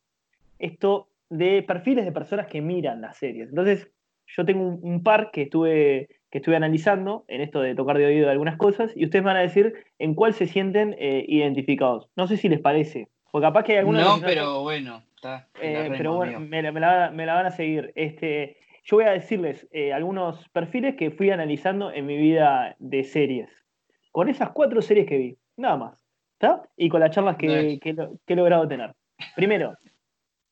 esto 0.58 1.10
de 1.30 1.62
perfiles 1.64 2.06
de 2.06 2.12
personas 2.12 2.47
que 2.47 2.62
miran 2.62 3.02
las 3.02 3.18
series. 3.18 3.50
Entonces, 3.50 3.91
yo 4.36 4.45
tengo 4.45 4.68
un, 4.68 4.80
un 4.82 5.04
par 5.04 5.32
que 5.32 5.43
estuve, 5.43 6.08
que 6.32 6.38
estuve 6.39 6.56
analizando 6.56 7.26
en 7.28 7.41
esto 7.41 7.62
de 7.62 7.76
tocar 7.76 7.97
de 7.97 8.06
oído 8.06 8.26
de 8.26 8.32
algunas 8.32 8.58
cosas, 8.58 8.91
y 8.95 9.06
ustedes 9.06 9.24
van 9.26 9.38
a 9.38 9.41
decir 9.41 9.74
en 10.00 10.16
cuál 10.16 10.34
se 10.34 10.47
sienten 10.47 10.95
eh, 11.00 11.26
identificados. 11.28 12.10
No 12.16 12.28
sé 12.28 12.38
si 12.38 12.50
les 12.50 12.60
parece, 12.60 13.08
porque 13.32 13.45
capaz 13.47 13.64
que 13.64 13.74
hay 13.74 13.78
algunos 13.80 14.20
No, 14.22 14.26
pero 14.26 14.62
bueno, 14.64 15.04
está. 15.16 15.47
eh, 15.62 15.89
pero 15.97 16.16
bueno, 16.16 16.38
amigo. 16.38 16.50
me, 16.50 16.62
la- 16.64 16.72
me 16.72 16.80
la, 16.80 17.12
me 17.12 17.26
la 17.26 17.34
van 17.36 17.45
a 17.47 17.52
seguir. 17.52 17.91
Este, 17.95 18.58
yo 18.84 18.97
voy 18.97 19.06
a 19.06 19.12
decirles 19.12 19.68
eh, 19.72 19.93
algunos 19.93 20.47
perfiles 20.50 20.95
que 20.95 21.12
fui 21.12 21.30
analizando 21.32 21.91
en 21.91 22.06
mi 22.06 22.18
vida 22.18 22.76
de 22.80 23.04
series. 23.04 23.50
Con 24.12 24.30
esas 24.30 24.51
cuatro 24.51 24.82
series 24.82 25.07
que 25.07 25.18
vi, 25.18 25.38
nada 25.57 25.78
más. 25.78 26.05
¿Está? 26.34 26.64
Y 26.78 26.88
con 26.89 27.01
las 27.01 27.12
charlas 27.12 27.36
que, 27.36 27.80
que 28.26 28.34
he 28.34 28.36
logrado 28.36 28.68
tener. 28.68 28.93
Primero, 29.36 29.76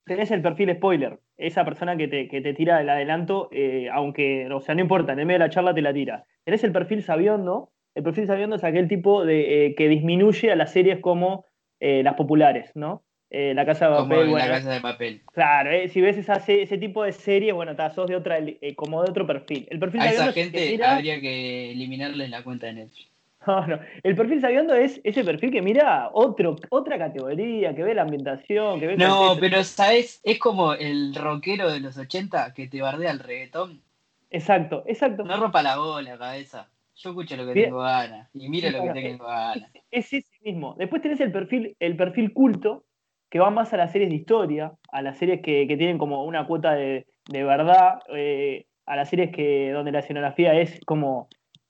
tenés 0.05 0.31
el 0.31 0.41
perfil 0.41 0.73
spoiler, 0.75 1.19
esa 1.37 1.63
persona 1.65 1.95
que 1.95 2.07
te, 2.07 2.27
que 2.27 2.41
te 2.41 2.53
tira 2.53 2.81
el 2.81 2.89
adelanto, 2.89 3.47
eh, 3.51 3.87
aunque, 3.91 4.51
o 4.51 4.59
sea, 4.59 4.75
no 4.75 4.81
importa, 4.81 5.13
en 5.13 5.19
el 5.19 5.25
medio 5.25 5.39
de 5.39 5.45
la 5.45 5.49
charla 5.49 5.73
te 5.73 5.81
la 5.81 5.93
tira. 5.93 6.25
Tenés 6.43 6.63
el 6.63 6.71
perfil 6.73 7.03
sabiondo, 7.03 7.71
el 7.95 8.03
perfil 8.03 8.27
sabiondo 8.27 8.55
es 8.57 8.63
aquel 8.63 8.87
tipo 8.87 9.25
de, 9.25 9.67
eh, 9.67 9.75
que 9.75 9.87
disminuye 9.87 10.51
a 10.51 10.55
las 10.55 10.71
series 10.73 10.99
como 10.99 11.45
eh, 11.79 12.03
las 12.03 12.15
populares, 12.15 12.71
¿no? 12.75 13.03
Eh, 13.29 13.53
la 13.53 13.65
Casa 13.65 13.89
de 13.89 13.95
Como 13.95 14.09
Papel, 14.09 14.29
bueno, 14.29 14.45
la 14.45 14.51
casa 14.51 14.71
de 14.71 14.79
papel. 14.81 15.21
Claro, 15.33 15.69
si 15.89 15.99
ves 15.99 16.17
esa 16.17 16.39
se- 16.39 16.61
ese 16.61 16.77
tipo 16.77 17.03
de 17.03 17.11
serie, 17.11 17.51
bueno, 17.51 17.75
ta, 17.75 17.89
sos 17.89 18.07
de 18.07 18.15
otra, 18.15 18.39
como 18.77 19.03
de 19.03 19.09
otro 19.11 19.27
perfil. 19.27 19.67
El 19.69 19.79
perfil 19.79 20.01
A 20.01 20.05
esa 20.09 20.33
que 20.33 20.43
gente 20.43 20.83
habría 20.83 21.19
que 21.19 21.71
eliminarles 21.71 22.29
la 22.29 22.41
cuenta 22.43 22.67
de 22.67 22.73
Netflix. 22.73 23.09
No, 23.47 23.65
no. 23.65 23.79
El 24.03 24.15
perfil 24.15 24.41
sabiondo 24.41 24.73
es 24.73 24.99
ese 25.03 25.23
perfil 25.23 25.51
que 25.51 25.61
mira 25.61 26.09
otro, 26.13 26.57
otra 26.69 26.97
categoría, 26.97 27.73
que 27.73 27.83
ve 27.83 27.95
la 27.95 28.01
ambientación, 28.01 28.79
que 28.79 28.87
ve 28.87 28.97
No, 28.97 29.17
contexto. 29.17 29.39
pero 29.39 29.63
¿sabes? 29.63 30.19
Es 30.23 30.37
como 30.39 30.73
el 30.73 31.15
rockero 31.15 31.71
de 31.71 31.79
los 31.79 31.97
80 31.97 32.53
que 32.53 32.67
te 32.67 32.81
bardea 32.81 33.11
el 33.11 33.19
reggaetón. 33.19 33.81
Exacto, 34.29 34.83
exacto. 34.85 35.23
No 35.23 35.37
rompa 35.37 35.61
la 35.63 35.77
bola, 35.77 36.17
cabeza. 36.17 36.69
Yo 36.97 37.11
escucho 37.11 37.37
lo 37.37 37.45
que 37.45 37.53
tengo 37.53 37.79
ganas 37.79 38.29
y 38.33 38.49
miro 38.49 38.69
lo 38.71 38.81
que 38.81 39.01
tengo 39.01 39.25
ganas. 39.25 39.71
Es 39.91 40.11
ese 40.11 40.27
mismo. 40.41 40.75
Después 40.77 41.01
tenés 41.01 41.19
el 41.21 41.31
perfil, 41.31 41.75
el 41.79 41.95
perfil 41.95 42.33
culto, 42.33 42.83
que 43.29 43.39
va 43.39 43.49
más 43.49 43.71
a 43.73 43.77
las 43.77 43.91
series 43.91 44.09
de 44.09 44.15
historia, 44.15 44.73
a 44.91 45.01
las 45.01 45.17
series 45.17 45.41
que, 45.41 45.67
que 45.67 45.77
tienen 45.77 45.97
como 45.97 46.25
una 46.25 46.47
cuota 46.47 46.73
de, 46.73 47.05
de 47.29 47.43
verdad, 47.43 47.99
eh, 48.13 48.65
a 48.85 48.95
las 48.95 49.09
series 49.09 49.31
que 49.31 49.71
donde 49.71 49.91
la 49.91 49.99
escenografía 49.99 50.53
es 50.59 50.79
como 50.85 51.27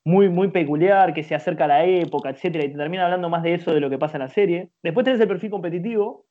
muy, 0.07 0.29
muy 0.29 0.47
peculiar, 0.51 1.13
que 1.13 1.23
se 1.23 1.35
acerca 1.35 1.65
a 1.65 1.67
la 1.67 1.83
época, 1.83 2.29
etcétera, 2.29 2.63
y 2.63 2.69
te 2.71 2.77
termina 2.77 3.03
hablando 3.03 3.27
más 3.29 3.43
de 3.43 3.55
eso 3.55 3.73
de 3.73 3.81
lo 3.81 3.89
que 3.89 3.97
pasa 3.97 4.15
en 4.15 4.21
la 4.23 4.29
serie. 4.29 4.69
Después 4.81 5.03
tenés 5.03 5.19
el 5.19 5.27
perfil 5.27 5.49
competitivo, 5.49 6.25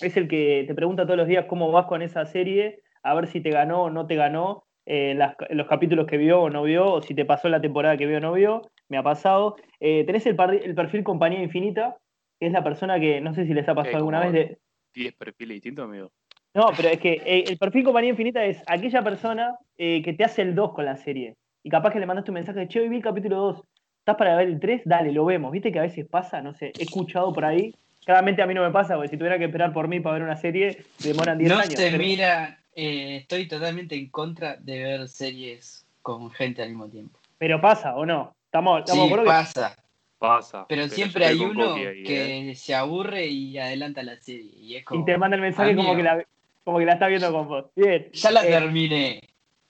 es 0.00 0.16
el 0.16 0.26
que 0.26 0.64
te 0.66 0.74
pregunta 0.74 1.04
todos 1.04 1.18
los 1.18 1.28
días 1.28 1.44
cómo 1.44 1.70
vas 1.70 1.84
con 1.84 2.00
esa 2.00 2.24
serie, 2.24 2.80
a 3.02 3.14
ver 3.14 3.26
si 3.26 3.42
te 3.42 3.50
ganó 3.50 3.82
o 3.84 3.90
no 3.90 4.06
te 4.06 4.14
ganó, 4.16 4.64
eh, 4.86 5.14
las- 5.14 5.36
los 5.50 5.66
capítulos 5.68 6.06
que 6.06 6.16
vio 6.16 6.40
o 6.40 6.48
no 6.48 6.62
vio, 6.62 6.90
o 6.94 7.02
si 7.02 7.14
te 7.14 7.26
pasó 7.26 7.50
la 7.50 7.60
temporada 7.60 7.98
que 7.98 8.06
vio 8.06 8.16
o 8.16 8.20
no 8.20 8.32
vio, 8.32 8.62
me 8.88 8.96
ha 8.96 9.02
pasado. 9.02 9.56
Eh, 9.80 10.04
tenés 10.06 10.24
el, 10.26 10.34
par- 10.34 10.54
el 10.54 10.74
perfil 10.74 11.04
Compañía 11.04 11.42
Infinita, 11.42 11.98
que 12.40 12.46
es 12.46 12.52
la 12.52 12.64
persona 12.64 12.98
que, 12.98 13.20
no 13.20 13.34
sé 13.34 13.44
si 13.44 13.52
les 13.52 13.68
ha 13.68 13.74
pasado 13.74 13.92
Eh, 13.92 13.98
alguna 13.98 14.20
vez, 14.20 14.32
de, 14.32 14.58
10 14.94 15.14
perfiles 15.14 15.56
distintos, 15.56 15.84
amigo. 15.84 16.10
no, 16.54 16.74
pero 16.74 16.88
es 16.88 16.98
que 16.98 17.12
eh, 17.24 17.44
el 17.48 17.58
perfil 17.58 17.84
compañía 17.84 18.10
infinita 18.10 18.44
es 18.46 18.62
aquella 18.66 19.02
persona 19.04 19.56
que 19.76 20.14
te 20.16 20.24
hace 20.24 20.40
el 20.40 20.54
2 20.54 20.72
con 20.72 20.86
la 20.86 20.96
serie. 20.96 21.36
Y 21.62 21.70
capaz 21.70 21.92
que 21.92 22.00
le 22.00 22.06
mandaste 22.06 22.30
un 22.30 22.36
mensaje 22.36 22.60
de, 22.60 22.68
che, 22.68 22.80
hoy 22.80 22.88
vi 22.88 22.96
el 22.96 23.02
capítulo 23.02 23.36
2. 23.36 23.62
¿Estás 24.00 24.16
para 24.16 24.36
ver 24.36 24.48
el 24.48 24.58
3? 24.60 24.82
Dale, 24.84 25.12
lo 25.12 25.24
vemos. 25.24 25.52
Viste 25.52 25.70
que 25.70 25.78
a 25.78 25.82
veces 25.82 26.06
pasa, 26.08 26.40
no 26.40 26.54
sé, 26.54 26.72
he 26.78 26.82
escuchado 26.82 27.32
por 27.32 27.44
ahí. 27.44 27.74
Claramente 28.04 28.40
a 28.42 28.46
mí 28.46 28.54
no 28.54 28.62
me 28.62 28.70
pasa, 28.70 28.94
porque 28.94 29.08
si 29.10 29.16
tuviera 29.18 29.38
que 29.38 29.44
esperar 29.44 29.72
por 29.72 29.86
mí 29.86 30.00
para 30.00 30.14
ver 30.14 30.22
una 30.22 30.36
serie, 30.36 30.82
demoran 31.00 31.36
10 31.38 31.50
No 31.50 31.58
años. 31.58 31.74
se 31.74 31.90
pero- 31.90 31.98
mira, 31.98 32.58
eh, 32.74 33.16
estoy 33.16 33.46
totalmente 33.46 33.94
en 33.94 34.08
contra 34.08 34.56
de 34.56 34.82
ver 34.82 35.08
series 35.08 35.86
con 36.00 36.30
gente 36.30 36.62
al 36.62 36.70
mismo 36.70 36.88
tiempo. 36.88 37.18
Pero 37.36 37.60
pasa, 37.60 37.94
¿o 37.94 38.06
no? 38.06 38.34
Estamos, 38.46 38.80
estamos 38.80 38.92
Sí, 38.94 38.98
de 39.00 39.04
acuerdo 39.06 39.24
que- 39.24 39.28
pasa. 39.30 39.76
Pasa. 40.18 40.66
Pero 40.68 40.86
siempre 40.88 41.24
hay 41.24 41.38
uno 41.40 41.74
ahí, 41.74 41.82
¿eh? 41.82 42.02
que 42.04 42.54
se 42.54 42.74
aburre 42.74 43.26
y 43.26 43.56
adelanta 43.58 44.02
la 44.02 44.16
serie. 44.16 44.50
Y 44.54 44.76
es 44.76 44.84
como, 44.84 45.00
y 45.00 45.04
te 45.06 45.16
manda 45.16 45.34
el 45.36 45.40
mensaje 45.42 45.74
como 45.74 45.92
Amigo. 45.92 45.96
que, 45.96 46.02
la, 46.02 46.26
como 46.64 46.78
que 46.78 46.84
la 46.84 46.92
está 46.94 47.06
viendo 47.06 47.32
con 47.32 47.48
vos. 47.48 47.66
Bien. 47.74 48.08
ya 48.12 48.30
la 48.30 48.44
eh, 48.44 48.50
terminé. 48.50 49.20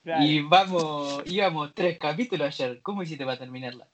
Claro. 0.03 0.23
Y 0.23 0.41
vamos, 0.41 1.23
íbamos 1.25 1.73
tres 1.73 1.97
capítulos 1.97 2.47
ayer. 2.47 2.79
¿Cómo 2.81 3.03
hiciste 3.03 3.25
para 3.25 3.37
terminarla? 3.37 3.87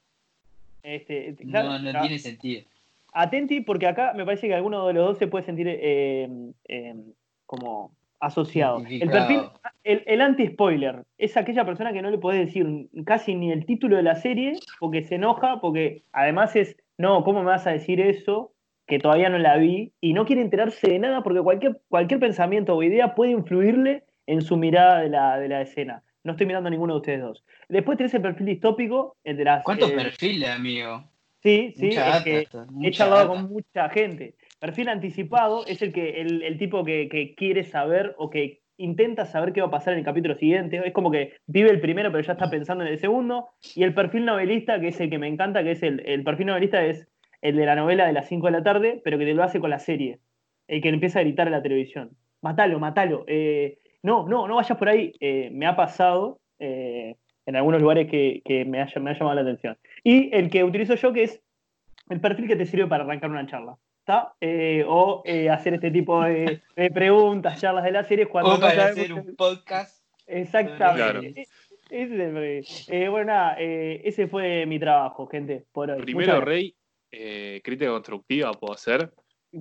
Este, 0.82 1.30
este, 1.30 1.44
claro, 1.44 1.78
no, 1.78 1.92
no 1.92 1.98
ah, 1.98 2.02
tiene 2.02 2.18
sentido. 2.18 2.62
Atenti, 3.12 3.60
porque 3.60 3.86
acá 3.86 4.12
me 4.14 4.24
parece 4.24 4.48
que 4.48 4.54
alguno 4.54 4.86
de 4.86 4.94
los 4.94 5.06
dos 5.06 5.18
se 5.18 5.26
puede 5.26 5.44
sentir 5.44 5.66
eh, 5.68 6.28
eh, 6.68 6.94
como 7.46 7.92
asociado. 8.20 8.82
El 8.88 9.10
perfil, 9.10 9.40
el, 9.84 10.02
el 10.06 10.20
anti-spoiler, 10.20 11.04
es 11.18 11.36
aquella 11.36 11.64
persona 11.64 11.92
que 11.92 12.02
no 12.02 12.10
le 12.10 12.18
podés 12.18 12.46
decir 12.46 12.88
casi 13.04 13.34
ni 13.34 13.52
el 13.52 13.64
título 13.64 13.96
de 13.96 14.02
la 14.02 14.16
serie, 14.16 14.58
porque 14.80 15.04
se 15.04 15.16
enoja, 15.16 15.60
porque 15.60 16.02
además 16.12 16.56
es, 16.56 16.76
no, 16.96 17.22
¿cómo 17.24 17.40
me 17.40 17.46
vas 17.46 17.66
a 17.66 17.72
decir 17.72 18.00
eso? 18.00 18.52
Que 18.86 18.98
todavía 18.98 19.28
no 19.28 19.38
la 19.38 19.56
vi, 19.56 19.92
y 20.00 20.12
no 20.14 20.24
quiere 20.24 20.42
enterarse 20.42 20.90
de 20.90 20.98
nada, 20.98 21.22
porque 21.22 21.40
cualquier, 21.40 21.80
cualquier 21.88 22.20
pensamiento 22.20 22.74
o 22.74 22.82
idea 22.82 23.14
puede 23.14 23.32
influirle 23.32 24.04
en 24.28 24.42
su 24.42 24.56
mirada 24.58 25.00
de 25.00 25.08
la, 25.08 25.38
de 25.38 25.48
la 25.48 25.62
escena. 25.62 26.02
No 26.22 26.32
estoy 26.32 26.46
mirando 26.46 26.68
a 26.68 26.70
ninguno 26.70 26.92
de 26.92 26.98
ustedes 26.98 27.20
dos. 27.22 27.44
Después 27.68 27.96
tenés 27.96 28.12
el 28.12 28.20
perfil 28.20 28.46
distópico, 28.46 29.16
el 29.24 29.38
de 29.38 29.44
las... 29.44 29.64
¿Cuántos 29.64 29.90
eh, 29.90 29.94
perfiles, 29.94 30.50
amigo? 30.50 31.02
Sí, 31.42 31.72
sí, 31.76 31.86
Mucha 31.86 32.18
es 32.18 32.24
que 32.24 32.48
he 32.82 32.90
charlado 32.90 33.28
con 33.28 33.48
mucha 33.48 33.88
gente. 33.88 34.34
Perfil 34.60 34.88
anticipado 34.88 35.64
es 35.66 35.80
el 35.80 35.94
que 35.94 36.20
el, 36.20 36.42
el 36.42 36.58
tipo 36.58 36.84
que, 36.84 37.08
que 37.08 37.34
quiere 37.34 37.64
saber 37.64 38.14
o 38.18 38.28
que 38.28 38.60
intenta 38.76 39.24
saber 39.24 39.54
qué 39.54 39.62
va 39.62 39.68
a 39.68 39.70
pasar 39.70 39.94
en 39.94 40.00
el 40.00 40.04
capítulo 40.04 40.34
siguiente. 40.34 40.82
Es 40.84 40.92
como 40.92 41.10
que 41.10 41.32
vive 41.46 41.70
el 41.70 41.80
primero, 41.80 42.12
pero 42.12 42.22
ya 42.22 42.34
está 42.34 42.50
pensando 42.50 42.84
en 42.84 42.92
el 42.92 42.98
segundo. 42.98 43.48
Y 43.74 43.82
el 43.82 43.94
perfil 43.94 44.26
novelista, 44.26 44.78
que 44.78 44.88
es 44.88 45.00
el 45.00 45.08
que 45.08 45.18
me 45.18 45.28
encanta, 45.28 45.62
que 45.62 45.70
es 45.70 45.82
el, 45.82 46.02
el 46.04 46.22
perfil 46.22 46.48
novelista, 46.48 46.84
es 46.84 47.08
el 47.40 47.56
de 47.56 47.64
la 47.64 47.76
novela 47.76 48.06
de 48.06 48.12
las 48.12 48.28
5 48.28 48.46
de 48.46 48.52
la 48.52 48.62
tarde, 48.62 49.00
pero 49.02 49.18
que 49.18 49.24
te 49.24 49.32
lo 49.32 49.42
hace 49.42 49.58
con 49.58 49.70
la 49.70 49.78
serie. 49.78 50.18
El 50.66 50.82
que 50.82 50.90
empieza 50.90 51.20
a 51.20 51.22
gritar 51.22 51.46
en 51.46 51.54
la 51.54 51.62
televisión. 51.62 52.10
Matalo, 52.42 52.78
matalo. 52.78 53.24
Eh, 53.26 53.78
no, 54.08 54.26
no, 54.26 54.48
no 54.48 54.56
vayas 54.56 54.76
por 54.78 54.88
ahí. 54.88 55.12
Eh, 55.20 55.50
me 55.52 55.66
ha 55.66 55.76
pasado 55.76 56.40
eh, 56.58 57.14
en 57.46 57.56
algunos 57.56 57.80
lugares 57.80 58.10
que, 58.10 58.42
que 58.44 58.64
me, 58.64 58.80
ha, 58.80 58.88
me 59.00 59.10
ha 59.10 59.14
llamado 59.14 59.34
la 59.36 59.42
atención. 59.42 59.76
Y 60.02 60.34
el 60.34 60.50
que 60.50 60.64
utilizo 60.64 60.94
yo, 60.96 61.12
que 61.12 61.22
es 61.24 61.40
el 62.08 62.20
perfil 62.20 62.48
que 62.48 62.56
te 62.56 62.66
sirve 62.66 62.86
para 62.86 63.04
arrancar 63.04 63.30
una 63.30 63.46
charla. 63.46 63.76
¿Está? 64.00 64.32
Eh, 64.40 64.84
o 64.88 65.22
eh, 65.26 65.50
hacer 65.50 65.74
este 65.74 65.90
tipo 65.90 66.22
de, 66.24 66.62
de 66.74 66.90
preguntas, 66.94 67.60
charlas 67.60 67.84
de 67.84 67.92
la 67.92 68.04
serie 68.04 68.26
cuando 68.26 68.54
O 68.54 68.58
para 68.60 68.86
hacer 68.86 69.12
un 69.12 69.36
podcast. 69.36 70.02
Exactamente. 70.26 70.96
Claro. 70.96 71.20
Ese 71.20 71.42
es 71.90 72.10
el 72.20 72.32
perfil. 72.32 72.66
Eh, 72.94 73.08
bueno, 73.08 73.26
nada, 73.26 73.56
eh, 73.58 74.00
ese 74.04 74.26
fue 74.26 74.64
mi 74.66 74.78
trabajo, 74.78 75.26
gente, 75.26 75.64
por 75.72 75.90
hoy. 75.90 76.00
Primero, 76.02 76.40
Rey, 76.40 76.74
eh, 77.10 77.60
crítica 77.62 77.90
constructiva 77.90 78.52
puedo 78.52 78.72
hacer. 78.74 79.10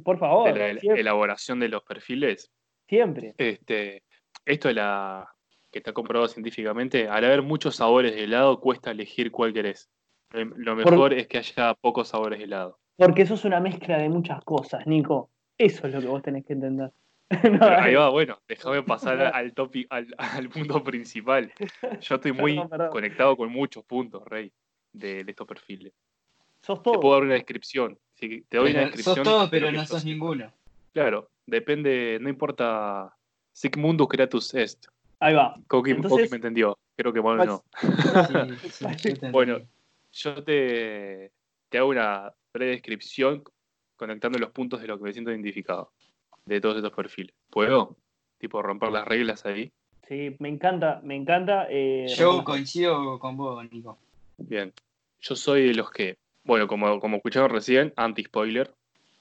Por 0.04 0.18
favor, 0.18 0.52
de 0.54 0.60
la 0.60 0.68
el- 0.70 1.00
elaboración 1.00 1.60
de 1.60 1.70
los 1.70 1.84
perfiles. 1.84 2.50
siempre. 2.88 3.34
Este, 3.38 4.04
esto 4.48 4.70
es 4.70 4.76
la 4.76 5.30
que 5.72 5.80
está 5.80 5.94
comprobado 5.94 6.28
científicamente. 6.28 7.08
Al 7.08 7.26
haber 7.26 7.42
muchos 7.42 7.76
sabores 7.76 8.14
de 8.16 8.24
helado, 8.24 8.60
cuesta 8.60 8.92
elegir 8.92 9.32
cuál 9.32 9.54
querés. 9.54 9.90
Lo 10.32 10.44
lo 10.46 10.76
mejor 10.76 11.14
es 11.14 11.28
que 11.28 11.38
haya 11.38 11.74
pocos 11.76 12.08
sabores 12.10 12.40
de 12.40 12.46
helado. 12.46 12.80
Porque 12.98 13.22
eso 13.24 13.36
es 13.36 13.46
una 13.46 13.60
mezcla 13.60 13.98
de 13.98 14.10
muchas 14.10 14.44
cosas, 14.44 14.86
Nico. 14.88 15.30
Eso 15.58 15.88
es 15.88 15.94
lo 15.94 16.02
que 16.02 16.08
vos 16.08 16.22
tenés 16.22 16.46
que 16.46 16.54
entender. 16.54 16.92
No, 17.62 17.66
ahí 17.68 17.94
va, 17.94 18.10
bueno, 18.10 18.40
déjame 18.48 18.84
pasar 18.84 19.20
al, 19.22 19.54
topi- 19.54 19.86
al, 19.90 20.08
al 20.18 20.48
punto 20.50 20.82
principal. 20.84 21.52
Yo 22.00 22.16
estoy 22.16 22.32
muy 22.32 22.54
Perdón, 22.54 22.70
perdón. 22.70 22.90
conectado 22.90 23.36
con 23.36 23.52
muchos 23.52 23.84
puntos, 23.84 24.24
Rey, 24.26 24.52
de, 24.94 25.26
de 25.26 25.32
estos 25.32 25.46
perfiles. 25.46 25.94
Sos 26.62 26.80
Te 26.80 26.84
todo. 26.92 27.00
puedo 27.02 27.16
dar 27.16 27.24
una 27.24 27.34
descripción. 27.34 28.00
Si 28.16 28.44
te 28.44 28.58
doy 28.58 28.72
una 28.72 28.80
descripción. 28.82 29.16
sos 29.18 29.24
todo, 29.26 29.50
pero 29.50 29.72
no 29.72 29.86
sos 29.86 30.06
ninguno. 30.06 30.52
Claro, 30.94 31.30
depende, 31.46 32.18
no 32.22 32.30
importa. 32.30 33.14
Sic 33.58 33.76
mundus 33.76 34.08
creatus 34.08 34.54
est. 34.54 34.86
Ahí 35.20 35.34
va. 35.34 35.56
Coqui, 35.66 35.90
Entonces- 35.92 36.20
Coqui 36.20 36.30
me 36.30 36.36
entendió. 36.36 36.78
Creo 36.96 37.12
que 37.12 37.22
Manu 37.24 37.44
no. 37.44 37.64
Sí, 39.00 39.14
Bueno, 39.32 39.58
yo 40.14 40.44
te, 40.44 41.32
te 41.70 41.78
hago 41.80 41.90
una 41.90 42.32
breve 42.54 42.74
descripción 42.74 43.44
conectando 43.96 44.38
los 44.38 44.52
puntos 44.52 44.80
de 44.80 44.86
lo 44.88 45.00
que 45.00 45.06
me 45.06 45.14
siento 45.14 45.32
identificado 45.32 45.92
de 46.46 46.62
todos 46.62 46.76
estos 46.78 46.92
perfiles. 46.94 47.34
¿Puedo? 47.50 47.96
Tipo, 48.38 48.62
romper 48.62 48.92
las 48.92 49.08
reglas 49.08 49.44
ahí. 49.48 49.72
Sí, 50.08 50.36
me 50.38 50.50
encanta, 50.50 51.02
me 51.04 51.16
encanta. 51.16 51.66
eh, 51.68 52.06
yo 52.16 52.44
coincido 52.44 53.18
con 53.18 53.38
vos, 53.38 53.66
Nico. 53.72 53.98
Bien. 54.38 54.72
Yo 55.20 55.36
soy 55.36 55.70
de 55.70 55.74
los 55.74 55.90
que, 55.90 56.18
bueno, 56.44 56.68
como, 56.68 57.00
como 57.00 57.18
escucharon 57.18 57.50
recién, 57.50 57.92
anti-spoiler. 57.96 58.72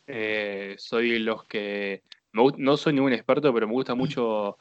Eh, 0.07 0.75
soy 0.79 1.13
de 1.13 1.21
los 1.21 1.45
que, 1.45 2.03
me 2.45 2.53
no 2.59 2.77
soy 2.77 2.93
ningún 2.93 3.13
experto, 3.13 3.53
pero 3.53 3.67
me 3.67 3.73
gusta 3.73 3.95
mucho 3.95 4.59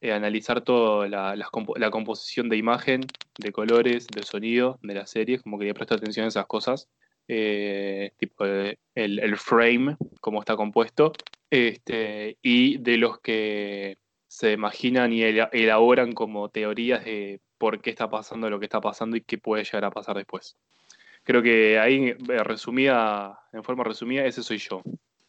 eh, 0.00 0.12
analizar 0.12 0.60
toda 0.62 1.08
la, 1.08 1.90
composición 1.90 2.48
de 2.48 2.56
imagen, 2.56 3.02
de 3.38 3.52
colores, 3.52 4.06
de 4.06 4.22
sonido 4.22 4.78
de 4.82 4.94
las 4.94 5.10
series, 5.10 5.42
como 5.42 5.58
que 5.58 5.66
le 5.66 5.74
presto 5.74 5.94
atención 5.94 6.24
a 6.24 6.28
esas 6.28 6.46
cosas. 6.46 6.88
Eh, 7.26 8.12
tipo 8.16 8.46
eh, 8.46 8.78
el, 8.94 9.18
el 9.18 9.36
frame, 9.36 9.96
cómo 10.20 10.40
está 10.40 10.56
compuesto. 10.56 11.12
Este, 11.50 12.38
y 12.42 12.78
de 12.78 12.96
los 12.96 13.20
que 13.20 13.98
se 14.28 14.52
imaginan 14.52 15.12
y 15.12 15.22
ela- 15.22 15.50
elaboran 15.52 16.12
como 16.12 16.48
teorías 16.50 17.04
de 17.04 17.40
por 17.58 17.80
qué 17.80 17.90
está 17.90 18.08
pasando 18.08 18.48
lo 18.50 18.58
que 18.60 18.66
está 18.66 18.80
pasando 18.80 19.16
y 19.16 19.22
qué 19.22 19.38
puede 19.38 19.64
llegar 19.64 19.84
a 19.84 19.90
pasar 19.90 20.16
después. 20.16 20.56
Creo 21.24 21.42
que 21.42 21.78
ahí, 21.78 22.10
eh, 22.10 22.44
resumida, 22.44 23.40
en 23.52 23.64
forma 23.64 23.84
resumida, 23.84 24.24
ese 24.24 24.42
soy 24.42 24.58
yo. 24.58 24.82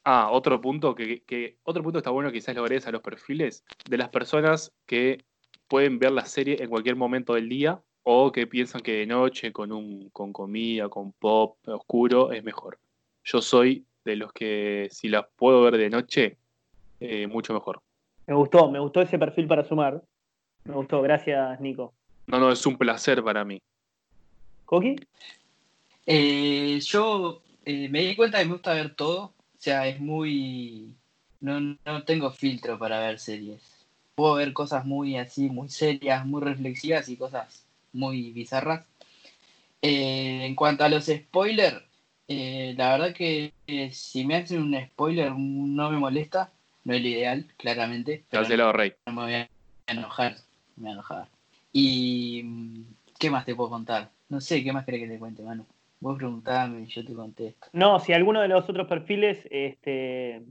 Ah, 0.03 0.29
otro 0.31 0.59
punto 0.61 0.95
que, 0.95 1.23
que- 1.23 1.57
otro 1.63 1.83
punto 1.83 1.99
está 1.99 2.09
bueno, 2.09 2.31
quizás 2.31 2.55
lo 2.55 2.61
agregues 2.63 2.87
a 2.87 2.91
los 2.91 3.01
perfiles 3.01 3.63
de 3.89 3.97
las 3.97 4.09
personas 4.09 4.71
que 4.85 5.23
pueden 5.67 5.99
ver 5.99 6.11
la 6.11 6.25
serie 6.25 6.61
en 6.63 6.69
cualquier 6.69 6.95
momento 6.95 7.33
del 7.35 7.49
día 7.49 7.81
o 8.03 8.31
que 8.31 8.47
piensan 8.47 8.81
que 8.81 8.93
de 8.93 9.05
noche 9.05 9.51
con 9.51 9.71
un 9.71 10.09
con 10.09 10.33
comida, 10.33 10.89
con 10.89 11.11
pop 11.11 11.57
oscuro 11.67 12.31
es 12.31 12.43
mejor. 12.43 12.79
Yo 13.23 13.41
soy 13.41 13.85
de 14.05 14.15
los 14.15 14.31
que 14.33 14.87
si 14.89 15.09
las 15.09 15.25
puedo 15.35 15.61
ver 15.63 15.77
de 15.77 15.89
noche, 15.89 16.37
eh, 16.99 17.27
mucho 17.27 17.53
mejor. 17.53 17.81
Me 18.25 18.33
gustó, 18.33 18.71
me 18.71 18.79
gustó 18.79 19.01
ese 19.01 19.19
perfil 19.19 19.47
para 19.47 19.63
sumar. 19.63 20.01
Me 20.63 20.73
gustó, 20.73 21.01
gracias 21.01 21.59
Nico. 21.59 21.93
No, 22.27 22.39
no, 22.39 22.51
es 22.51 22.65
un 22.65 22.77
placer 22.77 23.23
para 23.23 23.43
mí. 23.43 23.61
¿Coqui? 24.65 24.95
Eh, 26.05 26.79
yo 26.81 27.41
eh, 27.65 27.89
me 27.89 28.01
di 28.01 28.15
cuenta 28.15 28.39
que 28.39 28.45
me 28.45 28.53
gusta 28.53 28.73
ver 28.73 28.95
todo. 28.95 29.33
O 29.59 29.61
sea, 29.61 29.87
es 29.87 29.99
muy. 29.99 30.93
No, 31.41 31.59
no 31.59 32.03
tengo 32.05 32.31
filtro 32.31 32.79
para 32.79 32.99
ver 33.01 33.19
series. 33.19 33.61
Puedo 34.15 34.35
ver 34.35 34.53
cosas 34.53 34.85
muy 34.85 35.17
así, 35.17 35.49
muy 35.49 35.67
serias, 35.67 36.25
muy 36.25 36.41
reflexivas 36.41 37.09
y 37.09 37.17
cosas 37.17 37.65
muy 37.91 38.31
bizarras. 38.31 38.85
Eh, 39.81 40.45
en 40.45 40.55
cuanto 40.55 40.85
a 40.85 40.89
los 40.89 41.05
spoilers, 41.07 41.81
eh, 42.29 42.73
la 42.77 42.91
verdad 42.91 43.13
que 43.13 43.53
eh, 43.67 43.91
si 43.91 44.25
me 44.25 44.37
hacen 44.37 44.61
un 44.61 44.79
spoiler 44.81 45.33
no 45.35 45.91
me 45.91 45.97
molesta. 45.97 46.51
No 46.85 46.93
es 46.93 47.01
lo 47.01 47.07
ideal, 47.09 47.45
claramente. 47.57 48.23
pero 48.29 48.43
Cancelado, 48.43 48.71
Rey. 48.71 48.93
no 49.07 49.13
me 49.13 49.21
voy 49.23 49.33
a 49.33 49.49
enojar. 49.87 50.37
Me 50.77 50.83
voy 50.83 50.89
a 50.91 50.93
enojar. 50.93 51.27
Y. 51.73 52.41
mm, 52.45 52.83
¿Qué 53.19 53.29
más 53.29 53.43
te 53.43 53.53
puedo 53.53 53.69
contar? 53.69 54.09
No 54.29 54.39
sé, 54.39 54.63
¿qué 54.63 54.71
más 54.71 54.85
querés 54.85 55.01
que 55.01 55.07
te 55.09 55.19
cuente, 55.19 55.43
Manu? 55.43 55.65
Vos 55.99 56.17
preguntame 56.17 56.83
y 56.83 56.85
yo 56.87 57.03
te 57.05 57.13
contesto. 57.13 57.67
No, 57.73 57.99
si 57.99 58.13
alguno 58.13 58.41
de 58.41 58.47
los 58.47 58.69
otros 58.69 58.87
perfiles 58.87 59.39
este, 59.51 60.43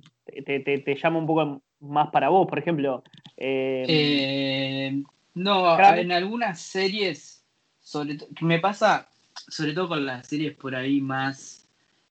te, 0.44 0.60
te- 0.60 0.78
te 0.78 0.94
llama 0.94 1.18
un 1.18 1.26
poco 1.26 1.62
más 1.80 2.10
para 2.10 2.28
vos, 2.28 2.46
por 2.46 2.58
ejemplo. 2.58 3.02
eh, 3.36 3.86
Eh, 3.88 5.02
no, 5.34 5.78
en 5.96 6.12
algunas 6.12 6.60
series, 6.60 7.44
sobre 7.80 8.16
to- 8.16 8.26
me 8.42 8.58
pasa, 8.58 9.08
sobre 9.48 9.72
todo 9.72 9.88
con 9.88 10.04
las 10.04 10.26
series 10.26 10.54
por 10.54 10.74
ahí 10.74 11.00
más, 11.00 11.66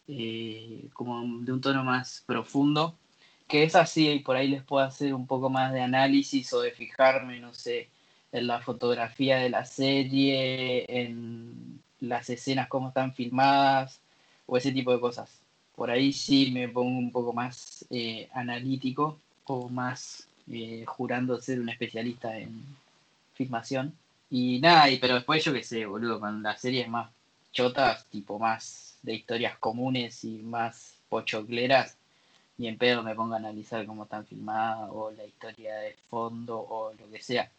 eh, 0.08 0.88
como 0.94 1.22
de 1.44 1.52
un 1.52 1.62
tono 1.62 1.84
más 1.84 2.24
profundo, 2.26 2.98
que 3.48 3.64
es 3.64 3.76
así, 3.76 4.20
por 4.20 4.36
ahí 4.36 4.48
les 4.48 4.64
puedo 4.64 4.84
hacer 4.86 5.14
un 5.14 5.28
poco 5.28 5.50
más 5.50 5.72
de 5.74 5.82
análisis 5.82 6.52
o 6.54 6.62
de 6.62 6.72
fijarme, 6.72 7.40
no 7.40 7.54
sé, 7.54 7.90
en 8.32 8.48
la 8.48 8.62
fotografía 8.62 9.38
de 9.38 9.50
la 9.50 9.64
serie, 9.66 10.86
en 10.90 11.82
las 12.02 12.30
escenas, 12.30 12.68
cómo 12.68 12.90
están 12.90 13.14
filmadas, 13.14 14.00
o 14.46 14.58
ese 14.58 14.72
tipo 14.72 14.92
de 14.92 15.00
cosas. 15.00 15.30
Por 15.76 15.92
ahí 15.92 16.12
sí 16.14 16.52
me 16.52 16.68
pongo 16.70 16.98
un 16.98 17.12
poco 17.12 17.34
más 17.34 17.86
eh, 17.90 18.30
analítico 18.34 19.20
o 19.46 19.70
más 19.70 20.28
eh, 20.52 20.84
jurando 20.88 21.40
ser 21.40 21.60
un 21.60 21.70
especialista 21.70 22.38
en 22.38 22.66
filmación. 23.34 23.94
Y 24.30 24.60
nada, 24.60 24.90
y, 24.90 24.98
pero 24.98 25.16
después 25.16 25.44
yo 25.44 25.54
qué 25.54 25.64
sé, 25.64 25.86
boludo, 25.86 26.20
con 26.20 26.44
las 26.44 26.62
series 26.62 26.90
más 26.90 27.12
chotas, 27.52 28.06
tipo 28.08 28.40
más 28.40 28.98
de 29.02 29.16
historias 29.16 29.58
comunes 29.58 30.24
y 30.24 30.40
más 30.44 30.98
pochocleras, 31.10 31.98
y 32.58 32.68
en 32.68 32.78
pedo 32.78 33.04
me 33.04 33.16
pongo 33.16 33.36
a 33.36 33.38
analizar 33.38 33.86
cómo 33.86 34.04
están 34.04 34.26
filmadas 34.26 34.90
o 34.92 35.12
la 35.12 35.26
historia 35.26 35.76
de 35.78 35.96
fondo 36.10 36.60
o 36.60 36.94
lo 36.94 37.10
que 37.12 37.22
sea. 37.22 37.52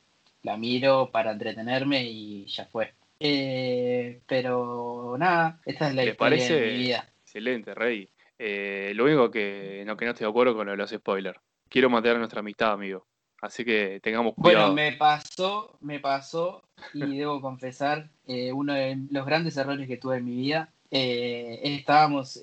La 0.42 0.56
miro 0.56 1.10
para 1.10 1.32
entretenerme 1.32 2.04
y 2.04 2.46
ya 2.46 2.64
fue. 2.66 2.92
Eh, 3.20 4.20
pero 4.26 5.16
nada, 5.18 5.60
esta 5.66 5.88
es 5.88 5.94
la 5.94 6.04
¿Les 6.04 6.12
historia 6.12 6.36
parece? 6.36 6.60
de 6.60 6.72
mi 6.72 6.78
vida. 6.78 7.08
Excelente, 7.22 7.74
Rey. 7.74 8.08
Eh, 8.38 8.92
lo 8.94 9.04
único 9.04 9.30
que 9.30 9.82
no, 9.86 9.96
que 9.96 10.04
no 10.04 10.12
estoy 10.12 10.24
de 10.24 10.30
acuerdo 10.30 10.54
con 10.54 10.66
lo 10.66 10.72
de 10.72 10.78
los 10.78 10.90
spoilers. 10.90 11.38
Quiero 11.68 11.90
mantener 11.90 12.18
nuestra 12.18 12.40
amistad, 12.40 12.72
amigo. 12.72 13.04
Así 13.40 13.64
que 13.64 14.00
tengamos 14.02 14.34
cuidado. 14.34 14.72
Bueno, 14.72 14.74
me 14.74 14.96
pasó, 14.96 15.76
me 15.80 16.00
pasó 16.00 16.62
y 16.92 17.18
debo 17.18 17.40
confesar 17.40 18.08
eh, 18.26 18.52
uno 18.52 18.74
de 18.74 18.98
los 19.10 19.26
grandes 19.26 19.56
errores 19.56 19.86
que 19.86 19.96
tuve 19.96 20.18
en 20.18 20.24
mi 20.24 20.36
vida. 20.36 20.72
Estábamos 20.90 22.40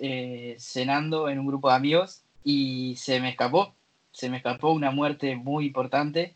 cenando 0.57 1.29
en 1.29 1.39
un 1.39 1.47
grupo 1.47 1.69
de 1.69 1.75
amigos 1.75 2.21
y 2.43 2.95
se 2.95 3.19
me 3.19 3.29
escapó, 3.29 3.73
se 4.11 4.29
me 4.29 4.37
escapó 4.37 4.69
una 4.71 4.91
muerte 4.91 5.35
muy 5.35 5.65
importante 5.65 6.35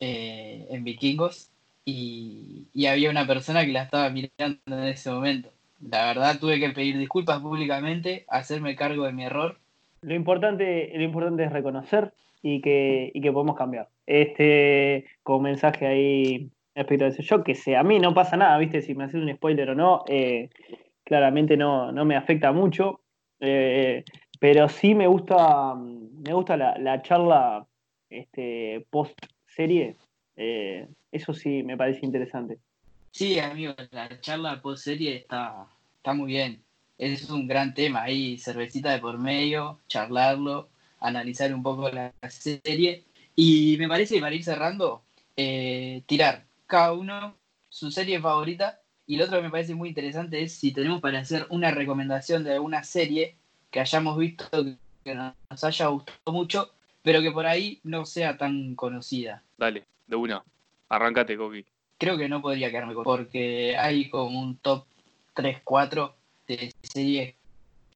en 0.00 0.84
Vikingos 0.84 1.50
y, 1.90 2.86
había 2.86 3.10
una 3.10 3.26
persona 3.26 3.64
que 3.64 3.72
la 3.72 3.82
estaba 3.82 4.10
mirando 4.10 4.58
en 4.66 4.84
ese 4.84 5.10
momento. 5.10 5.50
La 5.80 6.06
verdad 6.06 6.38
tuve 6.38 6.58
que 6.58 6.70
pedir 6.70 6.98
disculpas 6.98 7.40
públicamente, 7.40 8.24
hacerme 8.28 8.76
cargo 8.76 9.04
de 9.04 9.12
mi 9.12 9.24
error 9.24 9.58
Lo 10.02 10.14
importante, 10.14 10.90
lo 10.94 11.02
importante 11.02 11.44
es 11.44 11.52
reconocer 11.52 12.12
y 12.42 12.60
que, 12.60 13.10
y 13.14 13.20
que 13.20 13.32
podemos 13.32 13.56
cambiar. 13.56 13.88
Este, 14.06 15.06
con 15.22 15.42
mensaje 15.42 15.86
ahí 15.86 16.50
respecto 16.74 17.04
a 17.04 17.08
eso. 17.08 17.22
Yo 17.22 17.44
que 17.44 17.54
sé, 17.54 17.76
a 17.76 17.82
mí 17.82 17.98
no 17.98 18.14
pasa 18.14 18.36
nada, 18.36 18.58
¿viste? 18.58 18.82
Si 18.82 18.94
me 18.94 19.04
haces 19.04 19.22
un 19.22 19.32
spoiler 19.34 19.70
o 19.70 19.74
no, 19.74 20.04
eh, 20.08 20.50
claramente 21.04 21.56
no, 21.56 21.92
no 21.92 22.04
me 22.04 22.16
afecta 22.16 22.52
mucho. 22.52 23.00
eh, 23.40 24.04
pero 24.40 24.68
sí 24.68 24.94
me 24.94 25.06
gusta, 25.06 25.74
me 25.74 26.32
gusta 26.32 26.56
la, 26.56 26.78
la 26.78 27.02
charla 27.02 27.66
este, 28.08 28.86
post 28.90 29.18
serie. 29.46 29.96
eh, 30.36 30.86
eso 31.12 31.34
sí 31.34 31.62
me 31.62 31.76
parece 31.76 32.04
interesante. 32.04 32.58
Sí, 33.10 33.38
amigo, 33.38 33.74
la 33.90 34.20
charla 34.20 34.60
post 34.60 34.84
serie 34.84 35.16
está, 35.16 35.66
está 35.96 36.14
muy 36.14 36.32
bien. 36.32 36.62
Es 36.98 37.30
un 37.30 37.46
gran 37.46 37.74
tema 37.74 38.02
ahí, 38.02 38.38
cervecita 38.38 38.92
de 38.92 38.98
por 38.98 39.18
medio, 39.18 39.78
charlarlo, 39.88 40.68
analizar 41.00 41.52
un 41.54 41.62
poco 41.62 41.88
la 41.90 42.12
serie. 42.28 43.04
Y 43.34 43.76
me 43.78 43.88
parece 43.88 44.20
para 44.20 44.34
ir 44.34 44.44
cerrando, 44.44 45.02
eh, 45.36 46.02
tirar 46.06 46.44
cada 46.66 46.92
uno 46.92 47.36
su 47.68 47.90
serie 47.90 48.20
favorita. 48.20 48.80
Y 49.06 49.16
lo 49.16 49.24
otro 49.24 49.38
que 49.38 49.44
me 49.44 49.50
parece 49.50 49.74
muy 49.74 49.88
interesante 49.88 50.42
es 50.42 50.52
si 50.54 50.72
tenemos 50.72 51.00
para 51.00 51.20
hacer 51.20 51.46
una 51.50 51.70
recomendación 51.70 52.44
de 52.44 52.54
alguna 52.54 52.84
serie 52.84 53.36
que 53.70 53.80
hayamos 53.80 54.18
visto 54.18 54.48
que 55.04 55.14
nos 55.14 55.34
haya 55.64 55.86
gustado 55.86 56.32
mucho, 56.32 56.72
pero 57.02 57.22
que 57.22 57.30
por 57.30 57.46
ahí 57.46 57.80
no 57.84 58.04
sea 58.04 58.36
tan 58.36 58.74
conocida. 58.74 59.42
Dale, 59.56 59.86
de 60.06 60.16
una. 60.16 60.42
Arráncate, 60.88 61.36
Coqui. 61.36 61.64
creo 61.98 62.16
que 62.16 62.28
no 62.28 62.40
podría 62.40 62.70
quedarme 62.70 62.94
con 62.94 63.04
porque 63.04 63.76
hay 63.76 64.08
como 64.08 64.40
un 64.40 64.56
top 64.58 64.84
3-4 65.34 66.12
de 66.46 66.72
series 66.82 67.34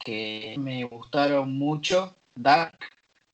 que 0.05 0.57
me 0.59 0.84
gustaron 0.84 1.53
mucho. 1.53 2.14
Dark, 2.34 2.78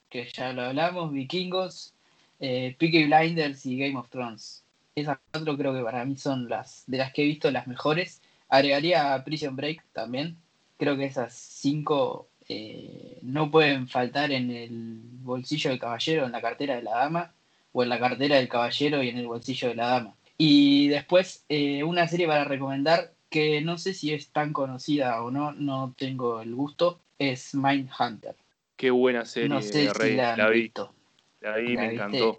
que 0.08 0.28
ya 0.32 0.52
lo 0.52 0.62
hablamos, 0.62 1.12
Vikingos, 1.12 1.94
eh, 2.40 2.76
Blinders 2.78 3.64
y 3.66 3.78
Game 3.78 3.96
of 3.96 4.08
Thrones. 4.10 4.64
Esas 4.94 5.18
cuatro 5.30 5.56
creo 5.56 5.74
que 5.74 5.82
para 5.82 6.04
mí 6.04 6.16
son 6.16 6.48
las 6.48 6.82
de 6.86 6.98
las 6.98 7.12
que 7.12 7.22
he 7.22 7.26
visto 7.26 7.50
las 7.50 7.66
mejores. 7.66 8.20
Agregaría 8.48 9.14
a 9.14 9.24
Prison 9.24 9.54
Break 9.54 9.84
también. 9.92 10.36
Creo 10.78 10.96
que 10.96 11.04
esas 11.04 11.34
cinco 11.34 12.28
eh, 12.48 13.18
no 13.22 13.50
pueden 13.50 13.88
faltar 13.88 14.32
en 14.32 14.50
el 14.50 15.00
bolsillo 15.22 15.70
del 15.70 15.78
caballero, 15.78 16.26
en 16.26 16.32
la 16.32 16.40
cartera 16.40 16.76
de 16.76 16.82
la 16.82 16.96
dama, 16.98 17.32
o 17.78 17.82
en 17.84 17.88
la 17.88 18.00
cartera 18.00 18.36
del 18.36 18.48
caballero 18.48 19.02
y 19.02 19.08
en 19.08 19.18
el 19.18 19.26
bolsillo 19.28 19.68
de 19.68 19.74
la 19.76 19.86
dama. 19.88 20.14
Y 20.36 20.88
después, 20.88 21.44
eh, 21.48 21.82
una 21.84 22.08
serie 22.08 22.26
para 22.26 22.44
recomendar 22.44 23.12
que 23.30 23.60
no 23.60 23.78
sé 23.78 23.94
si 23.94 24.12
es 24.12 24.30
tan 24.30 24.52
conocida 24.52 25.22
o 25.22 25.30
no, 25.30 25.52
no 25.52 25.94
tengo 25.96 26.40
el 26.40 26.54
gusto, 26.54 26.98
es 27.18 27.54
Mindhunter. 27.54 28.34
Qué 28.76 28.90
buena 28.90 29.24
serie, 29.24 29.48
No 29.48 29.60
sé 29.62 29.92
Rey. 29.92 30.10
si 30.10 30.16
la 30.16 30.36
la 30.36 30.48
vi, 30.50 30.62
visto. 30.62 30.92
la 31.40 31.56
vi, 31.56 31.74
¿La 31.74 31.80
me 31.82 31.88
viste? 31.88 31.94
encantó. 31.94 32.36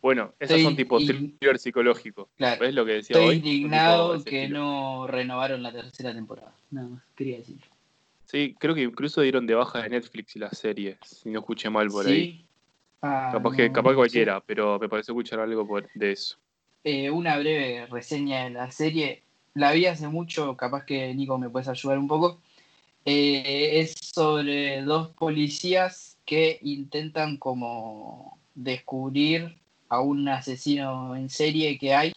Bueno, 0.00 0.32
esas 0.38 0.56
Estoy 0.58 0.62
son 0.62 0.76
tipo 0.76 0.98
thriller 0.98 1.58
psicológico. 1.58 2.28
Claro, 2.36 2.60
¿Ves 2.60 2.72
lo 2.74 2.84
que 2.86 2.92
decía 2.92 3.16
estoy 3.16 3.28
hoy? 3.30 3.36
Indignado 3.36 4.22
que 4.24 4.44
estilo. 4.44 4.60
no 4.60 5.06
renovaron 5.06 5.62
la 5.62 5.72
tercera 5.72 6.14
temporada. 6.14 6.52
Nada 6.70 6.88
más, 6.88 7.02
quería 7.16 7.38
decir. 7.38 7.58
Sí, 8.24 8.54
creo 8.58 8.74
que 8.74 8.82
incluso 8.82 9.22
dieron 9.22 9.46
de 9.46 9.54
baja 9.54 9.82
de 9.82 9.88
Netflix 9.88 10.36
la 10.36 10.50
serie, 10.50 10.98
si 11.02 11.30
no 11.30 11.40
escuché 11.40 11.68
mal 11.70 11.88
por 11.88 12.06
ahí. 12.06 12.44
Ah, 13.02 13.30
Capaz 13.32 13.54
que 13.56 13.70
capaz 13.70 13.94
cualquiera, 13.94 14.40
pero 14.44 14.78
me 14.78 14.88
pareció 14.88 15.12
escuchar 15.12 15.40
algo 15.40 15.66
por- 15.66 15.88
de 15.94 16.12
eso. 16.12 16.36
eh, 16.84 17.10
una 17.10 17.36
breve 17.38 17.86
reseña 17.86 18.44
de 18.44 18.50
la 18.50 18.70
serie. 18.70 19.22
La 19.54 19.72
vi 19.72 19.86
hace 19.86 20.08
mucho, 20.08 20.56
capaz 20.56 20.84
que 20.84 21.12
Nico 21.14 21.36
me 21.38 21.50
puedes 21.50 21.68
ayudar 21.68 21.98
un 21.98 22.08
poco. 22.08 22.40
Eh, 23.04 23.80
es 23.80 23.94
sobre 24.14 24.82
dos 24.82 25.08
policías 25.10 26.16
que 26.24 26.58
intentan 26.62 27.36
como 27.36 28.38
descubrir 28.54 29.56
a 29.88 30.00
un 30.00 30.28
asesino 30.28 31.16
en 31.16 31.28
serie 31.30 31.78
que 31.78 31.94
hay 31.94 32.12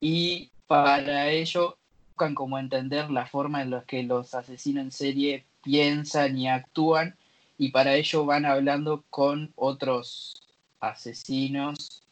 y 0.00 0.50
para 0.66 1.30
ello 1.30 1.76
buscan 2.10 2.34
como 2.34 2.58
entender 2.58 3.10
la 3.10 3.26
forma 3.26 3.62
en 3.62 3.70
la 3.70 3.82
que 3.84 4.02
los 4.02 4.34
asesinos 4.34 4.84
en 4.84 4.90
serie 4.92 5.44
piensan 5.62 6.36
y 6.38 6.48
actúan 6.48 7.16
y 7.58 7.70
para 7.70 7.94
ello 7.94 8.24
van 8.26 8.44
hablando 8.44 9.04
con 9.10 9.52
otros 9.56 10.42
asesinos 10.80 12.02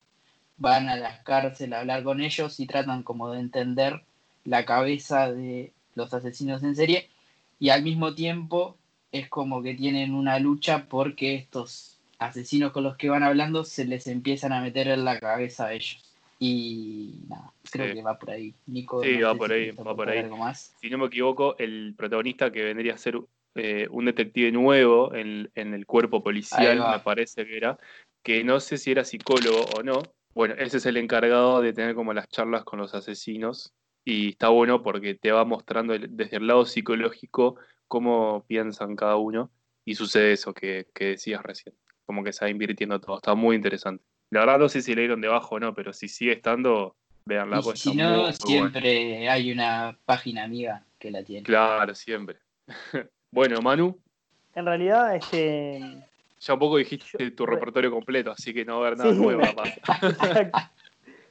van 0.56 0.88
a 0.88 0.96
las 0.96 1.20
cárceles 1.20 1.76
a 1.76 1.80
hablar 1.80 2.04
con 2.04 2.20
ellos 2.20 2.60
y 2.60 2.66
tratan 2.66 3.02
como 3.02 3.30
de 3.30 3.40
entender 3.40 4.02
la 4.44 4.64
cabeza 4.64 5.32
de 5.32 5.72
los 5.94 6.12
asesinos 6.14 6.62
en 6.62 6.76
serie 6.76 7.08
y 7.58 7.70
al 7.70 7.82
mismo 7.82 8.14
tiempo 8.14 8.76
es 9.10 9.28
como 9.28 9.62
que 9.62 9.74
tienen 9.74 10.14
una 10.14 10.38
lucha 10.38 10.86
porque 10.88 11.34
estos 11.34 11.98
asesinos 12.18 12.72
con 12.72 12.84
los 12.84 12.96
que 12.96 13.08
van 13.08 13.22
hablando 13.22 13.64
se 13.64 13.84
les 13.84 14.06
empiezan 14.06 14.52
a 14.52 14.60
meter 14.60 14.88
en 14.88 15.04
la 15.04 15.18
cabeza 15.18 15.66
a 15.66 15.72
ellos. 15.72 15.98
Y 16.38 17.20
nada, 17.28 17.52
creo 17.70 17.88
Sí. 17.88 17.94
que 17.94 18.02
va 18.02 18.18
por 18.18 18.30
ahí. 18.30 18.54
Nico, 18.66 19.02
Sí, 19.02 19.18
no 19.18 19.26
va 19.28 19.34
por 19.36 19.52
ahí, 19.52 19.70
va 19.70 19.94
por 19.94 20.08
ahí. 20.08 20.24
Si 20.80 20.90
no 20.90 20.98
me 20.98 21.06
equivoco, 21.06 21.56
el 21.58 21.94
protagonista 21.96 22.50
que 22.50 22.64
vendría 22.64 22.94
a 22.94 22.98
ser 22.98 23.20
eh, 23.54 23.86
un 23.90 24.04
detective 24.06 24.50
nuevo 24.52 25.14
en, 25.14 25.50
en 25.54 25.74
el 25.74 25.86
cuerpo 25.86 26.22
policial, 26.22 26.78
me 26.90 27.00
parece 27.00 27.46
que 27.46 27.56
era, 27.56 27.78
que 28.22 28.44
no 28.44 28.60
sé 28.60 28.78
si 28.78 28.90
era 28.92 29.04
psicólogo 29.04 29.60
o 29.76 29.82
no. 29.82 30.00
Bueno, 30.34 30.54
ese 30.58 30.78
es 30.78 30.86
el 30.86 30.96
encargado 30.96 31.60
de 31.60 31.72
tener 31.72 31.94
como 31.94 32.12
las 32.14 32.28
charlas 32.28 32.64
con 32.64 32.78
los 32.78 32.94
asesinos 32.94 33.74
y 34.04 34.30
está 34.30 34.48
bueno 34.48 34.82
porque 34.82 35.14
te 35.14 35.30
va 35.32 35.44
mostrando 35.44 35.92
el- 35.94 36.16
desde 36.16 36.38
el 36.38 36.46
lado 36.46 36.64
psicológico 36.64 37.56
cómo 37.88 38.44
piensan 38.48 38.96
cada 38.96 39.16
uno 39.16 39.50
y 39.84 39.94
sucede 39.94 40.32
eso 40.32 40.54
que, 40.54 40.86
que 40.94 41.04
decías 41.06 41.42
recién, 41.42 41.76
como 42.06 42.24
que 42.24 42.32
se 42.32 42.44
va 42.44 42.50
invirtiendo 42.50 42.98
todo, 43.00 43.16
está 43.16 43.34
muy 43.34 43.56
interesante. 43.56 44.04
La 44.30 44.40
verdad 44.40 44.58
no 44.60 44.68
sé 44.70 44.80
si 44.80 44.94
le 44.94 45.02
dieron 45.02 45.20
debajo 45.20 45.56
o 45.56 45.60
no, 45.60 45.74
pero 45.74 45.92
si 45.92 46.08
sigue 46.08 46.32
estando, 46.32 46.96
véanla, 47.26 47.58
Y 47.58 47.62
pues 47.62 47.80
si 47.80 47.94
no, 47.94 48.04
muy, 48.04 48.16
muy 48.16 48.22
buena. 48.22 48.32
siempre 48.32 49.28
hay 49.28 49.52
una 49.52 49.98
página 50.06 50.44
amiga 50.44 50.86
que 50.98 51.10
la 51.10 51.22
tiene. 51.22 51.42
Claro, 51.42 51.94
siempre. 51.94 52.38
bueno, 53.32 53.60
Manu, 53.62 53.96
En 54.54 54.66
realidad, 54.66 55.16
este. 55.16 55.80
ya 56.38 56.52
un 56.54 56.60
poco 56.60 56.76
dijiste 56.76 57.06
Yo- 57.18 57.34
tu 57.34 57.46
re- 57.46 57.54
repertorio 57.54 57.90
completo, 57.90 58.30
así 58.30 58.52
que 58.52 58.64
no 58.64 58.74
va 58.80 58.84
a 58.84 58.86
haber 58.88 58.98
nada 58.98 59.12
Sí. 59.12 59.18
nuevo 59.20 59.40
capaz. 59.42 59.74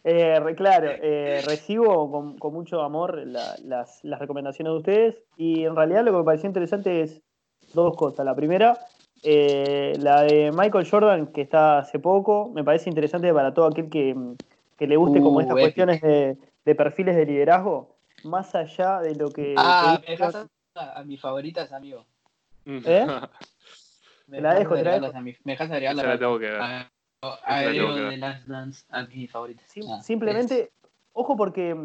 Eh, 0.03 0.39
re- 0.39 0.55
claro, 0.55 0.89
eh, 0.99 1.43
recibo 1.45 2.09
con, 2.11 2.35
con 2.39 2.53
mucho 2.55 2.81
amor 2.81 3.21
la- 3.23 3.55
las, 3.63 4.03
las 4.03 4.19
recomendaciones 4.19 4.71
de 4.73 4.77
ustedes 4.77 5.23
y 5.37 5.63
en 5.63 5.75
realidad 5.75 6.03
lo 6.03 6.09
que 6.11 6.17
me 6.17 6.23
pareció 6.23 6.47
interesante 6.47 7.01
es 7.01 7.21
dos 7.75 7.95
cosas. 7.95 8.25
La 8.25 8.35
primera, 8.35 8.79
eh, 9.21 9.93
la 9.99 10.23
de 10.23 10.51
Michael 10.51 10.89
Jordan, 10.89 11.27
que 11.27 11.41
está 11.41 11.77
hace 11.77 11.99
poco, 11.99 12.49
me 12.51 12.63
parece 12.63 12.89
interesante 12.89 13.31
para 13.31 13.53
todo 13.53 13.67
aquel 13.67 13.91
que, 13.91 14.15
que 14.75 14.87
le 14.87 14.95
guste 14.97 15.21
como 15.21 15.37
Uh, 15.37 15.41
estas 15.41 15.53
epic. 15.57 15.65
cuestiones 15.65 16.01
de, 16.01 16.35
de 16.65 16.75
perfiles 16.75 17.15
de 17.15 17.25
liderazgo, 17.27 17.95
más 18.23 18.55
allá 18.55 19.01
de 19.01 19.13
lo 19.13 19.29
que... 19.29 19.53
Ah, 19.55 19.99
que 20.01 20.07
me 20.07 20.17
dejas 20.17 20.47
a, 20.75 20.99
a 20.99 21.03
mis 21.03 21.19
favoritas, 21.19 21.71
amigo. 21.71 22.05
¿Eh? 22.65 23.05
Me 24.27 24.39
la 24.39 24.53
dejo, 24.53 24.75
mi- 24.75 25.35
me 25.43 25.53
dejas 25.53 25.69
la 25.69 26.17
tengo 26.17 26.39
que 26.39 26.45
ver. 26.45 26.61
a- 26.61 26.89
Agrego 27.43 27.95
de 27.95 28.17
Last 28.17 28.47
Dance 28.47 28.85
a 28.89 29.03
mis 29.03 29.29
favoritas. 29.29 29.65
Sim- 29.69 29.85
Ah, 29.89 30.01
simplemente, 30.01 30.71
ojo 31.11 31.35
porque 31.35 31.75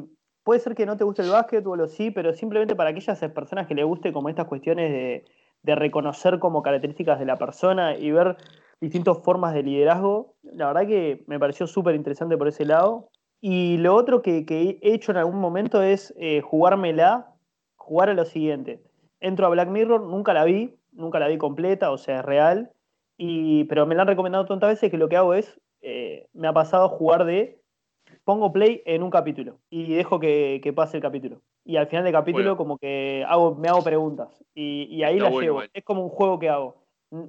puede 0.45 0.61
ser 0.61 0.75
que 0.75 0.87
no 0.87 0.97
te 0.97 1.05
guste 1.05 1.23
el 1.23 1.29
básquetbol 1.29 1.81
o 1.81 1.87
sí, 1.89 2.11
pero 2.11 2.33
simplemente 2.33 2.77
para 2.77 2.91
aquellas 2.91 3.19
personas 3.33 3.67
que 3.67 3.75
le 3.75 3.85
guste 3.85 4.13
como 4.13 4.29
estas 4.29 4.47
cuestiones 4.47 4.93
de, 4.93 5.25
de 5.63 5.75
reconocer 5.75 6.39
como 6.39 6.63
características 6.63 7.19
de 7.19 7.27
la 7.27 7.37
persona 7.37 7.97
y 7.97 8.13
ver 8.13 8.37
distintas 8.81 9.19
formas 9.25 9.53
de 9.55 9.63
liderazgo, 9.65 10.37
la 10.45 10.69
verdad 10.69 10.87
que 10.87 11.25
me 11.27 11.39
pareció 11.41 11.67
súper 11.67 11.95
interesante 11.97 12.37
por 12.39 12.49
ese 12.49 12.65
lado. 12.65 13.09
Y 13.41 13.77
lo 13.79 13.95
otro 13.95 14.23
que, 14.23 14.47
que 14.47 14.79
he 14.81 14.95
hecho 14.95 15.11
en 15.11 15.19
algún 15.19 15.41
momento 15.41 15.83
es 15.83 16.15
eh, 16.19 16.41
jugármela, 16.43 17.35
jugar 17.87 18.11
a 18.11 18.15
lo 18.15 18.25
siguiente. 18.25 18.81
Entro 19.21 19.47
a 19.47 19.51
Black 19.51 19.69
Mirror, 19.69 20.03
nunca 20.03 20.35
la 20.35 20.45
vi, 20.45 20.75
nunca 20.93 21.21
la 21.21 21.29
vi 21.29 21.39
completa, 21.39 21.91
o 21.93 21.99
sea, 21.99 22.19
es 22.19 22.25
real, 22.25 22.73
y, 23.17 23.65
pero 23.65 23.87
me 23.87 23.95
la 23.95 24.03
han 24.03 24.09
recomendado 24.09 24.45
tantas 24.45 24.71
veces 24.71 24.91
que 24.91 24.99
lo 24.99 25.09
que 25.09 25.17
hago 25.17 25.35
es, 25.35 25.61
eh, 25.83 26.27
me 26.35 26.49
ha 26.49 26.53
pasado 26.53 26.89
jugar 26.89 27.25
de, 27.25 27.61
pongo 28.25 28.53
play 28.53 28.83
en 28.87 29.03
un 29.03 29.11
capítulo 29.11 29.59
y 29.71 29.95
dejo 29.95 30.19
que, 30.19 30.61
que 30.63 30.73
pase 30.73 30.97
el 30.97 31.03
capítulo. 31.03 31.41
Y 31.65 31.77
al 31.77 31.87
final 31.87 32.05
del 32.05 32.13
capítulo 32.13 32.45
Bueno. 32.45 32.57
como 32.57 32.79
que 32.79 33.25
hago, 33.29 33.55
me 33.55 33.69
hago 33.69 33.83
preguntas 33.83 34.45
y, 34.55 34.85
y 34.91 35.03
ahí 35.03 35.17
Está 35.17 35.25
la 35.25 35.31
bueno 35.31 35.45
llevo. 35.45 35.63
Es 35.73 35.85
como 35.85 36.03
un 36.03 36.11
juego 36.11 36.39
que 36.39 36.49
hago. 36.49 36.77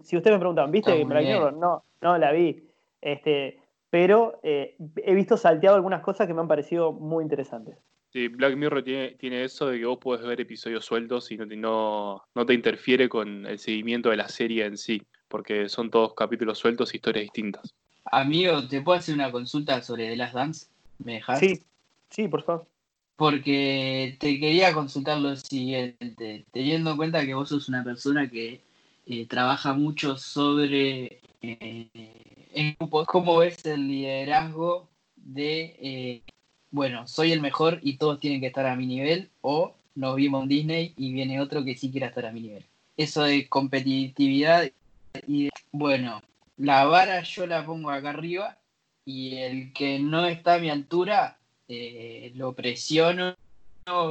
Si 0.02 0.18
ustedes 0.18 0.36
me 0.36 0.40
preguntan, 0.40 0.72
¿viste 0.72 1.04
Black. 1.04 1.24
Mirror? 1.24 1.54
No, 1.54 1.84
no 2.02 2.18
la 2.18 2.32
vi. 2.32 2.64
Este, 3.02 3.60
pero 3.90 4.40
eh, 4.44 4.76
he 4.98 5.14
visto 5.14 5.38
salteado 5.38 5.76
algunas 5.76 6.02
cosas 6.02 6.28
que 6.28 6.34
me 6.34 6.42
han 6.42 6.48
parecido 6.48 6.92
muy 6.92 7.24
interesantes. 7.24 7.78
Sí, 8.10 8.30
Black 8.30 8.56
Mirror 8.56 8.84
tiene, 8.84 9.16
tiene 9.16 9.44
eso 9.44 9.68
de 9.68 9.80
que 9.80 9.86
vos 9.86 10.00
podés 10.00 10.26
ver 10.26 10.40
episodios 10.40 10.86
sueltos 10.86 11.30
y 11.32 11.38
no 11.38 11.48
te, 11.48 11.58
no, 11.58 12.24
no 12.34 12.46
te 12.46 12.54
interfiere 12.54 13.10
con 13.10 13.46
el 13.46 13.60
seguimiento 13.60 14.10
de 14.10 14.18
la 14.18 14.30
serie 14.30 14.66
en 14.66 14.78
sí, 14.78 15.02
porque 15.28 15.68
son 15.68 15.92
todos 15.92 16.14
capítulos 16.14 16.58
sueltos 16.58 16.94
y 16.94 16.98
historias 16.98 17.24
distintas. 17.24 17.76
Amigo, 18.06 18.66
¿te 18.68 18.82
puedo 18.82 18.98
hacer 18.98 19.16
una 19.16 19.32
consulta 19.32 19.82
sobre 19.82 20.10
The 20.10 20.16
Last 20.16 20.34
Dance? 20.34 20.68
¿Me 21.00 21.16
dejas? 21.16 21.40
Sí, 21.40 21.64
sí, 22.10 22.28
por 22.30 22.44
favor. 22.44 22.68
Porque 23.18 24.16
te 24.20 24.40
quería 24.40 24.74
consultar 24.74 25.20
lo 25.20 25.36
siguiente, 25.36 26.46
teniendo 26.52 26.92
en 26.92 26.98
cuenta 26.98 27.26
que 27.26 27.34
vos 27.34 27.50
sos 27.50 27.68
una 27.68 27.84
persona 27.84 28.30
que 28.30 28.62
eh, 29.06 29.26
trabaja 29.26 29.74
mucho 29.74 30.18
sobre 30.18 31.20
eh, 31.42 31.90
en 32.54 32.76
grupos, 32.80 33.08
¿cómo 33.08 33.38
ves 33.38 33.66
el 33.66 33.88
liderazgo 33.88 34.90
de, 35.16 35.76
eh, 35.80 36.24
bueno, 36.78 37.08
soy 37.08 37.32
el 37.34 37.42
mejor 37.42 37.80
y 37.82 37.98
todos 37.98 38.20
tienen 38.20 38.40
que 38.40 38.48
estar 38.48 38.66
a 38.68 38.76
mi 38.76 38.86
nivel, 38.86 39.30
o 39.42 39.74
nos 39.96 40.16
vimos 40.16 40.44
en 40.44 40.50
Disney 40.50 40.94
y 40.96 41.12
viene 41.12 41.42
otro 41.42 41.66
que 41.66 41.76
sí 41.76 41.92
quiere 41.92 42.06
estar 42.06 42.26
a 42.26 42.32
mi 42.32 42.42
nivel? 42.42 42.64
Eso 42.96 43.24
de 43.24 43.50
competitividad 43.50 44.70
y, 45.28 45.50
bueno, 45.72 46.22
la 46.56 46.86
vara 46.86 47.24
yo 47.24 47.48
la 47.48 47.66
pongo 47.66 47.90
acá 47.90 48.12
arriba 48.12 48.58
y 49.06 49.38
el 49.38 49.74
que 49.74 50.00
no 50.00 50.28
está 50.28 50.56
a 50.56 50.60
mi 50.60 50.70
altura 50.70 51.38
eh, 51.68 52.32
lo 52.36 52.54
presiono, 52.54 53.36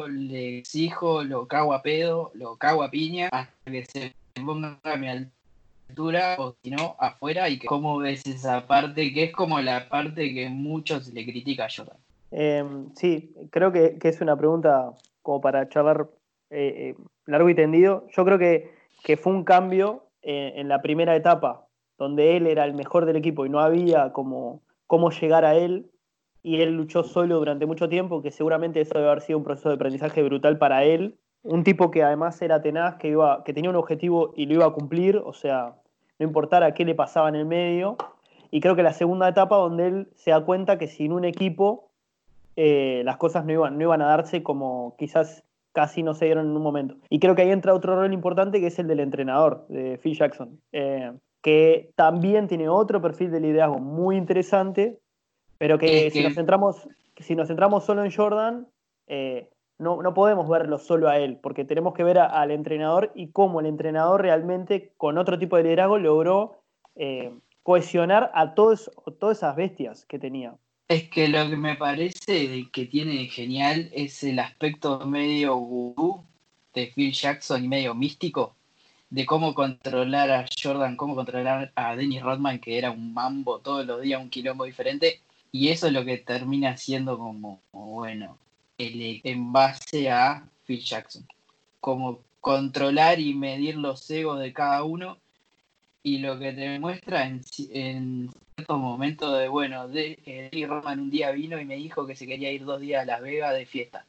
le 0.09 0.59
exijo, 0.59 1.23
lo 1.23 1.47
cago 1.47 1.73
a 1.73 1.83
pedo, 1.83 2.33
lo 2.35 2.57
cago 2.57 2.83
a 2.83 2.91
piña, 2.91 3.29
hasta 3.31 3.71
que 3.71 3.85
se 3.85 4.15
ponga 4.35 4.81
a 4.83 4.97
mi 4.97 5.09
altura, 5.09 6.35
o 6.39 6.57
si 6.63 6.71
no, 6.71 6.97
afuera, 6.99 7.49
y 7.49 7.59
que 7.59 7.69
cómo 7.69 7.99
ves 7.99 8.27
esa 8.27 8.67
parte, 8.67 9.13
que 9.13 9.25
es 9.25 9.33
como 9.33 9.61
la 9.61 9.89
parte 9.89 10.35
que 10.35 10.49
muchos 10.49 11.09
le 11.09 11.25
critica 11.25 11.67
a 11.67 11.71
Jordan. 11.75 12.06
Eh, 12.31 12.65
sí, 12.95 13.35
creo 13.51 13.73
que, 13.73 13.99
es 14.03 14.21
una 14.21 14.37
pregunta 14.37 14.93
como 15.23 15.41
para 15.41 15.69
charlar 15.69 16.09
eh, 16.51 16.95
eh, 16.95 17.03
largo 17.27 17.49
y 17.49 17.55
tendido. 17.55 18.07
Yo 18.11 18.25
creo 18.25 18.39
que, 18.39 18.71
que 19.03 19.17
fue 19.17 19.33
un 19.33 19.45
cambio 19.45 20.07
eh, 20.23 20.55
en 20.57 20.69
la 20.69 20.83
primera 20.83 21.15
etapa, 21.15 21.67
donde 21.99 22.37
él 22.37 22.47
era 22.47 22.65
el 22.65 22.75
mejor 22.75 23.07
del 23.07 23.17
equipo 23.17 23.47
y 23.47 23.49
no 23.49 23.61
había 23.61 24.13
como 24.13 24.63
cómo 24.87 25.11
llegar 25.11 25.45
a 25.45 25.55
él, 25.55 25.91
y 26.43 26.61
él 26.61 26.77
luchó 26.77 27.03
solo 27.03 27.39
durante 27.39 27.67
mucho 27.67 27.89
tiempo, 27.89 28.23
que 28.23 28.31
seguramente 28.31 28.81
eso 28.81 28.95
debe 28.95 29.11
haber 29.11 29.23
sido 29.23 29.39
un 29.39 29.45
proceso 29.45 29.69
de 29.69 29.75
aprendizaje 29.75 30.23
brutal 30.23 30.59
para 30.59 30.85
él. 30.85 31.17
Un 31.43 31.65
tipo 31.65 31.91
que 31.91 32.03
además 32.05 32.41
era 32.43 32.63
tenaz, 32.63 32.97
que, 32.97 33.09
iba, 33.09 33.43
que 33.45 33.53
tenía 33.53 33.71
un 33.71 33.77
objetivo 33.77 34.33
y 34.37 34.47
lo 34.47 34.55
iba 34.55 34.67
a 34.67 34.73
cumplir, 34.73 35.17
o 35.17 35.33
sea, 35.33 35.75
no 36.19 36.27
importara 36.27 36.73
qué 36.75 36.85
le 36.85 36.95
pasaba 36.95 37.29
en 37.29 37.35
el 37.37 37.47
medio. 37.47 37.97
Y 38.51 38.61
creo 38.61 38.77
que 38.77 38.83
la 38.83 38.93
segunda 38.93 39.29
etapa 39.29 39.57
donde 39.57 39.87
él 39.87 40.09
se 40.15 40.31
da 40.31 40.45
cuenta 40.45 40.79
que 40.79 40.87
sin 40.87 41.13
un 41.13 41.25
equipo 41.25 41.86
eh, 42.57 43.03
las 43.05 43.17
cosas 43.19 43.45
no 43.45 43.53
iban, 43.53 43.77
no 43.79 43.85
iban 43.85 44.03
a 44.03 44.07
darse 44.07 44.43
como 44.43 44.97
quizás 44.99 45.45
casi 45.73 46.03
no 46.03 46.15
se 46.15 46.25
dieron 46.25 46.47
en 46.47 46.57
un 46.57 46.63
momento. 46.63 46.97
Y 47.11 47.19
creo 47.21 47.35
que 47.35 47.43
ahí 47.43 47.51
entra 47.51 47.75
otro 47.75 47.97
rol 47.97 48.13
importante 48.15 48.61
que 48.61 48.69
es 48.69 48.79
el 48.79 48.87
del 48.89 49.01
entrenador, 49.01 49.67
de 49.69 49.99
Phil 49.99 50.17
Jackson, 50.17 50.59
eh, 50.73 51.13
que 51.43 51.91
también 51.97 52.49
tiene 52.49 52.69
otro 52.69 53.01
perfil 53.03 53.31
de 53.31 53.41
liderazgo 53.41 53.79
muy 53.79 54.17
interesante, 54.17 54.99
pero 55.59 55.79
que, 55.79 56.07
Es 56.07 56.13
si, 56.15 56.19
que- 56.21 56.25
nos 56.25 56.35
centramos, 56.35 56.89
si 57.19 57.37
nos 57.37 57.49
centramos 57.49 57.85
solo 57.85 58.05
en 58.05 58.11
Jordan, 58.11 58.67
eh, 59.07 59.51
no, 59.79 60.01
no 60.03 60.15
podemos 60.15 60.49
verlo 60.49 60.79
solo 60.79 61.09
a 61.09 61.19
él, 61.19 61.39
porque 61.43 61.67
tenemos 61.67 61.93
que 61.93 62.05
ver 62.05 62.19
a- 62.19 62.27
al 62.27 62.51
entrenador 62.51 63.13
y 63.15 63.31
cómo 63.31 63.61
el 63.61 63.67
entrenador 63.67 64.23
realmente, 64.23 64.95
con 64.97 65.19
otro 65.19 65.39
tipo 65.39 65.57
de 65.59 65.65
liderazgo, 65.65 65.99
logró 65.99 66.63
eh, 66.95 67.35
cohesionar 67.63 68.31
a 68.33 68.55
todos, 68.55 68.91
todas 69.21 69.37
esas 69.37 69.55
bestias 69.57 70.07
que 70.07 70.19
tenía. 70.19 70.55
Es 70.89 71.09
que 71.09 71.27
lo 71.29 71.49
que 71.51 71.57
me 71.57 71.75
parece 71.75 72.69
que 72.71 72.87
tiene 72.87 73.27
genial 73.27 73.91
es 73.93 74.23
el 74.23 74.39
aspecto 74.39 75.01
medio 75.01 75.57
gurú 75.57 76.25
de 76.75 76.93
Phil 76.95 77.13
Jackson 77.13 77.65
y 77.65 77.69
medio 77.69 77.95
místico 77.95 78.55
de 79.11 79.27
cómo 79.27 79.55
controlar 79.55 80.31
a 80.31 80.47
Jordan, 80.63 80.97
cómo 80.97 81.15
controlar 81.15 81.73
a 81.75 81.97
Dennis 81.97 82.23
Rodman, 82.23 82.61
que 82.61 82.79
era 82.79 82.91
un 82.91 83.13
mambo 83.15 83.61
todos 83.61 83.87
los 83.87 84.01
días, 84.03 84.21
un 84.21 84.31
quilombo 84.31 84.65
diferente. 84.65 85.21
Y 85.51 85.69
eso 85.69 85.89
es 85.89 85.93
lo 85.93 86.05
que 86.05 86.19
termina 86.19 86.77
siendo 86.77 87.19
como, 87.19 87.61
bueno, 87.73 88.39
el, 88.79 89.21
en 89.25 89.53
base 89.53 90.11
a 90.11 90.49
Phil 90.67 90.81
Jackson. 90.81 91.27
Como 91.81 92.21
controlar 92.41 93.21
y 93.21 93.35
medir 93.35 93.77
los 93.77 94.09
egos 94.11 94.39
de 94.41 94.53
cada 94.53 94.85
uno. 94.85 95.19
Y 96.03 96.19
lo 96.19 96.39
que 96.39 96.53
te 96.53 96.79
muestra 96.79 97.27
en, 97.27 97.43
en 97.71 98.31
momentos 98.69 99.39
de, 99.39 99.49
bueno, 99.49 99.89
de, 99.89 100.19
eh, 100.25 100.67
Rodman 100.67 101.01
un 101.01 101.11
día 101.11 101.31
vino 101.31 101.61
y 101.61 101.65
me 101.65 101.77
dijo 101.77 102.07
que 102.07 102.17
se 102.17 102.27
quería 102.27 102.51
ir 102.51 102.65
dos 102.65 102.81
días 102.81 103.03
a 103.03 103.07
Las 103.07 103.21
Vegas 103.21 103.55
de 103.55 103.67
fiesta 103.67 104.07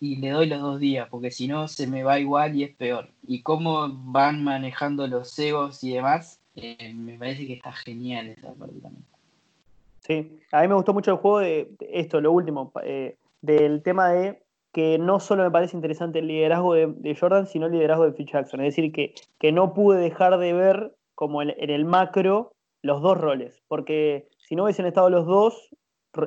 y 0.00 0.16
le 0.16 0.30
doy 0.30 0.46
los 0.46 0.60
dos 0.60 0.78
días, 0.78 1.08
porque 1.10 1.32
si 1.32 1.48
no 1.48 1.66
se 1.66 1.88
me 1.88 2.04
va 2.04 2.20
igual 2.20 2.54
y 2.54 2.62
es 2.62 2.74
peor. 2.76 3.08
Y 3.26 3.42
cómo 3.42 3.88
van 3.88 4.44
manejando 4.44 5.08
los 5.08 5.36
egos 5.38 5.82
y 5.82 5.94
demás, 5.94 6.40
eh, 6.54 6.94
me 6.94 7.18
parece 7.18 7.46
que 7.46 7.54
está 7.54 7.72
genial 7.72 8.28
esa 8.28 8.54
parte 8.54 8.80
también. 8.80 9.04
Sí, 10.06 10.40
a 10.52 10.62
mí 10.62 10.68
me 10.68 10.74
gustó 10.74 10.94
mucho 10.94 11.10
el 11.10 11.16
juego 11.16 11.40
de, 11.40 11.68
esto, 11.80 12.20
lo 12.20 12.30
último, 12.30 12.72
eh, 12.84 13.16
del 13.42 13.82
tema 13.82 14.10
de 14.10 14.40
que 14.72 14.98
no 14.98 15.18
solo 15.18 15.42
me 15.42 15.50
parece 15.50 15.76
interesante 15.76 16.20
el 16.20 16.28
liderazgo 16.28 16.74
de, 16.74 17.16
Jordan, 17.18 17.48
sino 17.48 17.66
el 17.66 17.72
liderazgo 17.72 18.04
de 18.04 18.12
Phil 18.12 18.30
Jackson. 18.30 18.60
Es 18.60 18.76
decir, 18.76 18.92
que, 18.92 19.14
que 19.40 19.50
no 19.50 19.74
pude 19.74 19.98
dejar 19.98 20.38
de 20.38 20.52
ver 20.52 20.94
como 21.16 21.42
en 21.42 21.52
el 21.58 21.84
macro 21.84 22.52
los 22.88 23.02
dos 23.02 23.18
roles, 23.18 23.62
porque 23.68 24.28
si 24.38 24.56
no 24.56 24.64
hubiesen 24.64 24.86
estado 24.86 25.10
los 25.10 25.26
dos, 25.26 25.68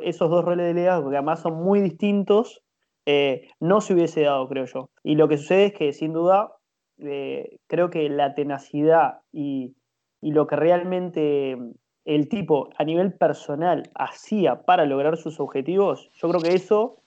esos 0.03 0.29
dos 0.29 0.45
roles 0.45 0.67
de 0.67 0.75
liderazgo, 0.75 1.09
que 1.09 1.17
además 1.17 1.41
son 1.41 1.55
muy 1.55 1.81
distintos, 1.81 2.63
eh, 3.07 3.49
no 3.59 3.81
se 3.81 3.95
hubiese 3.95 4.21
dado, 4.21 4.47
creo 4.47 4.65
yo. 4.65 4.91
Y 5.03 5.15
lo 5.15 5.27
que 5.27 5.37
sucede 5.37 5.65
es 5.65 5.73
que, 5.73 5.91
sin 5.91 6.13
duda, 6.13 6.53
eh, 6.99 7.57
creo 7.65 7.89
que 7.89 8.07
la 8.09 8.35
tenacidad 8.35 9.21
y, 9.33 9.75
y 10.21 10.31
lo 10.33 10.45
que 10.45 10.55
realmente 10.55 11.57
el 12.05 12.29
tipo 12.29 12.69
a 12.77 12.83
nivel 12.83 13.13
personal 13.13 13.89
hacía 13.95 14.61
para 14.61 14.85
lograr 14.85 15.17
sus 15.17 15.39
objetivos, 15.39 16.11
yo 16.13 16.29
creo 16.29 16.41
que 16.41 16.53
eso 16.53 17.01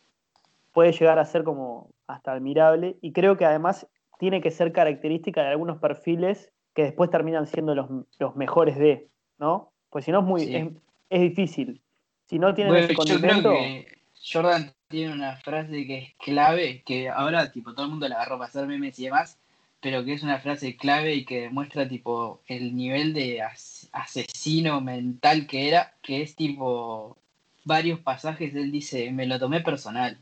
puede 0.73 0.91
llegar 0.91 1.21
a 1.21 1.25
ser 1.25 1.45
como 1.45 1.91
hasta 2.09 2.33
admirable 2.33 2.99
y 3.01 3.13
creo 3.13 3.37
que 3.37 3.45
además 3.45 3.89
tiene 4.19 4.41
que 4.41 4.51
ser 4.51 4.73
característica 4.73 5.43
de 5.43 5.49
algunos 5.49 5.79
perfiles 5.79 6.53
que 6.75 6.83
después 6.83 7.09
terminan 7.11 7.47
siendo 7.47 7.77
los, 7.77 7.89
los 8.19 8.35
mejores 8.35 8.77
de, 8.79 9.09
¿no? 9.39 9.73
Pues 9.91 10.05
si 10.05 10.13
no 10.13 10.21
es 10.21 10.25
muy 10.25 10.41
Sí. 10.45 10.55
es, 10.55 10.69
es 11.11 11.21
difícil. 11.21 11.81
Si 12.27 12.39
no 12.39 12.55
tienen 12.55 12.73
Bueno, 12.73 12.89
yo 12.89 12.95
creo 12.95 13.07
condimento, 13.07 13.51
que 13.51 13.99
Jordan 14.33 14.73
tiene 14.89 15.13
una 15.13 15.37
frase 15.37 15.87
que 15.87 15.99
es 15.99 16.15
clave, 16.19 16.83
que 16.85 17.09
ahora 17.09 17.53
tipo 17.53 17.73
todo 17.75 17.85
el 17.85 17.91
mundo 17.91 18.09
la 18.09 18.17
agarró 18.17 18.39
para 18.39 18.49
hacer 18.49 18.67
memes 18.67 18.99
y 18.99 19.05
demás, 19.05 19.39
pero 19.81 20.05
que 20.05 20.15
es 20.15 20.23
una 20.23 20.39
frase 20.41 20.77
clave 20.77 21.15
y 21.15 21.25
que 21.25 21.43
demuestra 21.43 21.87
tipo 21.87 22.41
el 22.47 22.75
nivel 22.75 23.13
de 23.13 23.43
as- 23.43 23.89
asesino 23.93 24.81
mental 24.81 25.47
que 25.47 25.69
era, 25.69 25.95
que 26.03 26.23
es 26.23 26.35
tipo 26.37 27.19
varios 27.65 28.01
pasajes 28.01 28.55
él 28.55 28.73
dice, 28.73 29.11
me 29.13 29.27
lo 29.27 29.39
tomé 29.39 29.61
personal. 29.61 30.19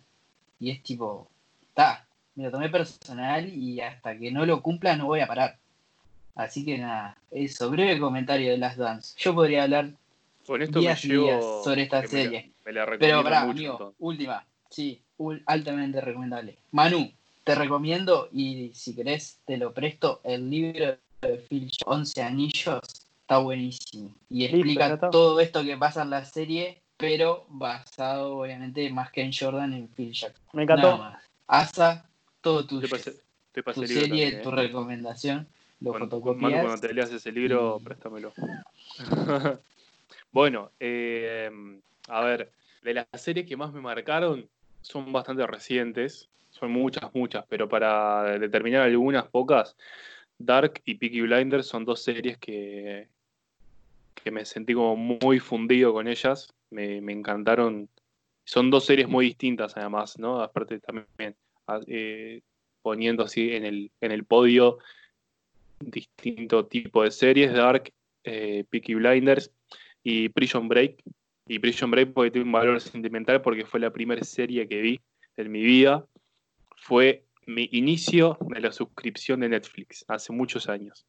Y 0.58 0.70
es 0.70 0.82
tipo, 0.82 1.28
está, 1.60 2.06
me 2.34 2.44
lo 2.44 2.50
tomé 2.50 2.68
personal 2.70 3.48
y 3.48 3.80
hasta 3.80 4.16
que 4.18 4.30
no 4.32 4.46
lo 4.46 4.62
cumpla 4.62 4.96
no 4.96 5.06
voy 5.06 5.20
a 5.20 5.26
parar. 5.26 5.58
Así 6.34 6.64
que 6.64 6.78
nada, 6.78 7.16
eso, 7.30 7.70
breve 7.70 8.00
comentario 8.00 8.50
de 8.50 8.58
Last 8.58 8.78
Dance. 8.78 9.14
Yo 9.18 9.34
podría 9.34 9.64
hablar 9.64 9.90
Con 10.46 10.62
esto 10.62 10.80
días 10.80 11.04
y 11.04 11.08
me 11.08 11.14
llevo. 11.14 11.26
días 11.26 11.44
sobre 11.64 11.82
esta 11.82 11.96
me 11.98 12.02
la- 12.04 12.08
serie. 12.08 12.50
Me 12.64 12.72
la 12.72 12.86
Pero 12.86 12.90
recomiendo 12.90 13.22
pará, 13.24 13.40
mucho. 13.44 13.50
amigo, 13.58 13.72
entonces. 13.74 13.96
última. 13.98 14.46
Sí, 14.70 15.02
altamente 15.46 16.00
recomendable. 16.00 16.56
Manu, 16.70 17.12
te 17.44 17.54
recomiendo 17.54 18.28
y 18.32 18.70
si 18.74 18.94
querés 18.94 19.40
te 19.44 19.56
lo 19.58 19.72
presto, 19.74 20.20
el 20.24 20.48
libro 20.48 20.96
de 21.20 21.36
Phil 21.48 21.70
Jones, 21.84 22.08
11 22.16 22.22
anillos, 22.22 22.80
está 23.20 23.38
buenísimo. 23.38 24.14
Y 24.30 24.44
explica 24.46 24.98
todo 25.10 25.38
esto 25.40 25.62
que 25.62 25.76
pasa 25.76 26.02
en 26.02 26.10
la 26.10 26.24
serie, 26.24 26.80
pero 26.96 27.44
basado 27.48 28.38
obviamente 28.38 28.88
más 28.90 29.10
que 29.12 29.22
en 29.22 29.32
Jordan, 29.32 29.74
en 29.74 29.88
Phil 29.88 30.12
Jackson. 30.12 30.42
me 30.54 30.64
Nada 30.64 30.80
encantó. 30.80 30.98
más. 30.98 31.22
Asa, 31.46 32.08
todo 32.40 32.64
Tu 32.66 33.86
serie, 33.86 34.30
también, 34.30 34.42
tu 34.42 34.48
¿eh? 34.50 34.54
recomendación, 34.54 35.46
lo 35.82 35.90
Cuando, 35.90 36.06
Manu, 36.16 36.22
fotocopias. 36.22 36.60
cuando 36.60 36.80
te 36.80 36.94
leas 36.94 37.12
ese 37.12 37.32
libro, 37.32 37.78
y- 37.80 37.84
préstamelo. 37.84 38.32
bueno, 40.32 40.70
eh, 40.78 41.50
a 42.08 42.24
ver, 42.24 42.52
de 42.82 42.94
las 42.94 43.06
series 43.14 43.46
que 43.46 43.56
más 43.56 43.72
me 43.72 43.80
marcaron 43.80 44.48
son 44.80 45.12
bastante 45.12 45.46
recientes, 45.46 46.28
son 46.50 46.70
muchas, 46.70 47.14
muchas, 47.14 47.44
pero 47.48 47.68
para 47.68 48.38
determinar 48.38 48.82
algunas 48.82 49.26
pocas, 49.28 49.76
Dark 50.38 50.80
y 50.84 50.94
Peaky 50.94 51.22
Blinders 51.22 51.66
son 51.66 51.84
dos 51.84 52.02
series 52.02 52.36
que, 52.38 53.08
que 54.14 54.30
me 54.30 54.44
sentí 54.44 54.74
como 54.74 54.96
muy 54.96 55.38
fundido 55.38 55.92
con 55.92 56.08
ellas, 56.08 56.52
me, 56.70 57.00
me 57.00 57.12
encantaron. 57.12 57.88
Son 58.44 58.70
dos 58.70 58.84
series 58.84 59.08
muy 59.08 59.26
distintas 59.26 59.76
además, 59.76 60.18
¿no? 60.18 60.42
Aparte 60.42 60.80
también 60.80 61.36
a- 61.68 61.80
eh, 61.86 62.42
poniendo 62.82 63.22
así 63.22 63.52
en 63.54 63.64
el, 63.64 63.92
en 64.00 64.10
el 64.10 64.24
podio 64.24 64.78
distinto 65.90 66.66
tipo 66.66 67.02
de 67.02 67.10
series, 67.10 67.52
Dark, 67.52 67.92
eh, 68.24 68.64
Peaky 68.70 68.94
Blinders 68.94 69.50
y 70.02 70.28
Prison 70.28 70.68
Break. 70.68 71.02
Y 71.46 71.58
Prison 71.58 71.90
Break 71.90 72.12
porque 72.12 72.30
tiene 72.30 72.46
un 72.46 72.52
valor 72.52 72.80
sentimental 72.80 73.42
porque 73.42 73.66
fue 73.66 73.80
la 73.80 73.90
primera 73.90 74.22
serie 74.24 74.68
que 74.68 74.80
vi 74.80 75.00
en 75.36 75.50
mi 75.50 75.62
vida. 75.62 76.04
Fue 76.76 77.24
mi 77.46 77.68
inicio 77.72 78.38
de 78.40 78.60
la 78.60 78.72
suscripción 78.72 79.40
de 79.40 79.48
Netflix 79.48 80.04
hace 80.08 80.32
muchos 80.32 80.68
años. 80.68 81.04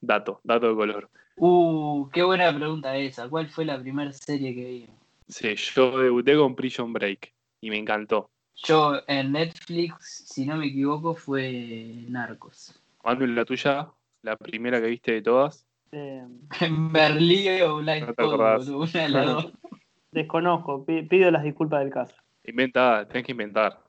Dato, 0.00 0.40
dato 0.44 0.68
de 0.68 0.74
color. 0.74 1.10
Uh, 1.36 2.08
qué 2.12 2.22
buena 2.22 2.54
pregunta 2.54 2.96
esa. 2.96 3.28
¿Cuál 3.28 3.48
fue 3.48 3.64
la 3.64 3.78
primera 3.78 4.12
serie 4.12 4.54
que 4.54 4.64
vi? 4.64 4.86
Sí, 5.28 5.54
yo 5.56 5.98
debuté 5.98 6.36
con 6.36 6.54
Prison 6.54 6.92
Break 6.92 7.32
y 7.60 7.70
me 7.70 7.78
encantó. 7.78 8.30
Yo 8.54 9.02
en 9.06 9.32
Netflix, 9.32 10.24
si 10.28 10.46
no 10.46 10.56
me 10.56 10.66
equivoco, 10.66 11.14
fue 11.14 12.04
Narcos. 12.08 12.80
Manu, 13.04 13.26
la 13.26 13.44
tuya, 13.44 13.88
la 14.26 14.36
primera 14.36 14.80
que 14.80 14.88
viste 14.88 15.12
de 15.12 15.22
todas. 15.22 15.66
Eh, 15.92 16.22
En 16.60 16.92
Berlín 16.92 17.62
o 17.62 17.76
Blind 17.76 18.06
No 18.18 18.26
boludo, 18.26 18.78
una 18.80 19.02
de 19.02 19.08
las 19.08 19.26
dos. 19.26 19.52
desconozco, 20.10 20.84
pi- 20.84 21.02
pido 21.02 21.30
las 21.30 21.44
disculpas 21.44 21.80
del 21.80 21.90
caso. 21.90 22.14
Inventa, 22.44 23.06
tenés 23.08 23.24
que 23.24 23.32
inventar. 23.32 23.80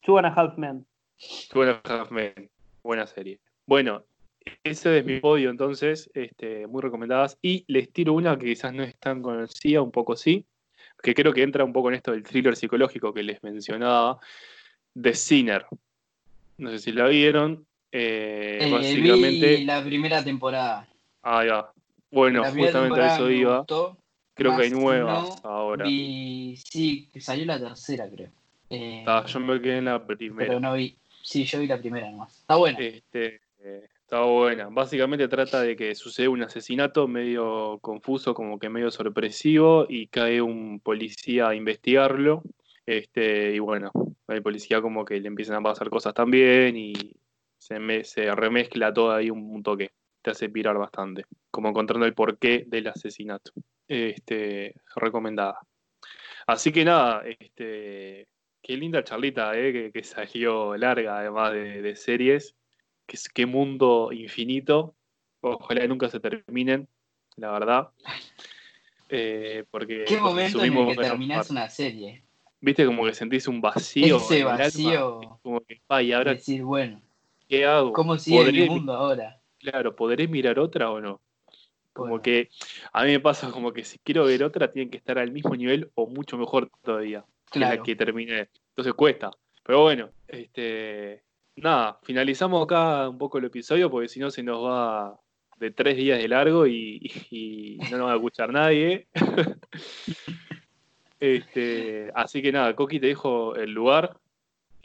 Two 0.00 0.18
and 0.18 0.26
a 0.26 0.30
Half 0.30 0.58
Men. 0.58 0.84
Two 1.50 1.62
and 1.62 1.80
a 1.84 2.00
Half 2.00 2.10
Men, 2.10 2.50
buena 2.82 3.06
serie. 3.06 3.38
Bueno, 3.66 4.04
ese 4.64 4.98
es 4.98 5.04
mi 5.04 5.20
podio 5.20 5.50
entonces, 5.50 6.10
este, 6.14 6.66
muy 6.66 6.82
recomendadas. 6.82 7.38
Y 7.42 7.64
les 7.68 7.92
tiro 7.92 8.12
una 8.12 8.36
que 8.38 8.46
quizás 8.46 8.72
no 8.74 8.82
es 8.82 8.96
tan 8.98 9.22
conocida, 9.22 9.82
un 9.82 9.90
poco 9.90 10.14
sí, 10.16 10.46
que 11.02 11.14
creo 11.14 11.32
que 11.32 11.42
entra 11.42 11.64
un 11.64 11.72
poco 11.72 11.88
en 11.88 11.94
esto 11.96 12.12
del 12.12 12.22
thriller 12.22 12.56
psicológico 12.56 13.12
que 13.14 13.22
les 13.22 13.42
mencionaba, 13.42 14.18
The 15.00 15.14
Sinner. 15.14 15.66
No 16.58 16.70
sé 16.70 16.78
si 16.78 16.92
la 16.92 17.06
vieron. 17.08 17.66
Eh, 17.92 18.58
Eh, 18.62 18.70
básicamente, 18.70 19.56
vi 19.56 19.64
la 19.64 19.82
primera 19.84 20.22
temporada. 20.24 20.88
ah, 21.22 21.44
ya. 21.44 21.70
Bueno, 22.10 22.42
la 22.42 22.50
justamente 22.50 23.00
a 23.00 23.14
eso 23.14 23.30
iba. 23.30 23.58
gustó, 23.58 23.98
Creo 24.34 24.56
que 24.56 24.64
hay 24.64 24.70
nuevas 24.70 25.42
no 25.42 25.50
ahora. 25.50 25.84
Vi, 25.86 26.56
sí, 26.56 27.08
salió 27.18 27.46
la 27.46 27.58
tercera, 27.58 28.08
creo. 28.08 28.28
Eh, 28.70 29.04
Ah, 29.06 29.24
yo 29.26 29.40
me 29.40 29.60
quedé 29.60 29.78
en 29.78 29.86
la 29.86 30.04
primera. 30.06 30.46
pero 30.48 30.60
no 30.60 30.74
vi. 30.74 30.96
Sí, 31.22 31.44
yo 31.44 31.58
vi 31.60 31.66
la 31.66 31.78
primera 31.78 32.10
nomás. 32.10 32.40
Está 32.40 32.56
buena. 32.56 32.78
Este, 32.78 33.40
eh, 33.60 33.88
está 34.00 34.20
buena. 34.22 34.68
Básicamente 34.70 35.26
trata 35.28 35.62
de 35.62 35.74
que 35.74 35.94
sucede 35.94 36.28
un 36.28 36.42
asesinato 36.42 37.08
medio 37.08 37.78
confuso, 37.80 38.34
como 38.34 38.58
que 38.58 38.68
medio 38.68 38.90
sorpresivo, 38.90 39.86
y 39.88 40.06
cae 40.06 40.40
un 40.42 40.80
policía 40.80 41.48
a 41.48 41.54
investigarlo. 41.54 42.42
Este, 42.84 43.54
y 43.54 43.58
bueno, 43.58 43.90
el 44.28 44.42
policía 44.42 44.80
como 44.80 45.04
que 45.04 45.18
le 45.18 45.26
empiezan 45.28 45.56
a 45.56 45.62
pasar 45.62 45.90
cosas 45.90 46.14
también 46.14 46.76
y 46.76 46.92
se, 47.58 47.78
me- 47.78 48.04
se 48.04 48.32
remezcla 48.34 48.92
todo 48.92 49.12
ahí 49.12 49.30
un, 49.30 49.50
un 49.50 49.62
toque. 49.62 49.90
Te 50.22 50.30
hace 50.30 50.48
pirar 50.48 50.76
bastante. 50.78 51.24
Como 51.50 51.68
encontrando 51.68 52.06
el 52.06 52.14
porqué 52.14 52.64
del 52.66 52.88
asesinato. 52.88 53.52
Este, 53.88 54.74
recomendada. 54.96 55.60
Así 56.46 56.72
que 56.72 56.84
nada, 56.84 57.22
este, 57.26 58.26
qué 58.62 58.76
linda 58.76 59.04
charlita, 59.04 59.56
eh, 59.56 59.72
que, 59.72 59.92
que 59.92 60.02
salió 60.04 60.76
larga 60.76 61.18
además 61.18 61.52
de, 61.52 61.82
de 61.82 61.96
series. 61.96 62.54
Qué, 63.06 63.18
qué 63.32 63.46
mundo 63.46 64.10
infinito. 64.12 64.94
Ojalá 65.40 65.86
nunca 65.86 66.08
se 66.08 66.18
terminen, 66.18 66.88
la 67.36 67.52
verdad. 67.52 67.90
Eh, 69.08 69.64
porque 69.70 70.04
¿Qué 70.06 70.16
momento 70.16 70.64
en 70.64 70.74
el 70.76 70.86
que 70.88 70.96
terminás 70.96 71.50
una 71.50 71.68
serie? 71.68 72.24
Viste 72.60 72.84
como 72.84 73.04
que 73.04 73.14
sentís 73.14 73.46
un 73.46 73.60
vacío. 73.60 74.16
Ese 74.16 74.42
alma, 74.42 74.56
vacío. 74.58 75.38
como 75.42 75.60
que, 75.60 75.80
ay, 75.88 76.12
ahora 76.12 76.34
decir, 76.34 76.62
bueno, 76.64 77.00
qué 77.48 77.64
hago? 77.64 77.92
¿cómo 77.92 78.18
sigue 78.18 78.38
¿Podré 78.38 78.52
mi 78.52 78.60
mi- 78.60 78.68
mundo 78.68 78.92
ahora? 78.92 79.40
Claro, 79.58 79.96
¿podré 79.96 80.28
mirar 80.28 80.58
otra 80.58 80.90
o 80.90 81.00
no? 81.00 81.20
Como 81.92 82.10
Bueno, 82.10 82.22
que 82.22 82.50
a 82.92 83.04
mí 83.04 83.12
me 83.12 83.20
pasa 83.20 83.50
como 83.50 83.72
que 83.72 83.84
si 83.84 83.98
quiero 84.00 84.24
ver 84.26 84.44
otra, 84.44 84.70
tienen 84.70 84.90
que 84.90 84.98
estar 84.98 85.18
al 85.18 85.32
mismo 85.32 85.56
nivel 85.56 85.90
o 85.94 86.06
mucho 86.06 86.36
mejor 86.36 86.70
todavía 86.82 87.24
que 87.50 87.58
claro. 87.60 87.76
la 87.76 87.82
que 87.82 87.96
terminé. 87.96 88.50
Entonces 88.68 88.92
cuesta. 88.94 89.30
Pero 89.64 89.82
bueno, 89.82 90.10
este 90.28 91.22
nada, 91.56 91.98
finalizamos 92.02 92.62
acá 92.62 93.08
un 93.08 93.16
poco 93.16 93.38
el 93.38 93.46
episodio 93.46 93.90
porque 93.90 94.08
si 94.08 94.20
no 94.20 94.30
se 94.30 94.42
nos 94.42 94.62
va 94.62 95.18
de 95.58 95.70
tres 95.70 95.96
días 95.96 96.18
de 96.18 96.28
largo 96.28 96.66
y, 96.66 97.00
y 97.30 97.78
no 97.90 97.96
nos 97.96 98.08
va 98.08 98.12
a 98.12 98.16
escuchar 98.16 98.52
nadie. 98.52 99.08
este, 101.18 102.10
así 102.14 102.42
que 102.42 102.52
nada, 102.52 102.76
Coqui, 102.76 103.00
te 103.00 103.06
dejo 103.06 103.54
el 103.56 103.70
lugar. 103.72 104.16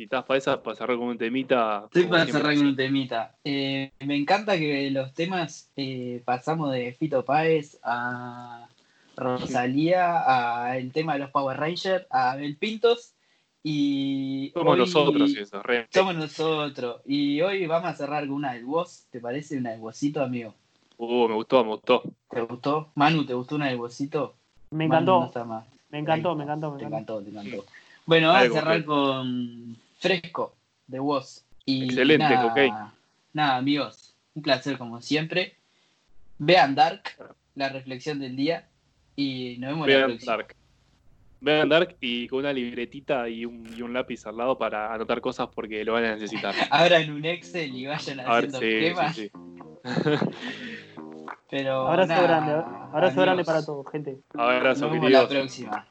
Si 0.02 0.06
estás 0.06 0.26
para 0.26 0.40
esa, 0.40 0.64
para 0.64 0.76
cerrar 0.76 0.98
con 0.98 1.10
un 1.10 1.18
temita. 1.20 1.84
Estoy 1.86 2.06
para 2.06 2.26
cerrar 2.26 2.56
con 2.56 2.66
un 2.66 2.76
temita. 2.76 3.36
Eh, 3.44 3.92
me 4.00 4.16
encanta 4.16 4.58
que 4.58 4.90
los 4.90 5.14
temas 5.14 5.70
eh, 5.76 6.24
pasamos 6.26 6.72
de 6.72 6.92
Fito 6.94 7.24
Páez 7.24 7.78
a 7.84 8.68
Rosalía, 9.16 10.24
a 10.66 10.76
el 10.80 10.92
tema 10.92 11.14
de 11.14 11.20
los 11.20 11.30
Power 11.30 11.56
Rangers, 11.56 12.08
a 12.10 12.32
Abel 12.32 12.58
Pintos 12.58 13.14
y 13.62 14.50
Somos 14.56 14.74
hoy- 14.74 14.80
nosotros 14.80 15.36
eso, 15.36 15.62
re. 15.62 15.86
Somos 15.92 16.16
nosotros. 16.16 17.02
Y 17.06 17.40
hoy 17.42 17.68
vamos 17.68 17.92
a 17.92 17.96
cerrar 17.96 18.26
con 18.26 18.38
una 18.38 18.54
del 18.54 18.66
Woz. 18.66 19.04
¿Te 19.12 19.20
parece 19.20 19.56
una 19.60 19.70
del 19.70 19.82
Wozito, 19.82 20.24
amigo? 20.24 20.56
Uh, 20.98 21.28
me 21.28 21.36
gustó, 21.36 21.64
me 21.64 21.70
gustó. 21.74 22.02
¿Te 22.28 22.42
gustó? 22.42 22.90
Manu, 22.96 23.24
¿te 23.24 23.36
gustó 23.36 23.54
una 23.54 23.68
del 23.68 23.78
Wozito? 23.80 24.34
Me 24.72 24.88
Manu 24.88 25.06
no 25.06 25.12
encantó, 25.18 25.28
está 25.28 25.44
más. 25.46 25.68
me 25.92 26.00
encantó, 26.00 26.36
me 26.36 26.44
encantó, 26.46 26.72
me 26.72 26.80
Te 26.80 26.86
encantó. 26.86 27.20
encantó, 27.20 27.40
te 27.44 27.50
encantó. 27.50 27.72
Bueno, 28.08 28.30
vamos 28.30 28.50
a 28.50 28.60
cerrar 28.60 28.84
con 28.84 29.78
Fresco 30.02 30.56
de 30.88 31.00
Woz. 31.00 31.46
Y 31.64 31.86
Excelente, 31.86 32.28
nada, 32.28 32.46
ok. 32.48 32.92
Nada, 33.34 33.56
amigos, 33.58 34.16
un 34.34 34.42
placer 34.42 34.78
como 34.80 35.00
siempre. 35.00 35.56
Vean 36.40 36.74
Dark, 36.74 37.04
la 37.56 37.70
reflexión 37.70 38.20
del 38.20 38.36
día. 38.36 38.68
Y 39.16 39.58
nos 39.60 39.70
vemos 39.70 39.88
la 39.88 39.96
Vean 39.96 40.10
próxima. 40.10 40.32
Dark. 40.38 40.56
Voy 41.40 41.54
a 41.54 41.62
andar 41.62 41.96
y 42.02 42.28
con 42.28 42.40
una 42.40 42.54
libretita 42.54 43.30
y 43.30 43.46
un, 43.46 43.72
y 43.76 43.82
un 43.82 43.94
lápiz 43.94 44.26
al 44.26 44.38
lado 44.38 44.58
para 44.58 44.94
anotar 44.94 45.22
cosas 45.22 45.48
porque 45.54 45.84
lo 45.86 45.94
van 45.94 46.06
a 46.06 46.14
necesitar. 46.16 46.54
Abran 46.72 47.12
un 47.12 47.26
Excel 47.26 47.76
y 47.76 47.86
vayan 47.86 48.20
A 48.22 48.36
ver, 48.36 48.46
haciendo 48.46 48.60
sí, 48.60 48.66
esquemas. 48.66 49.16
sí, 49.16 49.30
sí. 49.30 49.32
Pero 51.50 51.88
Abrazo 51.88 52.14
nada, 52.14 52.22
grande, 52.24 52.52
abrazo 52.54 53.16
grande 53.22 53.32
amigos, 53.32 53.46
para 53.46 53.66
todos, 53.66 53.92
gente. 53.92 54.20
Abrazo, 54.34 54.82
Nos 54.86 54.92
vemos 54.94 55.12
la 55.12 55.28
queridos. 55.28 55.82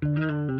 Próxima. 0.00 0.50
Hoy 0.50 0.59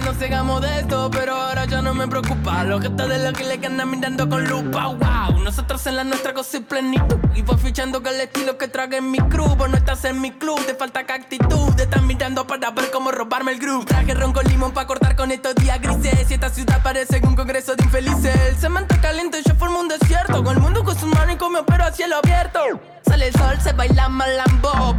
que 0.00 0.06
no 0.06 0.14
sigamos 0.14 0.60
de 0.62 0.80
esto, 0.80 1.10
pero 1.10 1.34
ahora 1.34 1.64
ya 1.64 1.82
no 1.82 1.94
me 1.94 2.06
preocupa. 2.08 2.64
Los 2.64 2.80
gestos 2.80 3.08
de 3.08 3.18
los 3.18 3.32
que 3.32 3.44
le 3.44 3.66
andan 3.66 3.90
mirando 3.90 4.28
con 4.28 4.44
lupa, 4.44 4.86
wow. 4.86 5.38
Nosotros 5.42 5.86
en 5.86 5.96
la 5.96 6.04
nuestra 6.04 6.32
cosa 6.32 6.58
y 6.58 6.60
plenitud. 6.60 7.18
Y 7.34 7.42
voy 7.42 7.58
fichando 7.58 8.02
con 8.02 8.14
el 8.14 8.20
estilo 8.20 8.56
que 8.56 8.68
traga 8.68 8.98
en 8.98 9.10
mi 9.10 9.18
crew. 9.18 9.54
Vos 9.56 9.68
no 9.68 9.76
estás 9.76 10.04
en 10.04 10.20
mi 10.20 10.32
club, 10.32 10.64
te 10.66 10.74
falta 10.74 11.04
que 11.04 11.12
actitud. 11.12 11.74
Te 11.76 11.84
están 11.84 12.06
mirando 12.06 12.46
para 12.46 12.70
ver 12.70 12.90
cómo 12.90 13.10
robarme 13.10 13.52
el 13.52 13.58
groove. 13.58 13.84
Traje 13.86 14.14
ron 14.14 14.32
con 14.32 14.44
limón 14.46 14.72
para 14.72 14.86
cortar 14.86 15.16
con 15.16 15.30
estos 15.30 15.54
días 15.56 15.80
grises. 15.80 16.30
Y 16.30 16.34
esta 16.34 16.50
ciudad 16.50 16.82
parece 16.82 17.20
un 17.24 17.36
congreso 17.36 17.74
de 17.76 17.84
infelices. 17.84 18.36
El 18.48 18.56
cemento 18.56 18.94
caliente, 19.00 19.42
yo 19.46 19.54
formo 19.54 19.80
un 19.80 19.88
desierto. 19.88 20.42
Con 20.42 20.56
el 20.56 20.62
mundo 20.62 20.84
con 20.84 20.98
sus 20.98 21.08
manos 21.08 21.34
y 21.34 21.36
con 21.36 21.52
mi 21.52 21.58
opero 21.58 21.84
a 21.84 21.92
cielo 21.92 22.16
abierto. 22.16 22.60
Sale 23.06 23.28
el 23.28 23.34
sol, 23.34 23.58
se 23.62 23.72
baila 23.72 24.08
malambo. 24.08 24.89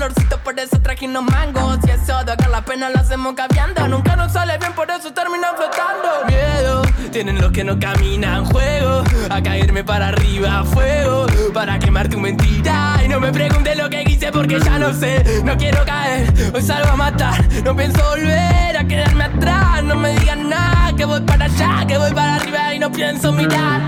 Calorcito, 0.00 0.38
por 0.38 0.58
eso 0.58 0.80
traje 0.80 1.04
unos 1.04 1.24
mangos. 1.24 1.78
Y 1.86 1.90
eso 1.90 2.24
de 2.24 2.32
acá 2.32 2.48
la 2.48 2.64
pena 2.64 2.88
lo 2.88 3.00
hacemos 3.00 3.34
caviando. 3.34 3.86
Nunca 3.86 4.16
nos 4.16 4.32
sale 4.32 4.56
bien, 4.56 4.72
por 4.72 4.90
eso 4.90 5.12
terminan 5.12 5.54
flotando. 5.54 6.24
Miedo, 6.26 6.82
tienen 7.12 7.38
los 7.38 7.52
que 7.52 7.62
no 7.62 7.78
caminan. 7.78 8.46
Juego 8.46 9.04
a 9.28 9.42
caerme 9.42 9.84
para 9.84 10.08
arriba, 10.08 10.64
fuego. 10.64 11.26
Para 11.52 11.78
quemar 11.78 12.08
tu 12.08 12.18
mentira. 12.18 12.98
Y 13.04 13.08
no 13.08 13.20
me 13.20 13.30
preguntes 13.30 13.76
lo 13.76 13.90
que 13.90 14.04
quise 14.04 14.32
porque 14.32 14.58
ya 14.58 14.78
no 14.78 14.94
sé. 14.94 15.42
No 15.44 15.54
quiero 15.58 15.84
caer, 15.84 16.32
hoy 16.54 16.62
salgo 16.62 16.88
a 16.88 16.96
matar. 16.96 17.46
No 17.62 17.76
pienso 17.76 18.02
volver 18.08 18.78
a 18.78 18.84
quedarme 18.88 19.24
atrás. 19.24 19.84
No 19.84 19.96
me 19.96 20.18
digan 20.18 20.48
nada, 20.48 20.96
que 20.96 21.04
voy 21.04 21.20
para 21.20 21.44
allá, 21.44 21.84
que 21.86 21.98
voy 21.98 22.12
para 22.14 22.36
arriba 22.36 22.74
y 22.74 22.78
no 22.78 22.90
pienso 22.90 23.32
mirar. 23.32 23.82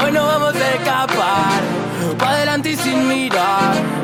Hoy 0.00 0.12
no 0.12 0.26
vamos 0.26 0.54
a 0.54 0.74
escapar, 0.74 1.60
pa' 2.18 2.30
adelante 2.30 2.70
y 2.70 2.76
sin 2.76 3.08
mirar. 3.08 4.03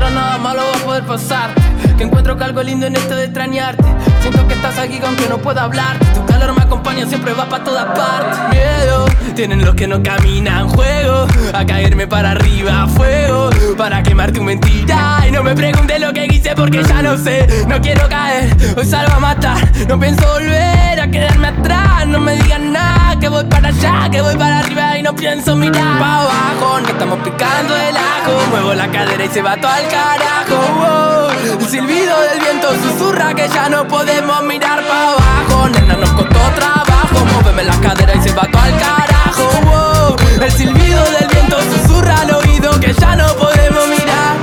Ahora 0.00 0.14
nada 0.14 0.38
malo 0.38 0.62
va 0.62 0.80
a 0.80 0.82
poder 0.82 1.02
pasar. 1.04 1.50
Que 1.98 2.04
encuentro 2.04 2.34
que 2.34 2.44
algo 2.44 2.62
lindo 2.62 2.86
en 2.86 2.96
esto 2.96 3.14
de 3.14 3.24
extrañarte. 3.24 3.84
Siento 4.22 4.48
que 4.48 4.54
estás 4.54 4.78
aquí 4.78 4.98
aunque 5.04 5.28
no 5.28 5.36
pueda 5.36 5.64
hablar. 5.64 5.98
Tu 6.14 6.24
calor 6.24 6.54
me 6.56 6.62
acompaña, 6.62 7.06
siempre 7.06 7.34
va 7.34 7.46
para 7.46 7.62
todas 7.62 7.84
partes. 7.84 8.38
Miedo, 8.48 9.04
tienen 9.34 9.62
los 9.62 9.74
que 9.74 9.86
no 9.86 10.02
caminan 10.02 10.68
Juego, 10.70 11.26
a 11.52 11.66
caerme 11.66 12.06
para 12.06 12.30
arriba 12.30 12.86
Fuego, 12.88 13.50
para 13.76 14.02
quemar 14.02 14.32
tu 14.32 14.42
mentira. 14.42 15.22
Y 15.28 15.32
no 15.32 15.42
me 15.42 15.54
preguntes 15.54 16.00
lo 16.00 16.14
que 16.14 16.24
hice 16.26 16.54
porque 16.56 16.82
ya 16.82 17.02
no 17.02 17.18
sé. 17.18 17.46
No 17.68 17.78
quiero 17.82 18.08
caer, 18.08 18.56
hoy 18.78 18.86
salgo 18.86 19.12
a 19.12 19.20
matar. 19.20 19.58
No 19.86 20.00
pienso 20.00 20.26
volver 20.26 20.98
a 20.98 21.10
quedarme 21.10 21.48
atrás. 21.48 22.06
No 22.06 22.20
me 22.20 22.36
digan 22.36 22.72
nada, 22.72 23.18
que 23.20 23.28
voy 23.28 23.44
para 23.44 23.68
allá 23.68 24.08
Que 24.10 24.20
voy 24.20 24.34
para 24.36 24.60
arriba 24.60 24.98
y 24.98 25.02
no 25.02 25.14
pienso 25.14 25.54
mirar. 25.54 25.98
Pa' 25.98 26.22
abajo, 26.22 26.80
no 26.80 26.88
estamos 26.88 27.18
picando 27.20 27.76
el 27.76 27.96
ajo. 27.96 28.50
Muevo 28.50 28.74
la 28.74 28.88
cadera 28.90 29.24
y 29.24 29.28
se 29.28 29.42
va 29.42 29.56
todo 29.56 29.70
al 29.70 29.89
carajo. 29.90 31.28
El 31.58 31.68
silbido 31.68 32.20
del 32.20 32.40
viento 32.40 32.68
susurra 32.82 33.34
que 33.34 33.48
ya 33.48 33.68
no 33.68 33.86
podemos 33.86 34.42
mirar 34.44 34.82
pa' 34.86 35.12
abajo 35.12 35.68
Nena, 35.68 35.96
nos 35.96 36.10
costó 36.10 36.38
trabajo 36.54 37.24
Móveme 37.34 37.64
la 37.64 37.76
cadera 37.80 38.14
y 38.14 38.22
se 38.22 38.32
va 38.32 38.42
todo 38.50 38.62
al 38.62 38.78
carajo. 38.78 40.16
El 40.42 40.52
silbido 40.52 41.02
del 41.18 41.28
viento 41.28 41.58
susurra 41.60 42.20
al 42.20 42.30
oído 42.34 42.78
que 42.80 42.92
ya 42.92 43.16
no 43.16 43.26
podemos 43.36 43.88
mirar 43.88 44.36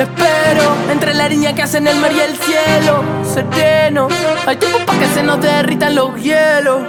Espero 0.00 0.76
entre 0.90 1.14
la 1.14 1.28
línea 1.28 1.54
que 1.54 1.62
hacen 1.62 1.86
el 1.86 1.98
mar 1.98 2.12
y 2.12 2.20
el 2.20 2.36
cielo 2.36 3.04
sereno 3.24 4.08
Hay 4.46 4.56
tiempo 4.56 4.78
para 4.86 4.98
que 4.98 5.06
se 5.08 5.22
nos 5.22 5.40
derritan 5.40 5.94
los 5.94 6.20
hielos 6.20 6.80